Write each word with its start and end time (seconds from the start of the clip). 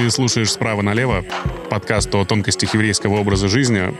Ты 0.00 0.10
слушаешь 0.10 0.50
«Справа 0.50 0.80
налево» 0.80 1.26
подкаст 1.68 2.14
о 2.14 2.24
тонкостях 2.24 2.72
еврейского 2.72 3.18
образа 3.18 3.48
жизни. 3.48 3.94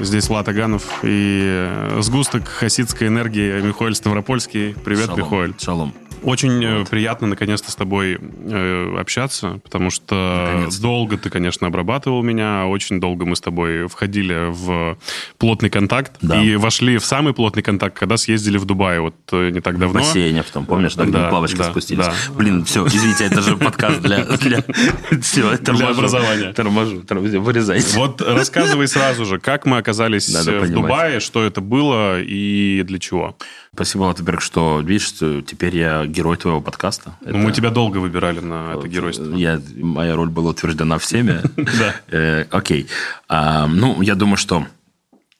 Здесь 0.00 0.28
Влад 0.28 0.48
Аганов 0.48 0.82
и 1.04 1.70
сгусток 2.00 2.48
хасидской 2.48 3.06
энергии 3.06 3.60
Михаил 3.60 3.94
Ставропольский. 3.94 4.74
Привет, 4.84 5.10
Шалом. 5.10 5.20
Михаил. 5.20 5.54
Шалом. 5.56 5.94
Очень 6.24 6.64
э, 6.64 6.84
приятно 6.86 7.26
наконец-то 7.26 7.70
с 7.70 7.74
тобой 7.76 8.18
э, 8.18 8.96
общаться, 8.98 9.60
потому 9.62 9.90
что 9.90 10.46
Наконец-то. 10.46 10.82
долго 10.82 11.18
ты, 11.18 11.30
конечно, 11.30 11.66
обрабатывал 11.66 12.22
меня, 12.22 12.66
очень 12.66 13.00
долго 13.00 13.26
мы 13.26 13.36
с 13.36 13.40
тобой 13.40 13.88
входили 13.88 14.50
в 14.50 14.96
плотный 15.38 15.70
контакт 15.70 16.12
Да. 16.22 16.42
и 16.42 16.56
вошли 16.56 16.98
в 16.98 17.04
самый 17.04 17.34
плотный 17.34 17.62
контакт, 17.62 17.98
когда 17.98 18.16
съездили 18.16 18.56
в 18.58 18.64
Дубай, 18.64 18.98
вот 19.00 19.14
э, 19.32 19.50
не 19.50 19.60
так 19.60 19.74
В 19.74 19.78
давно. 19.78 20.00
бассейне 20.00 20.42
потом, 20.42 20.66
помнишь, 20.66 20.94
так 20.94 21.10
Да, 21.10 21.22
на 21.24 21.28
плавочках 21.28 21.58
да, 21.66 21.70
спустились. 21.70 22.04
да. 22.06 22.14
Блин, 22.34 22.64
все, 22.64 22.86
извините, 22.86 23.24
это 23.24 23.42
же 23.42 23.56
подкаст 23.56 24.00
для... 24.00 24.24
для... 24.24 24.64
Все, 25.20 25.56
торможу. 25.58 25.86
образования. 25.88 26.52
Торможу, 26.52 27.02
торможу, 27.02 27.40
вырезайте. 27.40 27.96
Вот 27.98 28.20
рассказывай 28.22 28.88
сразу 28.88 29.24
же, 29.24 29.38
как 29.38 29.66
мы 29.66 29.78
оказались 29.78 30.32
Надо 30.32 30.52
э, 30.52 30.58
в 30.58 30.62
понимать. 30.62 30.82
Дубае, 30.82 31.20
что 31.20 31.42
это 31.44 31.60
было 31.60 32.20
и 32.20 32.82
для 32.84 32.98
чего. 32.98 33.36
Спасибо, 33.74 34.04
Латтерберг, 34.04 34.40
что, 34.40 34.80
видишь, 34.80 35.08
что 35.08 35.42
теперь 35.42 35.76
я 35.76 36.06
герой 36.06 36.36
твоего 36.36 36.60
подкаста. 36.60 37.16
Ну, 37.22 37.38
мы 37.38 37.50
тебя 37.50 37.70
долго 37.70 37.98
выбирали 37.98 38.38
на 38.38 38.74
это 38.78 38.86
геройство. 38.86 39.34
Я, 39.34 39.60
моя 39.76 40.14
роль 40.14 40.28
была 40.28 40.50
утверждена 40.50 40.98
всеми. 40.98 41.42
Да. 41.56 41.94
Э, 42.08 42.44
Окей. 42.50 42.86
А, 43.28 43.66
Ну, 43.66 44.00
я 44.00 44.14
думаю, 44.14 44.36
что 44.36 44.64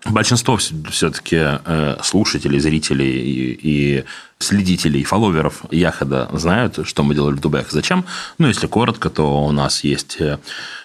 большинство 0.05 0.57
все-таки 0.57 1.41
слушателей, 2.03 2.59
зрителей 2.59 3.21
и, 3.21 3.59
и 3.63 4.05
следителей, 4.39 5.05
фолловеров 5.05 5.63
Яхада 5.71 6.29
знают, 6.33 6.81
что 6.87 7.03
мы 7.03 7.15
делали 7.15 7.35
в 7.35 7.41
Дубае. 7.41 7.65
Зачем? 7.71 8.05
Ну, 8.39 8.49
если 8.49 8.67
коротко, 8.67 9.11
то 9.11 9.47
у 9.47 9.53
нас 9.53 9.85
есть 9.85 10.21
э, 10.21 10.39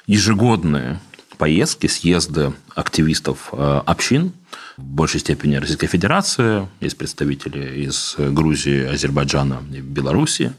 ежегодные 0.07 0.99
поездки, 1.39 1.87
съезды 1.87 2.53
активистов 2.75 3.49
э, 3.53 3.81
общин, 3.85 4.33
в 4.77 4.83
большей 4.83 5.21
степени 5.21 5.55
Российской 5.55 5.87
Федерации, 5.87 6.67
есть 6.81 6.97
представители 6.97 7.85
из 7.85 8.15
Грузии, 8.17 8.85
Азербайджана 8.85 9.63
и 9.73 9.79
Белоруссии. 9.79 10.51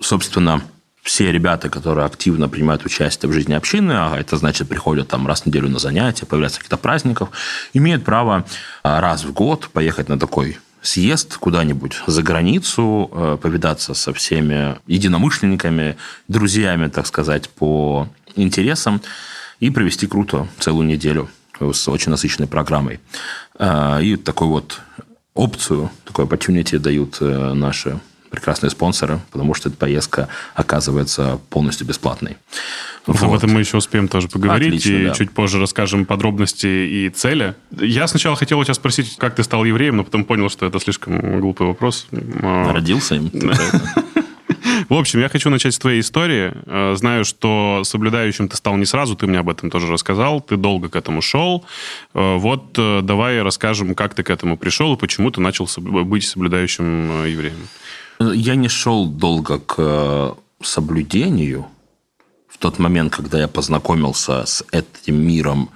Собственно, 0.00 0.62
все 1.02 1.32
ребята, 1.32 1.68
которые 1.68 2.06
активно 2.06 2.48
принимают 2.48 2.84
участие 2.84 3.28
в 3.28 3.32
жизни 3.32 3.54
общины, 3.54 3.92
а 3.92 4.16
это 4.16 4.36
значит, 4.36 4.68
приходят 4.68 5.08
там 5.08 5.26
раз 5.26 5.42
в 5.42 5.46
неделю 5.46 5.68
на 5.68 5.78
занятия, 5.78 6.26
появляются 6.26 6.58
каких-то 6.58 6.76
праздников, 6.76 7.30
имеют 7.72 8.04
право 8.04 8.46
а, 8.82 9.00
раз 9.00 9.24
в 9.24 9.32
год 9.32 9.68
поехать 9.72 10.08
на 10.08 10.18
такой 10.18 10.58
съезд 10.82 11.36
куда-нибудь 11.38 12.02
за 12.06 12.22
границу, 12.22 13.10
э, 13.12 13.38
повидаться 13.42 13.94
со 13.94 14.12
всеми 14.12 14.76
единомышленниками, 14.86 15.96
друзьями, 16.28 16.88
так 16.88 17.06
сказать, 17.06 17.48
по 17.50 18.08
интересам 18.36 19.00
и 19.60 19.70
провести 19.70 20.06
круто 20.06 20.48
целую 20.58 20.86
неделю 20.86 21.28
с 21.60 21.88
очень 21.88 22.10
насыщенной 22.10 22.48
программой. 22.48 23.00
А, 23.58 23.98
И 24.00 24.16
такой 24.16 24.48
вот 24.48 24.80
опцию, 25.34 25.90
такой 26.04 26.24
opportunity 26.26 26.78
дают 26.78 27.18
э, 27.20 27.52
наши 27.54 27.98
прекрасные 28.30 28.70
спонсоры, 28.70 29.20
потому 29.30 29.54
что 29.54 29.68
эта 29.68 29.78
поездка 29.78 30.28
оказывается 30.54 31.38
полностью 31.48 31.86
бесплатной. 31.86 32.36
Об 33.06 33.16
Вот. 33.16 33.38
этом 33.38 33.50
мы 33.52 33.60
еще 33.60 33.76
успеем 33.78 34.08
тоже 34.08 34.28
поговорить. 34.28 34.68
Отлично, 34.68 34.90
и 34.90 35.06
да. 35.06 35.14
чуть 35.14 35.30
позже 35.30 35.58
расскажем 35.60 36.04
подробности 36.04 36.66
и 36.66 37.08
цели. 37.08 37.54
Я 37.70 38.06
сначала 38.08 38.36
хотел 38.36 38.58
у 38.58 38.64
тебя 38.64 38.74
спросить, 38.74 39.16
как 39.16 39.36
ты 39.36 39.44
стал 39.44 39.64
евреем, 39.64 39.96
но 39.96 40.04
потом 40.04 40.24
понял, 40.24 40.50
что 40.50 40.66
это 40.66 40.80
слишком 40.80 41.40
глупый 41.40 41.66
вопрос. 41.68 42.08
Родился 42.10 43.14
им. 43.14 43.30
В 44.88 44.94
общем, 44.94 45.20
я 45.20 45.28
хочу 45.28 45.50
начать 45.50 45.74
с 45.74 45.78
твоей 45.78 46.00
истории. 46.00 46.52
Э, 46.66 46.94
Знаю, 46.96 47.24
что 47.24 47.82
соблюдающим 47.84 48.48
ты 48.48 48.56
стал 48.56 48.76
не 48.76 48.84
сразу, 48.86 49.16
ты 49.16 49.26
мне 49.26 49.38
об 49.40 49.48
этом 49.48 49.70
тоже 49.70 49.88
рассказал, 49.92 50.40
ты 50.40 50.56
долго 50.56 50.88
к 50.88 50.96
этому 50.96 51.22
шел. 51.22 51.64
Э, 52.14 52.36
Вот 52.36 52.78
э, 52.78 53.00
давай 53.02 53.42
расскажем, 53.42 53.94
как 53.94 54.14
ты 54.14 54.22
к 54.22 54.30
этому 54.30 54.56
пришел 54.56 54.94
и 54.94 54.98
почему 54.98 55.30
ты 55.30 55.40
начал 55.40 55.68
быть 55.76 56.24
соблюдающим 56.24 57.24
евреем. 57.26 57.68
Я 58.20 58.54
не 58.54 58.68
шел 58.68 59.06
долго 59.06 59.58
к 59.58 60.36
соблюдению. 60.62 61.66
В 62.48 62.58
тот 62.58 62.78
момент, 62.78 63.12
когда 63.14 63.38
я 63.40 63.48
познакомился 63.48 64.46
с 64.46 64.64
этим 64.72 65.16
миром 65.16 65.68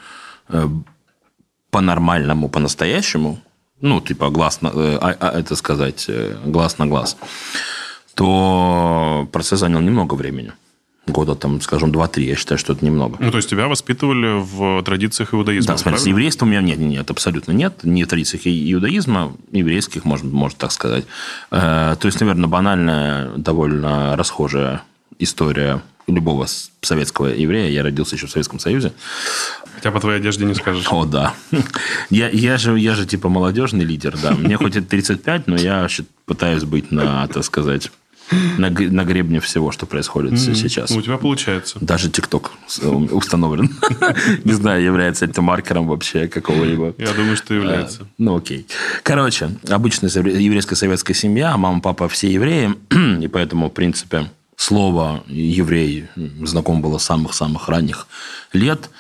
по-нормальному, 1.70 2.48
по-настоящему, 2.48 3.38
ну, 3.80 4.00
типа 4.00 4.30
глаз 4.30 4.62
на, 4.62 4.70
а- 4.70 5.16
а, 5.20 5.38
это 5.38 5.56
сказать, 5.56 6.08
глаз 6.46 6.78
на 6.78 6.86
глаз, 6.86 7.16
то 8.14 9.28
процесс 9.32 9.60
занял 9.60 9.80
немного 9.80 10.14
времени. 10.14 10.52
Года 11.06 11.34
там, 11.34 11.60
скажем, 11.60 11.90
2-3. 11.90 12.22
Я 12.22 12.36
считаю, 12.36 12.58
что 12.58 12.72
это 12.72 12.84
немного. 12.84 13.16
Ну, 13.18 13.30
то 13.30 13.38
есть 13.38 13.48
тебя 13.50 13.66
воспитывали 13.66 14.40
в 14.40 14.82
традициях 14.84 15.34
иудаизма, 15.34 15.72
Да, 15.74 15.78
смотри, 15.78 15.98
с 15.98 16.02
правильно? 16.02 16.18
еврейством 16.18 16.48
у 16.48 16.50
меня 16.52 16.60
нет, 16.60 16.78
нет, 16.78 17.10
абсолютно 17.10 17.52
нет. 17.52 17.80
Ни 17.82 18.04
в 18.04 18.06
традициях 18.08 18.42
иудаизма, 18.46 19.32
еврейских, 19.50 20.04
можно, 20.04 20.28
можно 20.30 20.58
так 20.58 20.70
сказать. 20.72 21.04
Э, 21.50 21.96
То 21.98 22.06
есть, 22.06 22.20
наверное, 22.20 22.48
банальная, 22.48 23.30
довольно 23.36 24.16
расхожая 24.16 24.82
история 25.18 25.82
любого 26.06 26.46
советского 26.82 27.26
еврея. 27.28 27.70
Я 27.70 27.82
родился 27.82 28.16
еще 28.16 28.26
в 28.26 28.30
Советском 28.30 28.58
Союзе. 28.58 28.92
Хотя 29.74 29.90
по 29.90 30.00
твоей 30.00 30.18
одежде 30.20 30.44
не 30.44 30.54
скажешь. 30.54 30.86
О, 30.90 31.04
да. 31.06 31.34
Я, 32.10 32.28
я, 32.28 32.56
же, 32.58 32.78
я 32.78 32.94
же 32.94 33.06
типа 33.06 33.28
молодежный 33.28 33.84
лидер, 33.84 34.16
да. 34.22 34.32
Мне 34.32 34.56
хоть 34.56 34.76
и 34.76 34.80
35, 34.80 35.46
но 35.46 35.56
я 35.56 35.86
пытаюсь 36.26 36.64
быть 36.64 36.90
на, 36.90 37.26
так 37.28 37.44
сказать, 37.44 37.90
на, 38.58 38.70
на 38.70 39.04
гребне 39.04 39.40
всего, 39.40 39.70
что 39.72 39.86
происходит 39.86 40.38
сейчас. 40.38 40.90
Ну, 40.90 40.98
у 40.98 41.02
тебя 41.02 41.16
получается. 41.16 41.78
Даже 41.80 42.10
ТикТок 42.10 42.52
установлен. 43.10 43.70
Не 44.44 44.52
знаю, 44.52 44.82
является 44.82 45.24
это 45.24 45.42
маркером 45.42 45.88
вообще 45.88 46.28
какого-либо. 46.28 46.94
Я 46.98 47.12
думаю, 47.12 47.36
что 47.36 47.54
является. 47.54 48.02
А, 48.02 48.06
Ну, 48.18 48.36
окей. 48.36 48.66
Короче, 49.02 49.50
обычная 49.68 50.10
еврейская 50.10 50.76
советская 50.76 51.14
семья, 51.14 51.56
мама, 51.56 51.80
папа 51.80 52.08
все 52.08 52.30
евреи, 52.32 52.74
и 53.20 53.28
поэтому, 53.28 53.68
в 53.68 53.72
принципе, 53.72 54.30
слово 54.56 55.24
«еврей» 55.26 56.06
знакомо 56.42 56.80
было 56.80 56.98
с 56.98 57.04
самых-самых 57.04 57.68
ранних 57.68 58.06
лет. 58.52 58.90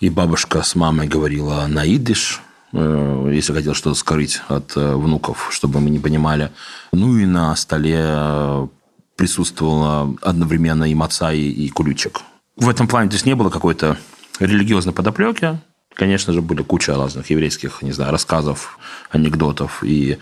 И 0.00 0.10
бабушка 0.10 0.62
с 0.62 0.74
мамой 0.74 1.06
говорила 1.06 1.66
на 1.68 1.84
идиш, 1.86 2.40
э, 2.40 2.43
если 2.74 3.52
хотел 3.52 3.74
что-то 3.74 3.94
скрыть 3.94 4.40
от 4.48 4.76
э, 4.76 4.94
внуков, 4.96 5.48
чтобы 5.50 5.80
мы 5.80 5.90
не 5.90 5.98
понимали. 5.98 6.50
Ну 6.92 7.16
и 7.18 7.26
на 7.26 7.54
столе 7.56 8.00
э, 8.00 8.66
присутствовало 9.16 10.16
одновременно 10.22 10.84
и 10.84 10.94
маца, 10.94 11.32
и, 11.32 11.40
и 11.40 11.68
кулючек. 11.68 12.20
В 12.56 12.68
этом 12.68 12.88
плане 12.88 13.10
то 13.10 13.14
есть 13.14 13.26
не 13.26 13.34
было 13.34 13.50
какой-то 13.50 13.96
религиозной 14.40 14.92
подоплеки. 14.92 15.58
Конечно 15.94 16.32
же, 16.32 16.42
были 16.42 16.62
куча 16.62 16.96
разных 16.96 17.30
еврейских, 17.30 17.82
не 17.82 17.92
знаю, 17.92 18.10
рассказов, 18.10 18.78
анекдотов 19.10 19.84
и 19.84 20.18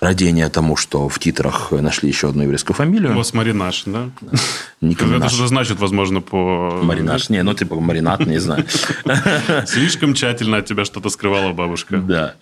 родения 0.00 0.48
тому, 0.48 0.76
что 0.76 1.08
в 1.08 1.18
титрах 1.18 1.72
нашли 1.72 2.08
еще 2.08 2.30
одну 2.30 2.42
еврейскую 2.42 2.74
фамилию. 2.74 3.14
Босс 3.14 3.34
Маринаш, 3.34 3.82
да? 3.84 4.08
Ника 4.80 5.04
Это 5.04 5.28
что 5.28 5.46
значит, 5.46 5.78
возможно, 5.78 6.22
по... 6.22 6.80
Маринаж. 6.82 7.28
Не, 7.28 7.42
ну 7.42 7.52
типа 7.54 7.78
маринад, 7.78 8.26
не 8.26 8.38
знаю. 8.38 8.64
Слишком 9.66 10.14
тщательно 10.14 10.58
от 10.58 10.66
тебя 10.66 10.84
что-то 10.84 11.10
скрывала 11.10 11.52
бабушка. 11.52 11.98
Да. 11.98 12.34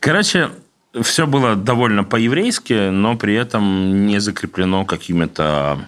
Короче, 0.00 0.50
все 1.02 1.26
было 1.26 1.56
довольно 1.56 2.04
по-еврейски, 2.04 2.90
но 2.90 3.16
при 3.16 3.34
этом 3.34 4.06
не 4.06 4.20
закреплено 4.20 4.84
какими-то 4.84 5.78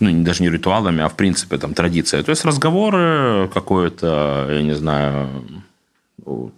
ну, 0.00 0.22
даже 0.22 0.42
не 0.42 0.50
ритуалами, 0.50 1.02
а 1.02 1.08
в 1.08 1.16
принципе 1.16 1.58
там 1.58 1.74
традиция. 1.74 2.22
То 2.22 2.30
есть 2.30 2.44
разговоры, 2.44 3.50
какое-то, 3.52 4.48
я 4.50 4.62
не 4.62 4.74
знаю, 4.74 5.28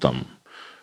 там 0.00 0.26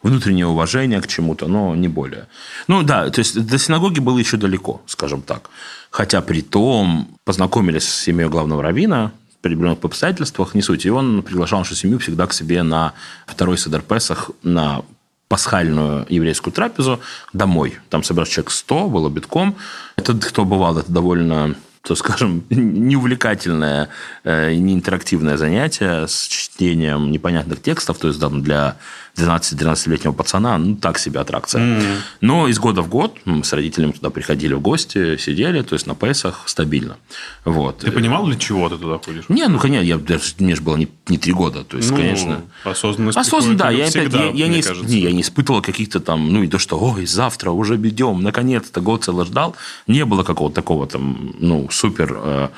внутреннее 0.01 0.45
уважение 0.45 1.01
к 1.01 1.07
чему-то, 1.07 1.47
но 1.47 1.75
не 1.75 1.87
более. 1.87 2.27
Ну 2.67 2.83
да, 2.83 3.09
то 3.09 3.19
есть 3.19 3.45
до 3.45 3.57
синагоги 3.57 3.99
было 3.99 4.19
еще 4.19 4.37
далеко, 4.37 4.81
скажем 4.85 5.21
так. 5.21 5.49
Хотя 5.89 6.21
при 6.21 6.41
том 6.41 7.07
познакомились 7.23 7.87
с 7.87 8.03
семьей 8.03 8.29
главного 8.29 8.61
равина, 8.61 9.11
при 9.41 9.53
определенных 9.53 9.83
обстоятельствах, 9.83 10.55
не 10.55 10.61
суть. 10.61 10.85
И 10.85 10.89
он 10.89 11.21
приглашал 11.21 11.59
нашу 11.59 11.75
семью 11.75 11.99
всегда 11.99 12.25
к 12.27 12.33
себе 12.33 12.63
на 12.63 12.93
второй 13.27 13.57
Седер 13.57 13.81
Песах, 13.81 14.31
на 14.43 14.81
пасхальную 15.27 16.05
еврейскую 16.09 16.53
трапезу 16.53 16.99
домой. 17.33 17.77
Там 17.89 18.03
собирался 18.03 18.33
человек 18.33 18.51
100, 18.51 18.89
было 18.89 19.09
битком. 19.09 19.55
Это 19.95 20.13
кто 20.13 20.45
бывал, 20.45 20.77
это 20.77 20.91
довольно 20.91 21.55
то, 21.85 21.95
скажем, 21.95 22.43
неувлекательное 22.49 23.89
э, 24.23 24.53
и 24.53 24.57
неинтерактивное 24.57 25.37
занятие 25.37 26.07
с 26.07 26.27
чтением 26.27 27.11
непонятных 27.11 27.61
текстов, 27.61 27.97
то 27.97 28.07
есть 28.07 28.19
там, 28.19 28.41
для 28.41 28.75
12-13-летнего 29.17 30.11
пацана, 30.13 30.57
ну, 30.57 30.75
так 30.75 30.99
себе 30.99 31.19
аттракция. 31.21 31.81
Но 32.21 32.47
из 32.47 32.59
года 32.59 32.81
в 32.81 32.89
год 32.89 33.17
мы 33.25 33.43
с 33.43 33.53
родителями 33.53 33.91
туда 33.91 34.09
приходили 34.09 34.53
в 34.53 34.61
гости, 34.61 35.17
сидели, 35.17 35.61
то 35.61 35.73
есть 35.73 35.87
на 35.87 35.95
Песах 35.95 36.43
стабильно. 36.47 36.97
Вот. 37.45 37.79
Ты 37.79 37.91
понимал, 37.91 38.25
для 38.25 38.35
чего 38.37 38.67
ты 38.69 38.77
туда 38.77 38.99
ходишь? 39.03 39.25
Не, 39.29 39.47
ну, 39.47 39.57
конечно, 39.59 39.85
я, 39.85 39.97
даже- 39.97 40.33
мне 40.39 40.55
же 40.55 40.61
было 40.61 40.75
не, 40.75 40.87
не 41.07 41.17
три 41.17 41.31
года, 41.33 41.63
то 41.63 41.77
есть, 41.77 41.91
Ну, 41.91 41.97
конечно... 41.97 42.41
Осознанность 42.63 43.17
Осознанно, 43.17 43.57
да. 43.57 43.69
Я, 43.71 43.85
опять- 43.85 43.89
всегда, 44.03 44.17
я, 44.19 44.25
я 44.25 44.31
мне 44.47 44.57
не, 44.57 44.61
кажется. 44.61 44.85
не, 44.89 44.99
я 44.99 45.11
не 45.11 45.21
испытывал 45.21 45.61
каких-то 45.61 45.99
там, 45.99 46.31
ну 46.33 46.43
и 46.43 46.47
то, 46.47 46.59
что, 46.59 46.77
ой, 46.79 47.05
завтра 47.05 47.51
уже 47.51 47.75
идем, 47.77 48.21
наконец-то, 48.21 48.81
год 48.81 49.03
целый 49.03 49.25
ждал. 49.25 49.55
Не 49.87 50.03
было 50.05 50.23
какого-то 50.23 50.55
такого 50.55 50.87
там, 50.87 51.35
ну, 51.39 51.69
супер... 51.71 52.17
э, 52.21 52.49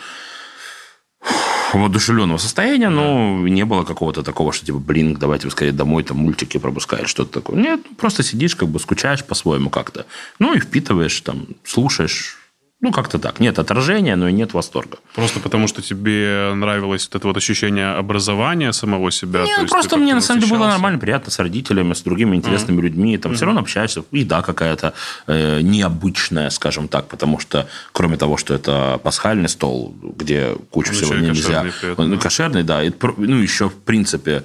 воодушевленного 1.73 2.37
состояния, 2.37 2.89
но 2.89 3.47
не 3.47 3.65
было 3.65 3.83
какого-то 3.83 4.23
такого, 4.23 4.53
что 4.53 4.65
типа, 4.65 4.79
блин, 4.79 5.15
давайте 5.19 5.49
скорее 5.49 5.71
домой, 5.71 6.03
там 6.03 6.17
мультики 6.17 6.57
пропускаешь, 6.57 7.09
что-то 7.09 7.41
такое. 7.41 7.57
Нет, 7.57 7.81
просто 7.97 8.23
сидишь, 8.23 8.55
как 8.55 8.69
бы 8.69 8.79
скучаешь 8.79 9.23
по-своему 9.23 9.69
как-то. 9.69 10.05
Ну 10.39 10.53
и 10.53 10.59
впитываешь, 10.59 11.19
там, 11.21 11.47
слушаешь 11.63 12.37
ну, 12.79 12.91
как-то 12.91 13.18
так. 13.18 13.39
Нет 13.39 13.57
отражения, 13.57 14.15
но 14.15 14.27
и 14.27 14.31
нет 14.31 14.53
восторга. 14.53 15.00
Просто 15.15 15.39
потому, 15.39 15.68
что 15.68 15.81
тебе 15.81 16.51
нравилось 16.53 17.07
вот 17.07 17.15
это 17.15 17.27
вот 17.27 17.38
ощущение 17.38 17.88
образования 17.88 18.71
самого 18.71 19.12
себя? 19.12 19.45
Нет, 19.45 19.57
ну, 19.62 19.68
просто 19.68 19.97
мне 19.97 20.13
на 20.13 20.21
самом 20.21 20.41
деле 20.41 20.53
было 20.53 20.68
нормально, 20.68 21.00
приятно 21.00 21.31
с 21.31 21.39
родителями, 21.39 21.94
с 21.94 22.01
другими 22.01 22.35
интересными 22.35 22.77
mm-hmm. 22.77 22.83
людьми. 22.83 23.18
Там 23.18 23.31
mm-hmm. 23.31 23.35
все 23.35 23.45
равно 23.45 23.62
общаешься. 23.62 24.03
Еда 24.12 24.44
какая-то 24.44 24.94
э, 25.25 25.62
необычная, 25.62 26.51
скажем 26.51 26.88
так, 26.88 27.07
потому 27.07 27.39
что, 27.39 27.68
кроме 27.94 28.15
того, 28.15 28.38
что 28.38 28.53
это 28.53 29.00
пасхальный 29.03 29.50
стол, 29.50 29.95
где 30.15 30.56
кучу 30.69 30.91
ну, 30.91 30.97
всего 30.97 31.15
нельзя. 31.15 31.63
Кошерный, 31.63 32.07
ну, 32.07 32.15
да. 32.15 32.21
кошерный, 32.21 32.63
да. 32.63 32.83
И, 32.83 32.91
ну, 33.18 33.38
еще, 33.38 33.69
в 33.69 33.75
принципе, 33.75 34.44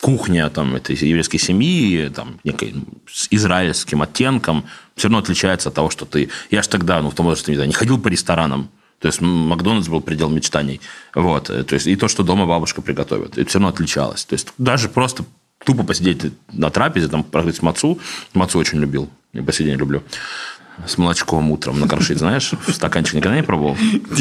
кухня 0.00 0.48
там, 0.50 0.74
этой 0.74 0.96
еврейской 0.96 1.38
семьи, 1.38 2.08
там, 2.08 2.40
некой, 2.44 2.74
с 3.10 3.28
израильским 3.30 4.02
оттенком, 4.02 4.64
все 4.96 5.08
равно 5.08 5.18
отличается 5.18 5.68
от 5.68 5.74
того, 5.74 5.90
что 5.90 6.06
ты... 6.06 6.30
Я 6.50 6.62
же 6.62 6.68
тогда, 6.68 7.00
ну, 7.02 7.10
в 7.10 7.14
том 7.14 7.26
возрасте, 7.26 7.54
не, 7.54 7.66
не 7.66 7.72
ходил 7.72 7.98
по 7.98 8.08
ресторанам, 8.08 8.70
то 8.98 9.08
есть 9.08 9.20
Макдональдс 9.20 9.88
был 9.88 10.02
предел 10.02 10.28
мечтаний. 10.28 10.80
Вот. 11.14 11.44
То 11.44 11.74
есть 11.74 11.86
и 11.86 11.96
то, 11.96 12.06
что 12.06 12.22
дома 12.22 12.46
бабушка 12.46 12.82
приготовит, 12.82 13.38
это 13.38 13.48
все 13.48 13.58
равно 13.58 13.68
отличалось. 13.68 14.24
То 14.26 14.34
есть 14.34 14.48
даже 14.58 14.90
просто 14.90 15.24
тупо 15.64 15.84
посидеть 15.84 16.32
на 16.52 16.70
трапезе, 16.70 17.08
там, 17.08 17.24
прогреть 17.24 17.62
мацу. 17.62 17.98
Мацу 18.34 18.58
очень 18.58 18.78
любил. 18.78 19.08
И 19.32 19.40
по 19.40 19.52
сей 19.52 19.64
день 19.64 19.76
люблю 19.76 20.02
с 20.86 20.98
молочком 20.98 21.50
утром 21.50 21.80
накрошить, 21.80 22.18
знаешь, 22.18 22.52
в 22.66 22.72
стаканчик 22.72 23.14
никогда 23.14 23.36
не 23.36 23.42
пробовал? 23.42 23.76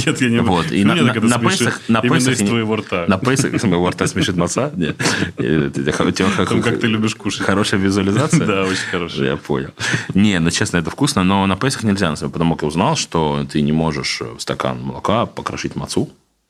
Нет, 0.06 0.22
я 0.22 0.30
не 0.30 0.42
вот. 0.42 0.72
И 0.72 0.84
на, 0.84 0.96
на, 0.96 1.14
на 1.14 1.40
Песах... 1.40 1.82
На 1.88 2.02
Песах, 2.02 2.34
из 2.34 2.48
твоего 2.48 2.76
рта. 2.76 3.06
На 3.08 3.18
Песах 3.18 3.54
из 3.54 3.64
моего 3.64 3.90
рта 3.90 4.08
смешит 4.08 4.36
маца? 4.36 4.72
Нет. 4.76 4.98
Там, 5.38 6.62
как 6.62 6.80
ты 6.80 6.88
любишь 6.88 7.16
кушать. 7.16 7.42
Хорошая 7.42 7.80
визуализация? 7.80 8.46
Да, 8.46 8.64
очень 8.64 8.88
хорошая. 8.92 9.32
Я 9.32 9.38
понял. 9.38 9.70
Не, 10.14 10.40
ну, 10.40 10.52
честно, 10.52 10.78
это 10.78 10.90
вкусно, 10.90 11.24
но 11.24 11.46
на 11.46 11.56
Песах 11.56 11.84
нельзя, 11.84 12.14
потому 12.16 12.56
как 12.56 12.64
я 12.64 12.68
узнал, 12.68 12.96
что 12.96 13.46
ты 13.52 13.62
не 13.62 13.72
можешь 13.72 14.22
в 14.22 14.40
стакан 14.40 14.82
молока 14.82 15.26
покрошить 15.26 15.76
мацу. 15.76 16.10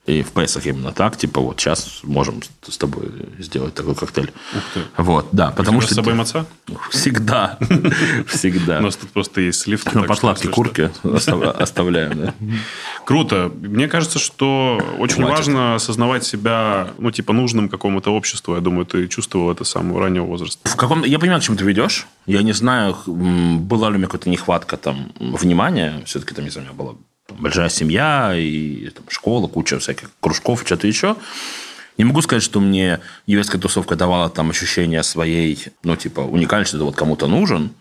И 0.10 0.24
в 0.24 0.32
Песах 0.32 0.66
именно 0.66 0.92
так, 0.92 1.18
типа, 1.18 1.40
вот 1.40 1.60
сейчас 1.60 2.00
можем 2.02 2.42
с 2.68 2.78
тобой 2.80 3.12
сделать 3.38 3.76
такой 3.76 3.94
коктейль. 3.94 4.32
Ух 4.58 4.64
ты. 4.74 4.82
Вот, 4.98 5.28
да. 5.32 5.52
Потому 5.52 5.82
что... 5.82 5.94
с 5.94 5.96
собой 5.96 6.16
маца? 6.16 6.48
Всегда. 6.90 7.60
Всегда. 8.28 8.80
У 8.80 8.82
нас 8.82 8.96
тут 8.96 9.12
просто 9.12 9.42
есть 9.42 9.60
слив. 9.60 9.84
Подкладки 9.84 10.48
курки 10.48 10.90
оставляем. 11.04 12.34
Круто. 13.06 13.52
Мне 13.62 13.88
кажется, 13.88 14.18
что 14.18 14.82
очень 14.98 15.24
важно 15.24 15.76
осознавать 15.76 16.24
себя, 16.24 16.88
ну, 16.98 17.12
типа, 17.12 17.32
нужным 17.34 17.70
какому-то 17.70 18.12
обществу. 18.12 18.56
Я 18.56 18.62
думаю, 18.62 18.88
ты 18.88 19.08
чувствовал 19.08 19.52
это 19.52 19.64
с 19.64 19.70
самого 19.70 20.02
раннего 20.02 20.26
возраста. 20.26 20.68
В 20.68 20.76
каком... 20.76 21.04
Я 21.04 21.20
понимаю, 21.20 21.40
к 21.40 21.44
чему 21.44 21.56
ты 21.56 21.64
ведешь. 21.66 22.08
Я 22.26 22.42
не 22.42 22.54
знаю, 22.54 22.98
была 23.06 23.90
ли 23.90 23.96
у 23.96 23.98
меня 24.00 24.08
какая-то 24.08 24.30
нехватка 24.32 24.76
там 24.78 25.12
внимания. 25.20 26.02
Все-таки 26.06 26.34
там, 26.34 26.46
не 26.46 26.52
знаю, 26.52 26.68
у 26.68 26.74
меня 26.74 26.84
было 26.84 26.98
большая 27.40 27.70
семья, 27.70 28.34
и 28.36 28.90
там, 28.90 29.04
школа, 29.10 29.48
куча 29.48 29.80
всяких 29.80 30.12
кружков, 30.20 30.64
что-то 30.66 30.88
еще. 30.88 31.16
Не 31.98 32.06
могу 32.06 32.22
сказать, 32.22 32.44
что 32.44 32.60
мне 32.60 33.00
еврейская 33.26 33.58
тусовка 33.58 33.96
давала 33.96 34.30
там 34.30 34.50
ощущение 34.50 35.04
своей, 35.04 35.66
ну, 35.84 35.96
типа, 35.96 36.22
уникальности, 36.22 36.76
что 36.76 36.86
вот 36.86 36.96
кому-то 36.96 37.28
нужен. 37.28 37.72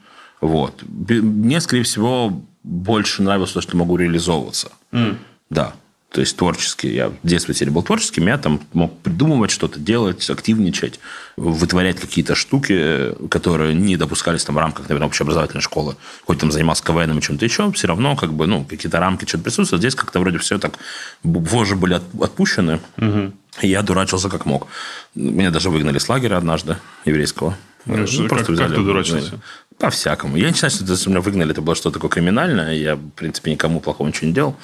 Вот. 0.41 0.83
Мне, 0.87 1.61
скорее 1.61 1.85
всего, 1.85 2.43
больше 2.63 3.23
нравилось 3.23 3.53
то, 3.53 3.61
что 3.61 3.77
могу 3.77 3.97
реализовываться. 3.97 4.73
Mm. 4.93 5.19
Да. 5.51 5.75
То 6.11 6.21
есть 6.21 6.37
творчески. 6.39 6.87
Я 6.87 7.11
в 7.11 7.17
детстве 7.23 7.53
теперь 7.53 7.71
был 7.71 7.83
творческим, 7.83 8.27
я 8.29 8.39
там 8.39 8.63
мог 8.73 8.99
придумывать 9.01 9.51
что-то, 9.51 9.79
делать, 9.79 10.29
активничать, 10.31 11.01
вытворять 11.37 12.01
какие-то 12.01 12.35
штуки, 12.35 13.15
которые 13.29 13.75
не 13.75 13.97
допускались 13.99 14.43
там 14.43 14.55
в 14.57 14.59
рамках, 14.59 14.89
наверное, 14.89 15.09
общеобразовательной 15.09 15.61
школы. 15.61 15.97
Хоть 16.25 16.39
там 16.39 16.51
занимался 16.51 16.83
КВНом 16.83 17.19
и 17.19 17.21
чем-то 17.21 17.45
еще, 17.45 17.71
все 17.73 17.89
равно 17.89 18.17
как 18.17 18.33
бы, 18.33 18.47
ну, 18.47 18.65
какие-то 18.65 18.99
рамки 19.01 19.27
что-то 19.27 19.45
присутствуют. 19.45 19.83
Здесь 19.83 19.95
как-то 19.95 20.21
вроде 20.21 20.39
все 20.39 20.59
так 20.59 20.79
вожжи 21.23 21.77
были 21.77 22.01
отпущены. 22.23 22.81
Угу. 22.97 23.33
И 23.61 23.69
я 23.69 23.83
дурачился 23.83 24.31
как 24.31 24.47
мог. 24.47 24.67
Меня 25.15 25.51
даже 25.51 25.69
выгнали 25.69 25.99
с 25.99 26.09
лагеря 26.09 26.39
однажды 26.39 26.79
еврейского. 27.05 27.55
Ну, 27.85 27.97
просто 27.97 28.29
как, 28.29 28.49
взяли, 28.49 28.69
как 28.69 28.77
ты 28.79 28.85
дурачился? 28.85 29.41
По-всякому. 29.79 30.37
Я 30.37 30.49
не 30.49 30.55
считаю, 30.55 30.71
что 30.71 31.11
меня 31.11 31.21
выгнали, 31.21 31.53
это 31.53 31.61
было 31.61 31.75
что-то 31.75 31.95
такое 31.95 32.11
криминальное. 32.11 32.75
Я, 32.75 32.97
в 32.97 33.11
принципе, 33.11 33.51
никому 33.51 33.81
плохого 33.81 34.09
ничего 34.09 34.27
не 34.27 34.33
делал 34.33 34.57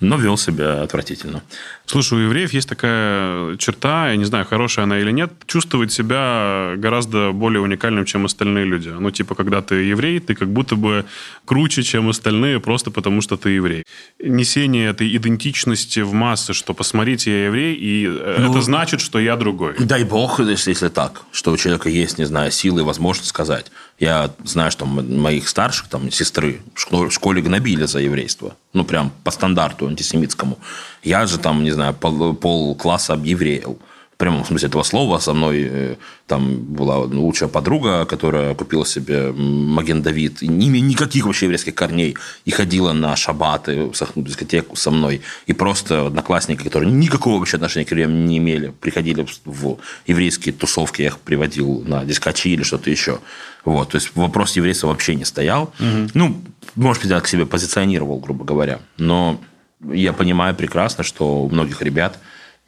но 0.00 0.16
вел 0.16 0.36
себя 0.36 0.82
отвратительно. 0.82 1.42
Слушай, 1.86 2.18
у 2.18 2.20
евреев 2.22 2.52
есть 2.52 2.68
такая 2.68 3.56
черта, 3.56 4.10
я 4.10 4.16
не 4.16 4.24
знаю, 4.24 4.44
хорошая 4.44 4.84
она 4.84 4.98
или 4.98 5.10
нет, 5.10 5.32
чувствовать 5.46 5.90
себя 5.90 6.74
гораздо 6.76 7.32
более 7.32 7.60
уникальным, 7.60 8.04
чем 8.04 8.26
остальные 8.26 8.66
люди. 8.66 8.88
Ну, 8.88 9.10
типа, 9.10 9.34
когда 9.34 9.62
ты 9.62 9.76
еврей, 9.76 10.20
ты 10.20 10.34
как 10.34 10.48
будто 10.48 10.76
бы 10.76 11.06
круче, 11.44 11.82
чем 11.82 12.08
остальные, 12.08 12.60
просто 12.60 12.90
потому 12.90 13.22
что 13.22 13.36
ты 13.36 13.50
еврей. 13.50 13.84
Несение 14.22 14.90
этой 14.90 15.16
идентичности 15.16 16.00
в 16.00 16.12
массы, 16.12 16.52
что 16.52 16.74
посмотрите, 16.74 17.30
я 17.30 17.46
еврей, 17.46 17.74
и 17.74 18.06
э, 18.06 18.36
ну, 18.38 18.50
это 18.50 18.60
значит, 18.60 19.00
что 19.00 19.18
я 19.18 19.36
другой. 19.36 19.74
Дай 19.78 20.04
бог, 20.04 20.40
если, 20.40 20.70
если 20.70 20.88
так, 20.88 21.22
что 21.32 21.52
у 21.52 21.56
человека 21.56 21.88
есть, 21.88 22.18
не 22.18 22.24
знаю, 22.24 22.52
силы 22.52 22.82
и 22.82 22.84
возможность 22.84 23.30
сказать. 23.30 23.72
Я 23.98 24.30
знаю, 24.44 24.70
что 24.70 24.86
моих 24.86 25.48
старших, 25.48 25.88
там, 25.88 26.12
сестры 26.12 26.60
в 26.74 27.10
школе 27.10 27.42
гнобили 27.42 27.84
за 27.84 27.98
еврейство. 27.98 28.56
Ну, 28.72 28.84
прям 28.84 29.12
по 29.24 29.30
стандарту 29.32 29.87
антисемитскому. 29.88 30.58
Я 31.02 31.26
же 31.26 31.38
там, 31.38 31.64
не 31.64 31.70
знаю, 31.70 31.94
пол, 31.94 32.34
пол 32.34 32.74
класса 32.74 33.14
объевреил 33.14 33.78
в 34.18 34.20
прямом 34.20 34.44
смысле 34.44 34.68
этого 34.68 34.82
слова. 34.82 35.20
Со 35.20 35.32
мной 35.32 35.68
э, 35.70 35.94
там 36.26 36.56
была 36.56 36.98
лучшая 36.98 37.48
подруга, 37.48 38.04
которая 38.04 38.52
купила 38.56 38.84
себе 38.84 39.30
Маген 39.32 40.02
Давид. 40.02 40.42
Ни, 40.42 40.66
никаких 40.80 41.24
вообще 41.26 41.46
еврейских 41.46 41.76
корней. 41.76 42.16
И 42.44 42.50
ходила 42.50 42.92
на 42.92 43.14
шабаты, 43.14 43.84
в 43.84 44.24
дискотеку 44.24 44.74
со 44.74 44.90
мной. 44.90 45.20
И 45.46 45.52
просто 45.52 46.08
одноклассники, 46.08 46.64
которые 46.64 46.90
никакого 46.90 47.38
вообще 47.38 47.58
отношения 47.58 47.86
к 47.86 47.92
евреям 47.92 48.26
не 48.26 48.38
имели, 48.38 48.72
приходили 48.80 49.24
в 49.44 49.78
еврейские 50.08 50.52
тусовки, 50.52 51.02
я 51.02 51.08
их 51.08 51.20
приводил 51.20 51.84
на 51.86 52.04
дискачи 52.04 52.48
или 52.48 52.64
что-то 52.64 52.90
еще. 52.90 53.20
Вот, 53.64 53.90
то 53.90 53.98
есть 53.98 54.10
вопрос 54.16 54.56
еврейства 54.56 54.88
вообще 54.88 55.14
не 55.14 55.24
стоял. 55.24 55.72
Угу. 55.78 56.10
Ну, 56.14 56.42
может 56.74 57.02
быть, 57.02 57.12
я 57.12 57.20
к 57.20 57.28
себе 57.28 57.46
позиционировал, 57.46 58.18
грубо 58.18 58.44
говоря. 58.44 58.80
Но 58.96 59.40
я 59.80 60.12
понимаю 60.12 60.54
прекрасно, 60.54 61.04
что 61.04 61.42
у 61.42 61.48
многих 61.48 61.82
ребят 61.82 62.18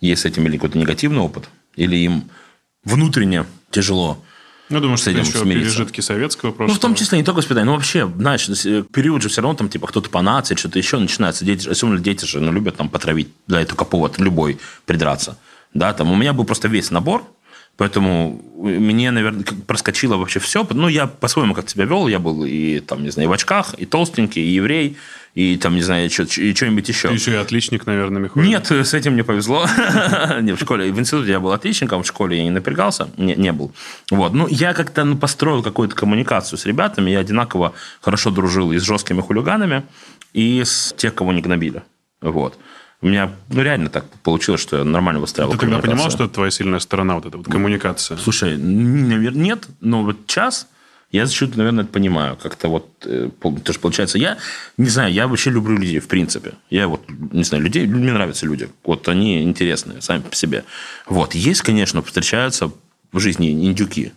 есть 0.00 0.22
с 0.22 0.24
этим 0.24 0.46
или 0.46 0.56
какой-то 0.56 0.78
негативный 0.78 1.20
опыт, 1.20 1.48
или 1.76 1.96
им 1.96 2.30
внутренне 2.84 3.44
тяжело 3.70 4.22
ну, 4.70 4.78
думаю, 4.80 4.98
что 4.98 5.10
это 5.10 5.20
еще 5.20 5.38
смириться. 5.38 5.70
пережитки 5.70 6.00
советского 6.00 6.52
прошлого. 6.52 6.68
Ну, 6.68 6.74
в 6.74 6.78
том 6.78 6.94
числе 6.94 7.18
не 7.18 7.24
только 7.24 7.38
воспитание, 7.38 7.64
но 7.64 7.74
вообще, 7.74 8.06
знаешь, 8.06 8.48
э, 8.64 8.84
период 8.84 9.20
же 9.20 9.28
все 9.28 9.42
равно 9.42 9.56
там, 9.56 9.68
типа, 9.68 9.88
кто-то 9.88 10.08
по 10.10 10.22
нации, 10.22 10.54
что-то 10.54 10.78
еще 10.78 10.98
начинается. 10.98 11.44
Дети, 11.44 11.68
особенно 11.68 11.98
дети 11.98 12.24
же, 12.24 12.40
ну, 12.40 12.52
любят 12.52 12.76
там 12.76 12.88
потравить, 12.88 13.30
да, 13.48 13.60
это 13.60 13.74
повод 13.74 14.18
любой 14.18 14.60
придраться. 14.86 15.38
Да, 15.74 15.92
там 15.92 16.12
у 16.12 16.14
меня 16.14 16.32
был 16.32 16.44
просто 16.44 16.68
весь 16.68 16.90
набор, 16.90 17.24
Поэтому 17.76 18.42
мне, 18.58 19.10
наверное, 19.10 19.42
проскочило 19.66 20.16
вообще 20.16 20.38
все. 20.38 20.66
Ну, 20.68 20.88
я 20.88 21.06
по-своему 21.06 21.54
как 21.54 21.70
себя 21.70 21.86
вел. 21.86 22.08
Я 22.08 22.18
был 22.18 22.44
и, 22.44 22.80
там, 22.80 23.02
не 23.02 23.08
знаю, 23.08 23.26
и 23.26 23.30
в 23.30 23.32
очках, 23.32 23.72
и 23.78 23.86
толстенький, 23.86 24.42
и 24.42 24.50
еврей, 24.50 24.98
и, 25.34 25.56
там, 25.56 25.76
не 25.76 25.82
знаю, 25.82 26.06
и 26.06 26.08
что-нибудь 26.08 26.88
еще. 26.88 27.08
Ты 27.08 27.14
еще 27.14 27.32
и 27.32 27.36
отличник, 27.36 27.86
наверное, 27.86 28.20
Михаил. 28.20 28.44
Нет, 28.44 28.70
с 28.70 28.94
этим 28.94 29.12
мне 29.12 29.22
повезло. 29.22 29.66
не, 30.40 30.52
в 30.52 30.60
школе, 30.60 30.92
в 30.92 30.98
институте 30.98 31.30
я 31.30 31.40
был 31.40 31.52
отличником, 31.52 32.02
в 32.02 32.06
школе 32.06 32.38
я 32.38 32.42
не 32.42 32.50
напрягался, 32.50 33.10
не, 33.16 33.36
не 33.36 33.52
был. 33.52 33.72
Вот. 34.10 34.32
Ну, 34.32 34.48
я 34.48 34.74
как-то 34.74 35.04
ну, 35.04 35.16
построил 35.16 35.62
какую-то 35.62 35.94
коммуникацию 35.94 36.58
с 36.58 36.66
ребятами. 36.66 37.10
Я 37.10 37.20
одинаково 37.20 37.74
хорошо 38.00 38.30
дружил 38.30 38.72
и 38.72 38.78
с 38.78 38.82
жесткими 38.82 39.20
хулиганами, 39.20 39.84
и 40.32 40.62
с 40.64 40.94
тех, 40.96 41.14
кого 41.14 41.32
не 41.32 41.42
гнобили. 41.42 41.82
Вот. 42.20 42.58
У 43.02 43.06
меня, 43.06 43.30
ну, 43.48 43.62
реально 43.62 43.88
так 43.88 44.04
получилось, 44.22 44.60
что 44.60 44.78
я 44.78 44.84
нормально 44.84 45.20
выстраивал 45.20 45.54
Ты 45.54 45.60
тогда 45.60 45.78
понимал, 45.78 46.10
что 46.10 46.24
это 46.24 46.34
твоя 46.34 46.50
сильная 46.50 46.80
сторона, 46.80 47.14
вот 47.14 47.26
эта 47.26 47.38
вот 47.38 47.46
коммуникация? 47.46 48.18
Слушай, 48.18 48.58
наверное, 48.58 49.42
нет, 49.42 49.68
но 49.80 50.02
вот 50.02 50.26
час 50.26 50.66
я 51.12 51.26
чуть 51.26 51.56
наверное, 51.56 51.84
это 51.84 51.92
понимаю. 51.92 52.36
Как-то 52.36 52.68
вот, 52.68 52.88
э, 53.04 53.30
тоже 53.64 53.78
получается, 53.80 54.18
я, 54.18 54.38
не 54.76 54.88
знаю, 54.88 55.12
я 55.12 55.26
вообще 55.26 55.50
люблю 55.50 55.76
людей, 55.76 55.98
в 55.98 56.06
принципе. 56.06 56.52
Я 56.70 56.86
вот, 56.86 57.02
не 57.32 57.42
знаю, 57.42 57.64
людей, 57.64 57.86
мне 57.86 58.12
нравятся 58.12 58.46
люди. 58.46 58.68
Вот 58.84 59.08
они 59.08 59.42
интересные 59.42 60.00
сами 60.00 60.22
по 60.22 60.34
себе. 60.34 60.64
Вот, 61.06 61.34
есть, 61.34 61.62
конечно, 61.62 62.02
встречаются 62.02 62.70
в 63.12 63.18
жизни 63.18 63.50
индюки. 63.50 64.12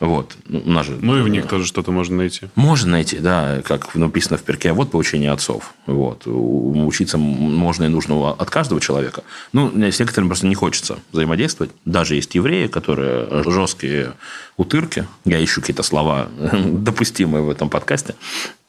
Вот. 0.00 0.36
Ну, 0.46 0.62
у 0.64 0.70
нас 0.70 0.86
же, 0.86 0.96
ну 1.00 1.18
и 1.18 1.22
в 1.22 1.28
них 1.28 1.46
тоже 1.46 1.66
что-то 1.66 1.90
можно 1.90 2.16
найти. 2.16 2.46
Можно 2.54 2.92
найти, 2.92 3.18
да, 3.18 3.62
как 3.64 3.94
написано 3.94 4.36
в 4.36 4.42
перке, 4.42 4.72
вот 4.72 4.90
поучение 4.90 5.32
отцов. 5.32 5.74
Вот. 5.86 6.22
Учиться 6.26 7.18
можно 7.18 7.84
и 7.84 7.88
нужно 7.88 8.30
от 8.30 8.50
каждого 8.50 8.80
человека. 8.80 9.22
Ну, 9.52 9.70
с 9.74 9.98
некоторыми 9.98 10.28
просто 10.28 10.46
не 10.46 10.54
хочется 10.54 10.98
взаимодействовать. 11.12 11.72
Даже 11.84 12.14
есть 12.14 12.34
евреи, 12.34 12.68
которые 12.68 13.42
жесткие 13.44 14.12
утырки. 14.56 15.06
Я 15.24 15.42
ищу 15.42 15.60
какие-то 15.60 15.82
слова 15.82 16.28
допустимые 16.52 17.42
в 17.42 17.50
этом 17.50 17.68
подкасте. 17.68 18.14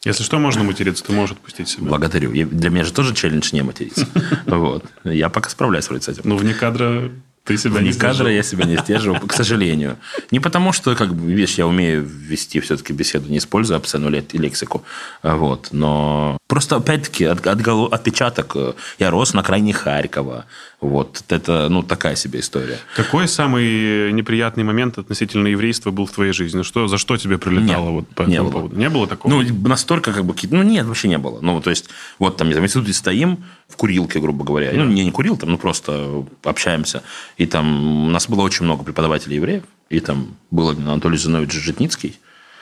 Если 0.05 0.23
что, 0.23 0.39
можно 0.39 0.63
материться, 0.63 1.03
ты 1.03 1.11
можешь 1.11 1.35
отпустить 1.35 1.67
себя. 1.67 1.87
Благодарю. 1.89 2.31
Для 2.31 2.69
меня 2.69 2.85
же 2.85 2.93
тоже 2.93 3.13
челлендж 3.13 3.49
не 3.51 3.61
материться. 3.61 4.07
Вот. 4.45 4.85
Я 5.03 5.29
пока 5.29 5.49
справляюсь 5.49 5.87
вроде 5.89 6.03
с 6.03 6.07
этим. 6.07 6.21
Ну, 6.25 6.37
вне 6.37 6.53
кадра 6.53 7.11
ты 7.49 7.57
себя 7.57 7.79
Вне 7.79 7.89
не 7.89 7.97
кадра 7.97 8.31
я 8.31 8.43
себя 8.43 8.65
не 8.65 8.77
сдерживаю, 8.77 9.19
к 9.21 9.33
сожалению. 9.33 9.97
Не 10.29 10.39
потому, 10.39 10.71
что, 10.71 10.95
как 10.95 11.15
бы, 11.15 11.31
видишь, 11.31 11.55
я 11.55 11.65
умею 11.65 12.05
вести 12.05 12.59
все-таки 12.59 12.93
беседу, 12.93 13.27
не 13.27 13.39
используя 13.39 13.77
обсценную 13.77 14.23
лексику. 14.33 14.83
Вот. 15.23 15.69
Но 15.71 16.37
просто, 16.49 16.77
опять-таки, 16.77 17.25
от, 17.25 17.45
от, 17.47 17.93
отпечаток. 17.93 18.57
Я 18.97 19.11
рос 19.11 19.33
на 19.33 19.43
крайне 19.43 19.71
Харькова. 19.71 20.45
Вот. 20.81 21.23
Это, 21.29 21.69
ну, 21.69 21.83
такая 21.83 22.15
себе 22.15 22.39
история. 22.39 22.79
Какой 22.95 23.27
самый 23.27 24.11
неприятный 24.11 24.63
момент 24.63 24.97
относительно 24.97 25.47
еврейства 25.47 25.91
был 25.91 26.07
в 26.07 26.11
твоей 26.11 26.33
жизни? 26.33 26.63
Что, 26.63 26.87
за 26.87 26.97
что 26.97 27.17
тебе 27.17 27.37
прилетало 27.37 27.85
Нет, 27.85 27.93
вот 27.93 28.07
по 28.15 28.23
не 28.23 28.33
этому 28.33 28.49
было. 28.49 28.59
поводу? 28.59 28.75
Не 28.75 28.89
было 28.89 29.07
такого? 29.07 29.31
Ну, 29.31 29.67
настолько 29.67 30.11
как 30.11 30.25
бы... 30.25 30.33
Ну, 30.49 30.63
нет, 30.63 30.87
вообще 30.87 31.07
не 31.07 31.19
было. 31.19 31.39
Ну, 31.39 31.61
то 31.61 31.69
есть, 31.69 31.89
вот 32.17 32.37
там, 32.37 32.49
в 32.49 32.51
институте 32.51 32.93
стоим, 32.93 33.43
в 33.67 33.77
курилке, 33.77 34.19
грубо 34.19 34.43
говоря. 34.43 34.71
Ну, 34.73 34.85
не, 34.85 35.05
не 35.05 35.11
курил 35.11 35.37
там, 35.37 35.51
ну, 35.51 35.57
просто 35.59 36.25
общаемся. 36.43 37.03
И 37.37 37.45
там 37.45 38.07
у 38.07 38.09
нас 38.09 38.27
было 38.27 38.41
очень 38.41 38.65
много 38.65 38.83
преподавателей 38.83 39.35
евреев. 39.35 39.63
И 39.89 39.99
там 39.99 40.35
был 40.49 40.69
Анатолий 40.69 41.17
Зинович 41.17 41.51
Житницкий. 41.51 42.17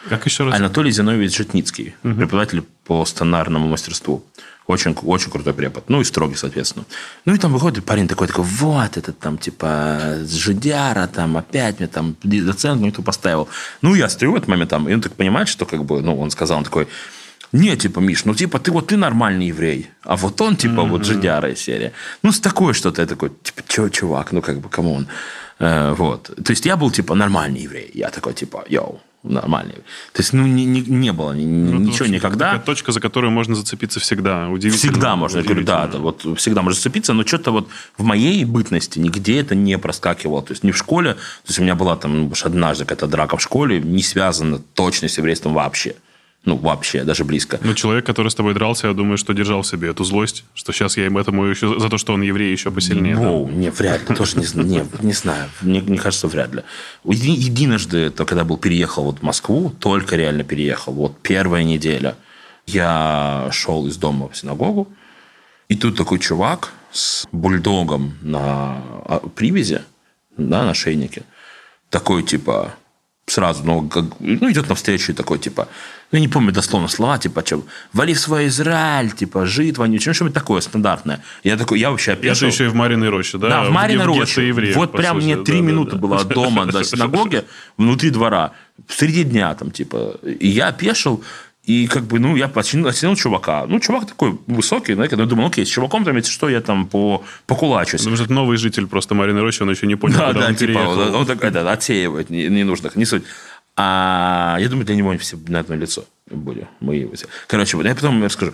Как 0.09 0.25
еще 0.25 0.43
раз? 0.45 0.55
Анатолий 0.55 0.91
Зинович 0.91 1.37
Житницкий, 1.37 1.95
преподаватель 2.01 2.63
по 2.85 3.05
сценарному 3.05 3.67
мастерству. 3.67 4.23
Очень, 4.67 4.93
очень 5.03 5.31
крутой 5.31 5.53
препод. 5.53 5.85
Ну, 5.87 6.01
и 6.01 6.03
строгий, 6.03 6.35
соответственно. 6.35 6.85
Ну, 7.23 7.33
и 7.33 7.37
там 7.37 7.53
выходит 7.53 7.85
парень 7.85 8.07
такой, 8.07 8.27
такой, 8.27 8.43
вот, 8.43 8.97
этот 8.97 9.17
там, 9.17 9.37
типа, 9.37 10.17
жидяра, 10.25 11.07
там, 11.07 11.37
опять 11.37 11.79
мне 11.79 11.87
там 11.87 12.17
доцент 12.21 12.81
не 12.81 12.91
ту 12.91 13.01
поставил. 13.01 13.47
Ну, 13.81 13.95
я 13.95 14.09
стою 14.09 14.33
в 14.33 14.35
этот 14.35 14.49
момент 14.49 14.69
там, 14.69 14.89
и 14.89 14.93
он 14.93 14.99
так 14.99 15.13
понимает, 15.13 15.47
что, 15.47 15.65
как 15.65 15.85
бы, 15.85 16.01
ну, 16.01 16.19
он 16.19 16.31
сказал, 16.31 16.57
он 16.57 16.63
такой, 16.65 16.89
не, 17.53 17.77
типа, 17.77 18.01
Миш, 18.01 18.25
ну, 18.25 18.33
типа, 18.33 18.59
ты 18.59 18.71
вот 18.71 18.87
ты 18.87 18.97
нормальный 18.97 19.47
еврей, 19.47 19.89
а 20.03 20.17
вот 20.17 20.41
он, 20.41 20.57
типа, 20.57 20.83
вот 20.83 21.05
жидяра 21.05 21.49
из 21.49 21.59
серии. 21.59 21.93
Ну, 22.23 22.31
с 22.31 22.39
такой 22.41 22.73
что-то, 22.73 23.01
я 23.01 23.07
такой, 23.07 23.29
типа, 23.29 23.63
че, 23.67 23.89
чувак, 23.89 24.33
ну, 24.33 24.41
как 24.41 24.59
бы, 24.59 24.67
come 24.69 24.91
on. 24.91 25.07
Э, 25.59 25.93
вот. 25.93 26.29
То 26.43 26.51
есть, 26.51 26.65
я 26.65 26.75
был, 26.75 26.91
типа, 26.91 27.15
нормальный 27.15 27.61
еврей. 27.61 27.89
Я 27.93 28.09
такой, 28.09 28.33
типа, 28.33 28.65
yo, 28.67 28.99
нормальный. 29.27 29.75
То 30.13 30.21
есть, 30.21 30.33
ну, 30.33 30.45
не, 30.47 30.65
не, 30.65 30.81
не 30.81 31.11
было 31.13 31.33
ни- 31.33 31.45
Ну, 31.45 31.79
ничего 31.79 32.05
это 32.05 32.13
никогда. 32.13 32.51
Такая 32.51 32.65
точка, 32.65 32.91
за 32.91 32.99
которую 32.99 33.31
можно 33.31 33.55
зацепиться 33.55 33.99
всегда. 33.99 34.49
Удивительно. 34.49 34.91
Всегда 34.93 35.15
можно, 35.15 35.39
я 35.39 35.43
говорю, 35.43 35.63
да, 35.63 35.83
Удивительно. 35.85 36.03
вот 36.03 36.39
всегда 36.39 36.61
можно 36.61 36.75
зацепиться, 36.75 37.13
но 37.13 37.25
что-то 37.25 37.51
вот 37.51 37.67
в 37.97 38.03
моей 38.03 38.43
бытности 38.45 38.99
нигде 38.99 39.39
это 39.39 39.55
не 39.55 39.77
проскакивало. 39.77 40.41
То 40.41 40.51
есть 40.53 40.63
не 40.63 40.71
в 40.71 40.77
школе, 40.77 41.13
то 41.13 41.19
есть 41.47 41.59
у 41.59 41.63
меня 41.63 41.75
была 41.75 41.95
там 41.95 42.31
уж 42.31 42.43
однажды 42.45 42.85
какая-то 42.85 43.07
драка 43.07 43.37
в 43.37 43.41
школе, 43.41 43.79
не 43.79 44.03
связана 44.03 44.59
точно 44.73 45.07
с 45.07 45.17
еврейством 45.17 45.53
вообще. 45.53 45.95
Ну, 46.47 46.55
вообще, 46.55 47.03
даже 47.03 47.25
близко. 47.25 47.59
Ну, 47.61 47.73
человек, 47.73 48.05
который 48.05 48.29
с 48.29 48.35
тобой 48.35 48.53
дрался, 48.53 48.87
я 48.87 48.93
думаю, 48.93 49.17
что 49.17 49.33
держал 49.33 49.63
в 49.63 49.67
себе 49.67 49.89
эту 49.89 50.05
злость, 50.05 50.45
что 50.53 50.71
сейчас 50.71 50.95
я 50.95 51.05
им 51.05 51.17
этому 51.17 51.43
еще 51.43 51.77
за 51.77 51.89
то, 51.89 51.97
что 51.97 52.13
он 52.13 52.21
еврей, 52.21 52.53
еще 52.53 52.71
посильнее. 52.71 53.15
да. 53.15 53.21
Воу, 53.21 53.49
не, 53.49 53.69
вряд 53.69 54.09
ли, 54.09 54.15
тоже 54.15 54.37
не, 54.39 54.63
не, 54.63 54.85
не 55.01 55.11
знаю. 55.11 55.49
Мне, 55.61 55.81
мне 55.81 55.97
кажется, 55.97 56.27
вряд 56.29 56.53
ли. 56.55 56.63
Еди- 57.03 57.35
Единожды, 57.35 58.09
то, 58.11 58.23
когда 58.23 58.45
был 58.45 58.57
переехал 58.57 59.03
вот 59.03 59.19
в 59.19 59.23
Москву, 59.23 59.73
только 59.77 60.15
реально 60.15 60.45
переехал, 60.45 60.93
вот 60.93 61.17
первая 61.21 61.63
неделя, 61.65 62.15
я 62.65 63.49
шел 63.51 63.85
из 63.87 63.97
дома 63.97 64.29
в 64.29 64.37
синагогу, 64.37 64.87
и 65.67 65.75
тут 65.75 65.97
такой 65.97 66.19
чувак 66.19 66.71
с 66.93 67.27
бульдогом 67.33 68.17
на 68.21 68.81
а, 69.05 69.19
привязи, 69.35 69.81
да, 70.37 70.63
на 70.63 70.73
шейнике, 70.73 71.23
такой, 71.89 72.23
типа, 72.23 72.73
сразу, 73.25 73.63
ну, 73.65 73.89
как, 73.89 74.05
ну, 74.21 74.49
идет 74.49 74.69
навстречу 74.69 75.11
и 75.11 75.15
такой, 75.15 75.39
типа, 75.39 75.67
ну, 75.67 75.67
я 76.11 76.19
не 76.19 76.27
помню 76.27 76.51
дословно 76.53 76.87
слова, 76.87 77.17
типа, 77.17 77.43
что, 77.45 77.65
вали 77.93 78.13
в 78.13 78.19
свой 78.19 78.47
Израиль, 78.47 79.11
типа, 79.11 79.45
жид 79.45 79.77
вонючий, 79.77 80.09
ну, 80.09 80.13
что-нибудь 80.13 80.33
такое 80.35 80.61
стандартное. 80.61 81.21
Я 81.43 81.57
такой, 81.57 81.79
я 81.79 81.91
вообще 81.91 82.11
Это 82.11 82.21
опешил. 82.21 82.47
еще 82.47 82.65
и 82.65 82.67
в 82.67 82.75
Мариной 82.75 83.09
роще, 83.09 83.37
да? 83.37 83.49
Да, 83.49 83.63
в 83.65 83.71
Мариной 83.71 84.05
в 84.05 84.07
роще. 84.07 84.47
евреев, 84.47 84.75
вот 84.75 84.93
прям 84.93 85.17
сути, 85.17 85.25
мне 85.25 85.43
три 85.43 85.59
да, 85.59 85.67
минуты 85.67 85.91
да. 85.91 85.97
было 85.97 86.17
от 86.17 86.27
дома 86.29 86.65
до 86.65 86.83
синагоги, 86.83 87.43
внутри 87.77 88.09
двора, 88.09 88.53
среди 88.87 89.23
дня 89.23 89.53
там, 89.55 89.71
типа. 89.71 90.15
И 90.23 90.47
я 90.47 90.67
опешил, 90.69 91.23
и 91.67 91.85
как 91.87 92.03
бы, 92.03 92.17
ну, 92.19 92.37
я 92.37 92.45
оценил, 92.45 92.87
оценил 92.87 93.17
чувака. 93.17 93.65
Ну, 93.67 93.81
чувак 93.81 94.07
такой 94.07 94.39
высокий, 94.47 94.93
знаете, 94.93 95.17
я 95.17 95.25
думал, 95.25 95.47
окей, 95.47 95.65
с 95.65 95.69
чуваком 95.69 96.05
там, 96.05 96.15
если 96.15 96.31
что, 96.31 96.47
я 96.47 96.61
там 96.61 96.87
по, 96.87 97.25
покулачусь. 97.45 97.99
Потому 97.99 98.15
что 98.15 98.23
это 98.23 98.33
новый 98.33 98.55
житель 98.55 98.87
просто 98.87 99.13
Мариной 99.15 99.41
рощи, 99.41 99.61
он 99.61 99.69
еще 99.71 99.85
не 99.85 99.95
понял, 99.95 100.17
Да, 100.17 100.27
куда 100.27 100.39
да, 100.39 100.47
он 100.47 100.55
типа, 100.55 100.71
переехал. 100.71 100.99
он, 100.99 101.15
он 101.15 101.25
такой, 101.25 101.51
да, 101.51 101.69
отсеивает 101.69 102.29
не- 102.29 102.47
ненужных, 102.47 102.95
не 102.95 103.03
суть. 103.03 103.23
А 103.77 104.57
я 104.59 104.69
думаю, 104.69 104.85
для 104.85 104.95
него 104.95 105.15
все 105.19 105.37
на 105.47 105.59
одно 105.59 105.75
лицо 105.75 106.05
были. 106.25 106.67
Мы. 106.79 107.09
Короче, 107.47 107.77
вот 107.77 107.85
я 107.85 107.93
потом 107.93 108.23
расскажу. 108.23 108.51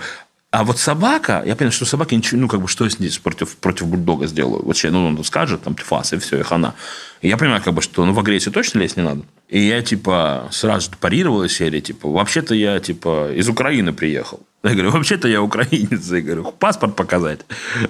А 0.51 0.63
вот 0.63 0.77
собака, 0.77 1.41
я 1.47 1.55
понял, 1.55 1.71
что 1.71 1.85
собаки 1.85 2.13
ничего, 2.13 2.41
ну, 2.41 2.47
как 2.47 2.61
бы, 2.61 2.67
что 2.67 2.85
я 2.85 2.91
ней 2.99 3.09
против, 3.23 3.55
против 3.57 3.87
бульдога 3.87 4.27
сделаю? 4.27 4.63
Вообще, 4.63 4.91
ну, 4.91 5.07
он 5.07 5.23
скажет, 5.23 5.63
там, 5.63 5.73
фас, 5.75 6.13
и 6.13 6.19
все, 6.19 6.39
и 6.41 6.43
хана. 6.43 6.75
И 7.21 7.27
я 7.27 7.37
понимаю, 7.37 7.63
как 7.63 7.73
бы, 7.73 7.81
что, 7.81 8.05
ну, 8.05 8.13
в 8.13 8.19
агрессию 8.19 8.53
точно 8.53 8.77
лезть 8.79 8.95
не 8.95 9.01
надо. 9.01 9.23
И 9.49 9.59
я, 9.59 9.81
типа, 9.81 10.49
сразу 10.51 10.91
же 10.91 10.97
парировал 10.99 11.43
из 11.43 11.53
серии, 11.53 11.79
типа, 11.79 12.07
вообще-то 12.07 12.53
я, 12.53 12.79
типа, 12.79 13.31
из 13.33 13.49
Украины 13.49 13.93
приехал. 13.93 14.41
Я 14.63 14.73
говорю, 14.73 14.91
вообще-то 14.91 15.27
я 15.27 15.41
украинец. 15.41 16.11
Я 16.11 16.21
говорю, 16.21 16.51
паспорт 16.51 16.95
показать. 16.95 17.39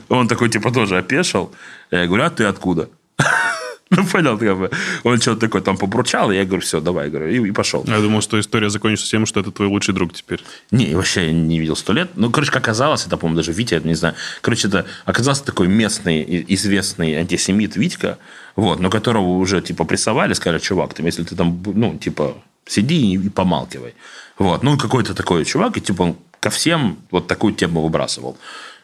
Он 0.08 0.30
такой, 0.30 0.50
типа, 0.50 0.72
тоже 0.72 0.98
опешил. 0.98 1.52
Я 1.92 2.08
говорю, 2.08 2.24
а 2.24 2.30
ты 2.30 2.46
откуда? 2.46 2.88
Ну, 3.98 4.06
понял, 4.06 4.38
как 4.38 4.58
бы. 4.58 4.72
Он 5.04 5.22
что-то 5.22 5.42
такое 5.42 5.62
там 5.62 5.78
побурчал, 5.78 6.32
и 6.32 6.36
я 6.36 6.46
говорю, 6.46 6.62
все, 6.62 6.82
давай, 6.82 7.10
говорю, 7.10 7.28
и, 7.28 7.50
и 7.50 7.52
пошел. 7.52 7.84
Я 7.88 8.00
думал, 8.00 8.22
что 8.22 8.40
история 8.40 8.70
закончится 8.70 9.10
тем, 9.10 9.26
что 9.26 9.40
это 9.40 9.52
твой 9.52 9.68
лучший 9.68 9.94
друг 9.94 10.14
теперь. 10.14 10.44
Не, 10.72 10.96
вообще 10.96 11.28
я 11.28 11.32
не 11.32 11.60
видел 11.60 11.76
сто 11.76 11.94
лет. 11.94 12.12
Ну, 12.16 12.32
короче, 12.32 12.52
как 12.52 12.64
оказалось, 12.64 13.06
это, 13.06 13.18
по-моему, 13.18 13.38
даже 13.38 13.52
Витя, 13.52 13.82
не 13.84 13.94
знаю. 13.94 14.16
Короче, 14.42 14.68
это 14.68 14.86
оказался 15.06 15.44
такой 15.46 15.68
местный, 15.68 16.46
известный 16.50 17.16
антисемит 17.16 17.76
Витька, 17.76 18.18
вот, 18.56 18.80
но 18.80 18.90
которого 18.90 19.38
уже, 19.38 19.62
типа, 19.62 19.84
прессовали, 19.84 20.34
сказали, 20.34 20.60
чувак, 20.60 20.94
там, 20.94 21.06
если 21.06 21.24
ты 21.24 21.36
там, 21.36 21.62
ну, 21.66 21.98
типа, 21.98 22.36
сиди 22.66 23.14
и, 23.14 23.18
и 23.18 23.30
помалкивай. 23.30 23.94
Вот, 24.38 24.64
ну, 24.64 24.78
какой-то 24.78 25.14
такой 25.14 25.46
чувак, 25.46 25.78
и, 25.78 25.82
типа, 25.82 26.02
он 26.04 26.18
ко 26.40 26.50
всем 26.50 26.98
вот 27.12 27.28
такую 27.28 27.54
тему 27.54 27.82
выбрасывал. 27.82 28.38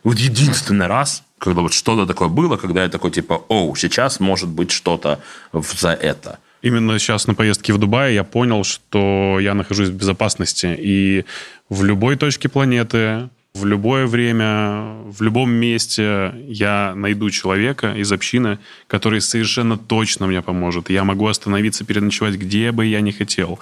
Вот 0.04 0.18
единственный 0.18 0.88
раз, 0.88 1.24
когда 1.40 1.62
вот 1.62 1.74
что-то 1.74 2.06
такое 2.06 2.28
было, 2.28 2.58
когда 2.58 2.84
я 2.84 2.90
такой, 2.90 3.12
типа, 3.12 3.42
оу, 3.48 3.76
сейчас 3.76 4.20
может 4.20 4.50
быть 4.50 4.72
что-то 4.72 5.20
за 5.54 5.90
это. 5.90 6.40
Именно 6.62 7.00
сейчас 7.00 7.28
на 7.28 7.34
поездке 7.34 7.74
в 7.74 7.78
Дубай 7.78 8.14
я 8.14 8.24
понял, 8.24 8.64
что 8.64 9.40
я 9.40 9.54
нахожусь 9.54 9.90
в 9.90 9.94
безопасности. 9.94 10.76
И 10.78 11.26
в 11.70 11.84
любой 11.86 12.18
точке 12.18 12.50
планеты, 12.50 13.30
в 13.54 13.66
любое 13.66 14.06
время, 14.06 14.98
в 15.06 15.22
любом 15.22 15.52
месте 15.52 16.34
я 16.48 16.94
найду 16.96 17.30
человека 17.30 17.94
из 17.96 18.12
общины, 18.12 18.60
который 18.88 19.22
совершенно 19.22 19.78
точно 19.78 20.28
мне 20.28 20.42
поможет. 20.42 20.90
Я 20.90 21.04
могу 21.06 21.28
остановиться, 21.28 21.86
переночевать, 21.86 22.36
где 22.36 22.72
бы 22.74 22.86
я 22.86 23.00
ни 23.02 23.12
хотел. 23.12 23.60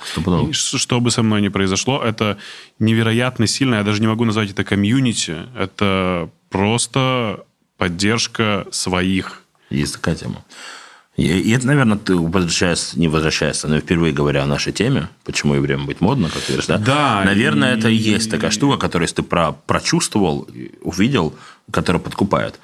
Ш- 0.53 0.77
что 0.79 0.99
бы 0.99 1.11
со 1.11 1.21
мной 1.21 1.41
ни 1.41 1.49
произошло, 1.49 2.01
это 2.03 2.37
невероятно 2.79 3.45
сильно. 3.47 3.75
Я 3.75 3.83
даже 3.83 4.01
не 4.01 4.07
могу 4.07 4.25
назвать 4.25 4.49
это 4.49 4.63
комьюнити. 4.63 5.35
Это 5.55 6.29
просто 6.49 7.45
поддержка 7.77 8.65
своих. 8.71 9.41
Есть 9.69 9.93
такая 9.95 10.15
тема. 10.15 10.43
И, 11.15 11.51
это, 11.51 11.65
наверное, 11.65 11.97
ты 11.97 12.15
возвращаясь, 12.15 12.93
не 12.95 13.07
возвращаясь, 13.07 13.63
но 13.63 13.79
впервые 13.79 14.13
говоря 14.13 14.43
о 14.43 14.45
нашей 14.45 14.71
теме, 14.71 15.09
почему 15.23 15.55
и 15.55 15.59
время 15.59 15.85
быть 15.85 15.99
модно, 15.99 16.29
как 16.29 16.41
ты 16.43 16.49
говоришь, 16.53 16.67
да? 16.67 16.77
Да, 16.77 17.23
Наверное, 17.25 17.73
и- 17.75 17.79
это 17.79 17.89
и 17.89 17.95
есть 17.95 18.29
такая 18.29 18.51
штука, 18.51 18.77
которую, 18.77 19.05
если 19.05 19.15
ты 19.17 19.23
про, 19.23 19.51
прочувствовал, 19.53 20.47
увидел, 20.81 21.33
которая 21.71 22.01
подкупает. 22.01 22.59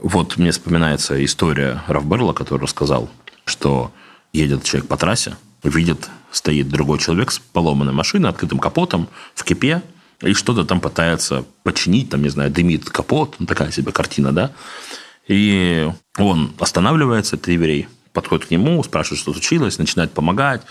Вот 0.00 0.38
мне 0.38 0.52
вспоминается 0.52 1.22
история 1.22 1.82
Рафберла, 1.86 2.32
который 2.32 2.62
рассказал, 2.62 3.10
что 3.44 3.92
едет 4.32 4.64
человек 4.64 4.88
по 4.88 4.96
трассе, 4.96 5.36
видит, 5.62 6.08
стоит 6.30 6.68
другой 6.68 6.98
человек 6.98 7.30
с 7.30 7.38
поломанной 7.38 7.92
машиной, 7.92 8.30
открытым 8.30 8.58
капотом, 8.58 9.08
в 9.34 9.44
кипе, 9.44 9.82
и 10.22 10.32
что-то 10.32 10.64
там 10.64 10.80
пытается 10.80 11.44
починить, 11.62 12.10
там, 12.10 12.22
не 12.22 12.28
знаю, 12.28 12.50
дымит 12.50 12.88
капот, 12.88 13.36
ну, 13.38 13.46
такая 13.46 13.70
себе 13.70 13.92
картина, 13.92 14.32
да? 14.32 14.52
И 15.28 15.90
он 16.18 16.54
останавливается, 16.58 17.36
этот 17.36 17.48
еврей, 17.48 17.88
подходит 18.12 18.46
к 18.46 18.50
нему, 18.50 18.82
спрашивает, 18.82 19.20
что 19.20 19.32
случилось, 19.32 19.78
начинает 19.78 20.12
помогать, 20.12 20.62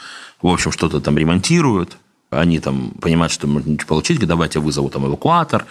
в 0.42 0.48
общем, 0.48 0.72
что-то 0.72 1.00
там 1.00 1.18
ремонтируют, 1.18 1.98
они 2.30 2.60
там 2.60 2.92
понимают, 3.02 3.32
что 3.32 3.48
можно 3.48 3.70
ничего 3.70 3.88
получить, 3.88 4.18
говорят, 4.18 4.30
давайте 4.30 4.60
я 4.60 4.66
вызову 4.66 4.90
там 4.90 5.06
эвакуатор, 5.06 5.66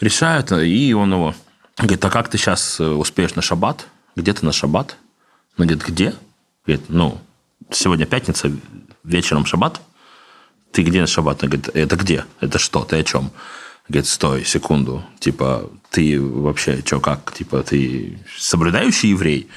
решают, 0.00 0.52
и 0.52 0.92
он 0.92 1.12
его 1.12 1.34
говорит, 1.76 2.04
а 2.04 2.10
как 2.10 2.28
ты 2.28 2.38
сейчас 2.38 2.78
успеешь 2.80 3.34
на 3.34 3.42
шаббат? 3.42 3.86
Где 4.16 4.32
ты 4.32 4.44
на 4.44 4.52
шаббат? 4.52 4.96
Он 5.58 5.66
говорит, 5.66 5.86
где? 5.86 6.14
Говорит, 6.66 6.86
ну, 6.88 7.18
сегодня 7.70 8.06
пятница, 8.06 8.52
вечером 9.02 9.46
шаббат. 9.46 9.80
Ты 10.72 10.82
где 10.82 11.00
на 11.00 11.06
шаббат? 11.06 11.42
Он 11.42 11.50
говорит, 11.50 11.70
это 11.74 11.96
где? 11.96 12.24
Это 12.40 12.58
что? 12.58 12.84
Ты 12.84 12.96
о 12.96 13.04
чем? 13.04 13.30
Говорит, 13.88 14.06
стой, 14.06 14.44
секунду. 14.44 15.04
Типа, 15.18 15.70
ты 15.90 16.20
вообще, 16.20 16.82
что, 16.84 17.00
как? 17.00 17.32
Типа, 17.32 17.62
ты 17.62 18.18
соблюдающий 18.38 19.10
еврей? 19.10 19.48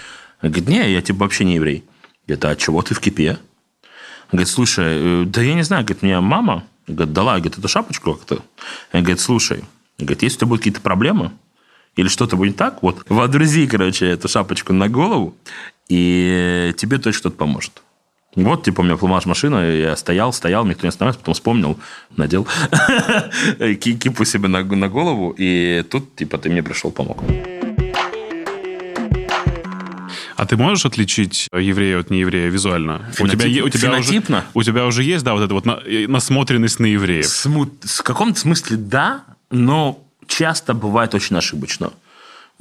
Он 0.42 0.50
говорит, 0.50 0.70
не, 0.70 0.92
я 0.92 1.02
типа 1.02 1.20
вообще 1.20 1.46
не 1.46 1.56
еврей. 1.56 1.84
Говорит, 2.28 2.46
а 2.46 2.56
чего 2.56 2.82
ты 2.82 2.96
в 2.96 3.00
кипе? 3.00 3.38
Он 4.32 4.38
говорит, 4.38 4.50
слушай, 4.50 4.86
э, 4.88 5.24
да 5.26 5.42
я 5.42 5.54
не 5.54 5.64
знаю, 5.64 5.84
говорит, 5.84 6.02
меня 6.02 6.22
мама 6.22 6.64
Говорит, 6.88 7.14
дала, 7.14 7.34
говорит, 7.40 7.58
эту 7.58 7.68
шапочку 7.68 8.14
как-то. 8.14 8.44
Он 8.92 9.02
говорит, 9.02 9.20
слушай, 9.20 9.64
говорит, 9.98 10.22
если 10.22 10.38
у 10.38 10.40
тебя 10.40 10.48
будут 10.48 10.62
какие-то 10.62 10.82
проблемы, 10.82 11.32
или 11.96 12.08
что-то 12.08 12.36
будет 12.36 12.58
так, 12.58 12.82
вот, 12.82 13.06
водрузи, 13.08 13.68
короче, 13.68 14.08
эту 14.08 14.28
шапочку 14.28 14.74
на 14.74 14.90
голову, 14.90 15.36
и 15.88 16.74
тебе 16.78 16.98
точно 16.98 17.20
кто-то 17.22 17.36
поможет. 17.38 17.83
Вот, 18.36 18.64
типа, 18.64 18.82
у 18.82 18.84
меня 18.84 18.98
пломаж 18.98 19.26
машина, 19.26 19.70
я 19.70 19.96
стоял, 19.96 20.34
стоял, 20.34 20.66
никто 20.66 20.84
не 20.84 20.90
останавливался, 20.90 21.20
потом 21.20 21.34
вспомнил, 21.36 21.80
надел 22.18 22.48
кипу 23.80 24.26
себе 24.26 24.48
на, 24.48 24.64
на 24.64 24.90
голову, 24.90 25.36
и 25.38 25.84
тут, 25.90 26.16
типа, 26.16 26.38
ты 26.40 26.50
мне 26.50 26.64
пришел, 26.64 26.92
помог. 26.92 27.24
А 30.36 30.46
ты 30.48 30.58
можешь 30.58 30.86
отличить 30.86 31.48
еврея 31.54 32.00
от 32.00 32.10
нееврея 32.10 32.50
визуально? 32.50 33.06
Фенотип, 33.14 33.40
у 33.40 33.44
тебя, 33.44 33.66
у 33.66 33.70
тебя 33.70 33.90
фенотипно? 33.92 34.38
Уже, 34.38 34.48
у 34.54 34.64
тебя 34.64 34.86
уже 34.88 35.04
есть, 35.04 35.24
да, 35.24 35.34
вот 35.34 35.44
эта 35.44 35.54
вот 35.54 35.66
насмотренность 36.08 36.80
на 36.80 36.88
евреев? 36.88 37.28
Смут, 37.28 37.72
в 37.84 38.02
каком-то 38.02 38.40
смысле 38.40 38.78
да, 38.78 39.24
но 39.52 40.04
часто 40.28 40.74
бывает 40.74 41.14
очень 41.14 41.38
ошибочно. 41.38 41.92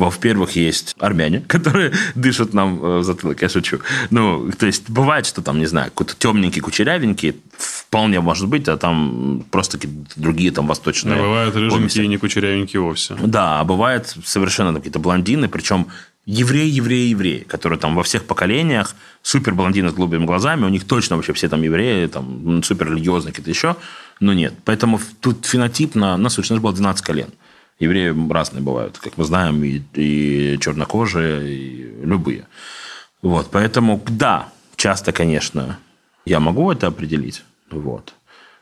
Во-первых, 0.02 0.56
есть 0.56 0.96
армяне, 0.98 1.40
которые 1.46 1.92
дышат 2.14 2.54
нам 2.54 2.82
э, 2.82 2.98
в 2.98 3.04
затылок, 3.04 3.42
я 3.42 3.48
шучу. 3.48 3.78
Ну, 4.10 4.50
то 4.58 4.66
есть, 4.66 4.90
бывает, 4.90 5.26
что 5.26 5.42
там, 5.42 5.58
не 5.58 5.66
знаю, 5.66 5.90
какой-то 5.90 6.14
темненький, 6.16 6.60
кучерявенький, 6.60 7.36
вполне 7.56 8.20
может 8.20 8.48
быть, 8.48 8.68
а 8.68 8.76
там 8.76 9.44
просто 9.50 9.78
какие-то 9.78 10.20
другие 10.20 10.50
там 10.50 10.66
восточные. 10.66 11.20
А 11.20 11.22
бывают 11.22 11.54
рыженькие 11.54 12.04
и 12.04 12.08
не 12.08 12.16
кучерявенькие 12.16 12.80
вовсе. 12.80 13.14
Да, 13.14 13.60
а 13.60 13.64
бывает 13.64 14.16
совершенно 14.24 14.74
какие-то 14.74 14.98
блондины, 14.98 15.48
причем 15.48 15.86
евреи, 16.26 16.68
евреи, 16.68 17.08
евреи, 17.10 17.46
которые 17.48 17.78
там 17.78 17.94
во 17.94 18.02
всех 18.02 18.24
поколениях, 18.24 18.94
супер 19.22 19.54
блондины 19.54 19.90
с 19.90 19.94
голубыми 19.94 20.24
глазами, 20.24 20.64
у 20.64 20.68
них 20.68 20.84
точно 20.84 21.16
вообще 21.16 21.32
все 21.32 21.48
там 21.48 21.62
евреи, 21.62 22.06
там 22.06 22.62
супер 22.62 22.90
религиозные 22.90 23.32
какие-то 23.32 23.50
еще, 23.50 23.76
но 24.20 24.32
нет. 24.32 24.54
Поэтому 24.64 25.00
тут 25.20 25.46
фенотип 25.46 25.94
на, 25.94 26.16
на 26.16 26.22
нас 26.24 26.38
было 26.38 26.72
12 26.72 27.04
колен. 27.04 27.28
Евреи 27.82 28.14
разные 28.32 28.62
бывают, 28.62 28.98
как 28.98 29.18
мы 29.18 29.24
знаем, 29.24 29.62
и, 29.64 29.82
и 29.94 30.56
чернокожие, 30.60 31.52
и 31.52 32.04
любые. 32.04 32.46
Вот, 33.22 33.48
поэтому, 33.50 34.00
да, 34.08 34.48
часто, 34.76 35.10
конечно, 35.10 35.78
я 36.24 36.38
могу 36.38 36.70
это 36.70 36.86
определить. 36.86 37.42
Вот. 37.70 38.14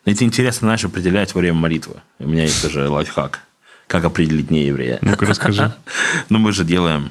Но 0.06 0.12
это 0.12 0.24
интересно, 0.24 0.68
знаешь, 0.68 0.84
определять 0.86 1.34
во 1.34 1.40
время 1.40 1.58
молитвы. 1.58 1.96
У 2.18 2.28
меня 2.28 2.44
есть 2.44 2.62
тоже 2.62 2.88
лайфхак. 2.88 3.40
Как 3.86 4.04
определить 4.06 4.50
не 4.50 4.64
еврея? 4.64 4.98
Ну-ка, 5.02 5.26
расскажи. 5.26 5.74
Ну, 6.30 6.38
мы 6.38 6.52
же 6.52 6.64
делаем 6.64 7.10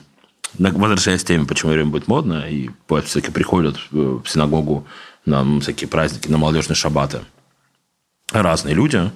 возвращаясь 0.58 1.24
к 1.24 1.28
теме, 1.28 1.46
почему 1.46 1.74
время 1.74 1.92
будет 1.92 2.08
модно, 2.08 2.50
и 2.50 2.72
все-таки 3.04 3.32
приходят 3.32 3.78
в 3.92 4.26
синагогу 4.26 4.88
на 5.26 5.60
всякие 5.60 5.88
праздники, 5.88 6.28
на 6.28 6.40
молодежные 6.40 6.76
шаббаты 6.76 7.22
разные 8.32 8.76
люди, 8.76 9.12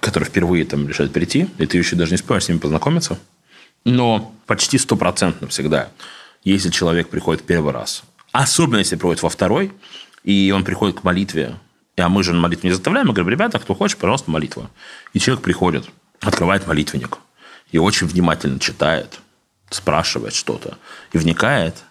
которые 0.00 0.28
впервые 0.28 0.64
там 0.64 0.88
решают 0.88 1.12
прийти, 1.12 1.48
и 1.58 1.66
ты 1.66 1.78
еще 1.78 1.96
даже 1.96 2.12
не 2.12 2.16
успеваешь 2.16 2.44
с 2.44 2.48
ними 2.48 2.58
познакомиться. 2.58 3.18
Но 3.84 4.34
почти 4.46 4.78
стопроцентно 4.78 5.48
всегда, 5.48 5.90
если 6.44 6.70
человек 6.70 7.08
приходит 7.08 7.42
первый 7.42 7.72
раз, 7.72 8.02
особенно 8.32 8.78
если 8.78 8.96
приходит 8.96 9.22
во 9.22 9.28
второй, 9.28 9.72
и 10.24 10.52
он 10.54 10.64
приходит 10.64 11.00
к 11.00 11.04
молитве, 11.04 11.56
а 11.96 12.08
мы 12.08 12.22
же 12.22 12.32
на 12.32 12.40
молитву 12.40 12.68
не 12.68 12.74
заставляем, 12.74 13.08
мы 13.08 13.14
говорим, 13.14 13.30
ребята, 13.30 13.58
кто 13.58 13.74
хочет, 13.74 13.98
пожалуйста, 13.98 14.30
молитва. 14.30 14.70
И 15.14 15.18
человек 15.18 15.42
приходит, 15.42 15.88
открывает 16.20 16.66
молитвенник 16.66 17.18
и 17.72 17.78
очень 17.78 18.06
внимательно 18.06 18.58
читает– 18.58 19.20
спрашивает 19.70 20.34
что-то 20.34 20.78
и 21.12 21.18
вникает, 21.18 21.84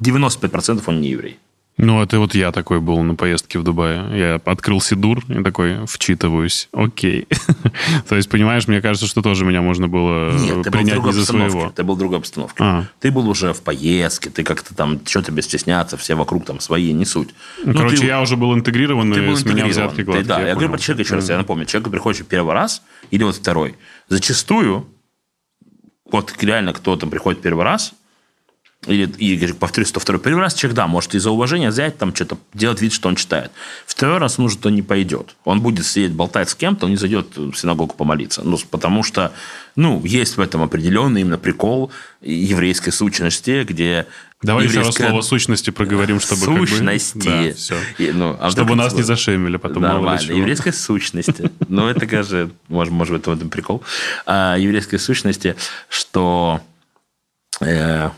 95% 0.00 0.82
он 0.86 1.00
не 1.00 1.10
еврей. 1.10 1.38
Ну, 1.78 2.02
это 2.02 2.18
вот 2.18 2.34
я 2.34 2.50
такой 2.50 2.80
был 2.80 3.00
на 3.02 3.14
поездке 3.14 3.58
в 3.60 3.62
Дубае. 3.62 4.18
Я 4.18 4.40
открыл 4.44 4.80
Сидур 4.80 5.22
и 5.28 5.42
такой 5.44 5.86
вчитываюсь. 5.86 6.68
Окей. 6.72 7.28
То 8.08 8.16
есть, 8.16 8.28
понимаешь, 8.28 8.66
мне 8.66 8.80
кажется, 8.80 9.06
что 9.06 9.22
тоже 9.22 9.44
меня 9.44 9.62
можно 9.62 9.86
было 9.86 10.32
Нет, 10.36 10.64
ты 10.64 10.70
принять 10.72 10.96
был 10.96 11.06
не 11.06 11.12
за 11.12 11.24
своего. 11.24 11.72
Ты 11.74 11.84
был 11.84 11.94
в 11.94 11.98
другой 11.98 12.18
обстановке. 12.18 12.56
А. 12.58 12.84
Ты 12.98 13.12
был 13.12 13.28
уже 13.28 13.52
в 13.52 13.62
поездке, 13.62 14.28
ты 14.28 14.42
как-то 14.42 14.74
там, 14.74 15.00
что 15.06 15.22
тебе 15.22 15.40
стесняться, 15.40 15.96
все 15.96 16.16
вокруг 16.16 16.44
там 16.44 16.58
свои 16.58 16.92
не 16.92 17.04
суть. 17.04 17.28
Ну, 17.64 17.72
Короче, 17.72 17.98
ты, 17.98 18.06
я 18.06 18.20
уже 18.20 18.36
был 18.36 18.54
интегрирован, 18.54 19.12
ты 19.12 19.22
был 19.22 19.36
с 19.36 19.44
меня 19.44 19.64
взятки 19.66 20.00
гладкие. 20.00 20.26
да, 20.26 20.40
я, 20.40 20.48
я 20.48 20.54
говорю 20.54 20.70
про 20.70 20.78
человека 20.78 21.06
еще 21.06 21.14
раз, 21.14 21.28
я 21.28 21.38
напомню. 21.38 21.64
Человек 21.64 21.90
приходит 21.92 22.26
первый 22.26 22.54
раз 22.54 22.82
или 23.12 23.22
вот 23.22 23.36
второй. 23.36 23.76
Зачастую 24.08 24.88
вот 26.10 26.34
реально 26.40 26.72
кто 26.72 26.96
там 26.96 27.10
приходит 27.10 27.42
первый 27.42 27.64
раз, 27.64 27.92
или, 28.86 29.06
и 29.18 29.52
повторюсь, 29.52 29.88
что 29.88 29.98
второй 29.98 30.20
первый 30.20 30.40
раз 30.40 30.54
человек, 30.54 30.76
да, 30.76 30.86
может 30.86 31.14
из-за 31.14 31.30
уважения 31.30 31.70
взять, 31.70 31.98
там 31.98 32.14
что-то 32.14 32.38
делать 32.54 32.80
вид, 32.80 32.92
что 32.92 33.08
он 33.08 33.16
читает. 33.16 33.50
Второй 33.86 34.18
раз, 34.18 34.38
ну, 34.38 34.48
что 34.48 34.70
не 34.70 34.82
пойдет. 34.82 35.34
Он 35.44 35.60
будет 35.60 35.84
сидеть, 35.84 36.12
болтать 36.12 36.48
с 36.48 36.54
кем-то, 36.54 36.86
он 36.86 36.92
не 36.92 36.96
зайдет 36.96 37.36
в 37.36 37.54
синагогу 37.54 37.94
помолиться. 37.94 38.42
Ну, 38.44 38.56
потому 38.70 39.02
что, 39.02 39.32
ну, 39.74 40.00
есть 40.04 40.36
в 40.36 40.40
этом 40.40 40.62
определенный 40.62 41.22
именно 41.22 41.38
прикол 41.38 41.90
еврейской 42.22 42.92
сущности, 42.92 43.64
где 43.68 44.06
Давай 44.42 44.64
еврейская... 44.66 44.90
еще 44.90 45.02
раз 45.02 45.10
слово 45.10 45.22
сущности 45.22 45.70
проговорим, 45.70 46.20
чтобы 46.20 46.42
сущности. 46.42 47.18
Как 47.18 47.38
бы... 47.38 47.48
да, 47.48 47.54
все. 47.54 47.74
И, 47.98 48.12
ну, 48.12 48.36
а 48.40 48.50
чтобы 48.50 48.76
нас 48.76 48.94
не 48.94 49.02
зашемили 49.02 49.56
потом. 49.56 49.82
Нормально. 49.82 50.32
Еврейской 50.32 50.72
сущности. 50.72 51.50
Ну, 51.68 51.88
это, 51.88 52.06
конечно, 52.06 52.48
может, 52.68 52.92
может 52.92 53.12
быть, 53.12 53.26
в 53.26 53.30
этом 53.30 53.50
прикол. 53.50 53.82
А, 54.24 54.56
еврейской 54.56 54.98
сущности, 54.98 55.56
что 55.88 56.60
э, 57.60 58.10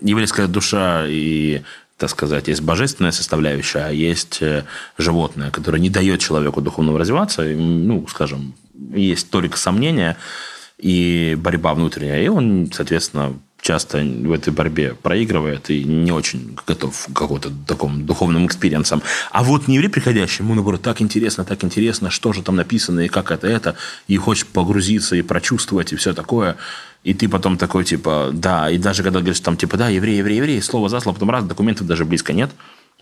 еврейская 0.00 0.46
душа 0.46 1.06
и 1.06 1.62
так 2.00 2.08
сказать, 2.08 2.48
есть 2.48 2.62
божественная 2.62 3.12
составляющая, 3.12 3.80
а 3.80 3.90
есть 3.90 4.38
э, 4.40 4.64
животное, 4.96 5.50
которое 5.50 5.78
не 5.78 5.90
дает 5.90 6.20
человеку 6.20 6.62
духовно 6.62 6.98
развиваться, 6.98 7.42
ну, 7.42 8.06
скажем, 8.08 8.54
есть 8.94 9.28
только 9.30 9.58
сомнения 9.58 10.16
и 10.78 11.36
борьба 11.38 11.74
внутренняя, 11.74 12.22
и 12.22 12.28
он, 12.28 12.70
соответственно, 12.72 13.34
часто 13.60 13.98
в 13.98 14.32
этой 14.32 14.50
борьбе 14.50 14.94
проигрывает 14.94 15.68
и 15.68 15.84
не 15.84 16.10
очень 16.10 16.56
готов 16.66 17.06
к 17.08 17.12
какому-то 17.12 17.50
такому 17.66 17.98
духовным 17.98 18.46
experience 18.46 18.89
ам. 18.89 19.02
А 19.30 19.44
вот 19.44 19.68
не 19.68 19.74
еврей 19.74 19.90
приходящий, 19.90 20.42
ему, 20.42 20.54
наоборот, 20.54 20.80
так 20.80 21.02
интересно, 21.02 21.44
так 21.44 21.62
интересно, 21.62 22.08
что 22.08 22.32
же 22.32 22.42
там 22.42 22.56
написано, 22.56 23.00
и 23.00 23.08
как 23.08 23.30
это, 23.30 23.46
это, 23.46 23.76
и 24.08 24.16
хочет 24.16 24.48
погрузиться, 24.48 25.16
и 25.16 25.22
прочувствовать, 25.22 25.92
и 25.92 25.96
все 25.96 26.14
такое– 26.14 26.56
и 27.02 27.14
ты 27.14 27.28
потом 27.28 27.56
такой, 27.56 27.84
типа, 27.84 28.30
да, 28.32 28.70
и 28.70 28.78
даже 28.78 29.02
когда 29.02 29.20
говоришь, 29.20 29.40
там, 29.40 29.56
типа, 29.56 29.76
да, 29.76 29.88
еврей, 29.88 30.18
еврей, 30.18 30.36
еврей, 30.36 30.62
слово 30.62 30.88
за 30.88 31.00
слово, 31.00 31.14
потом 31.14 31.30
раз, 31.30 31.44
документов 31.44 31.86
даже 31.86 32.04
близко 32.04 32.32
нет. 32.32 32.50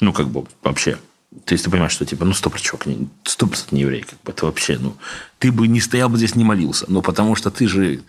Ну, 0.00 0.12
как 0.12 0.28
бы, 0.28 0.44
вообще. 0.62 0.98
То 1.44 1.52
есть 1.52 1.64
ты 1.64 1.70
понимаешь, 1.70 1.92
что, 1.92 2.06
типа, 2.06 2.24
ну, 2.24 2.32
стоп, 2.32 2.56
чувак, 2.60 2.86
стоп, 3.24 3.54
не 3.72 3.80
еврей, 3.80 4.02
как 4.02 4.20
бы, 4.22 4.32
это 4.32 4.46
вообще, 4.46 4.78
ну, 4.78 4.96
ты 5.38 5.50
бы 5.50 5.66
не 5.66 5.80
стоял 5.80 6.08
бы 6.08 6.16
здесь, 6.16 6.36
не 6.36 6.44
молился. 6.44 6.86
Ну, 6.88 7.02
потому 7.02 7.34
что 7.34 7.50
ты 7.50 7.66
же 7.66 8.00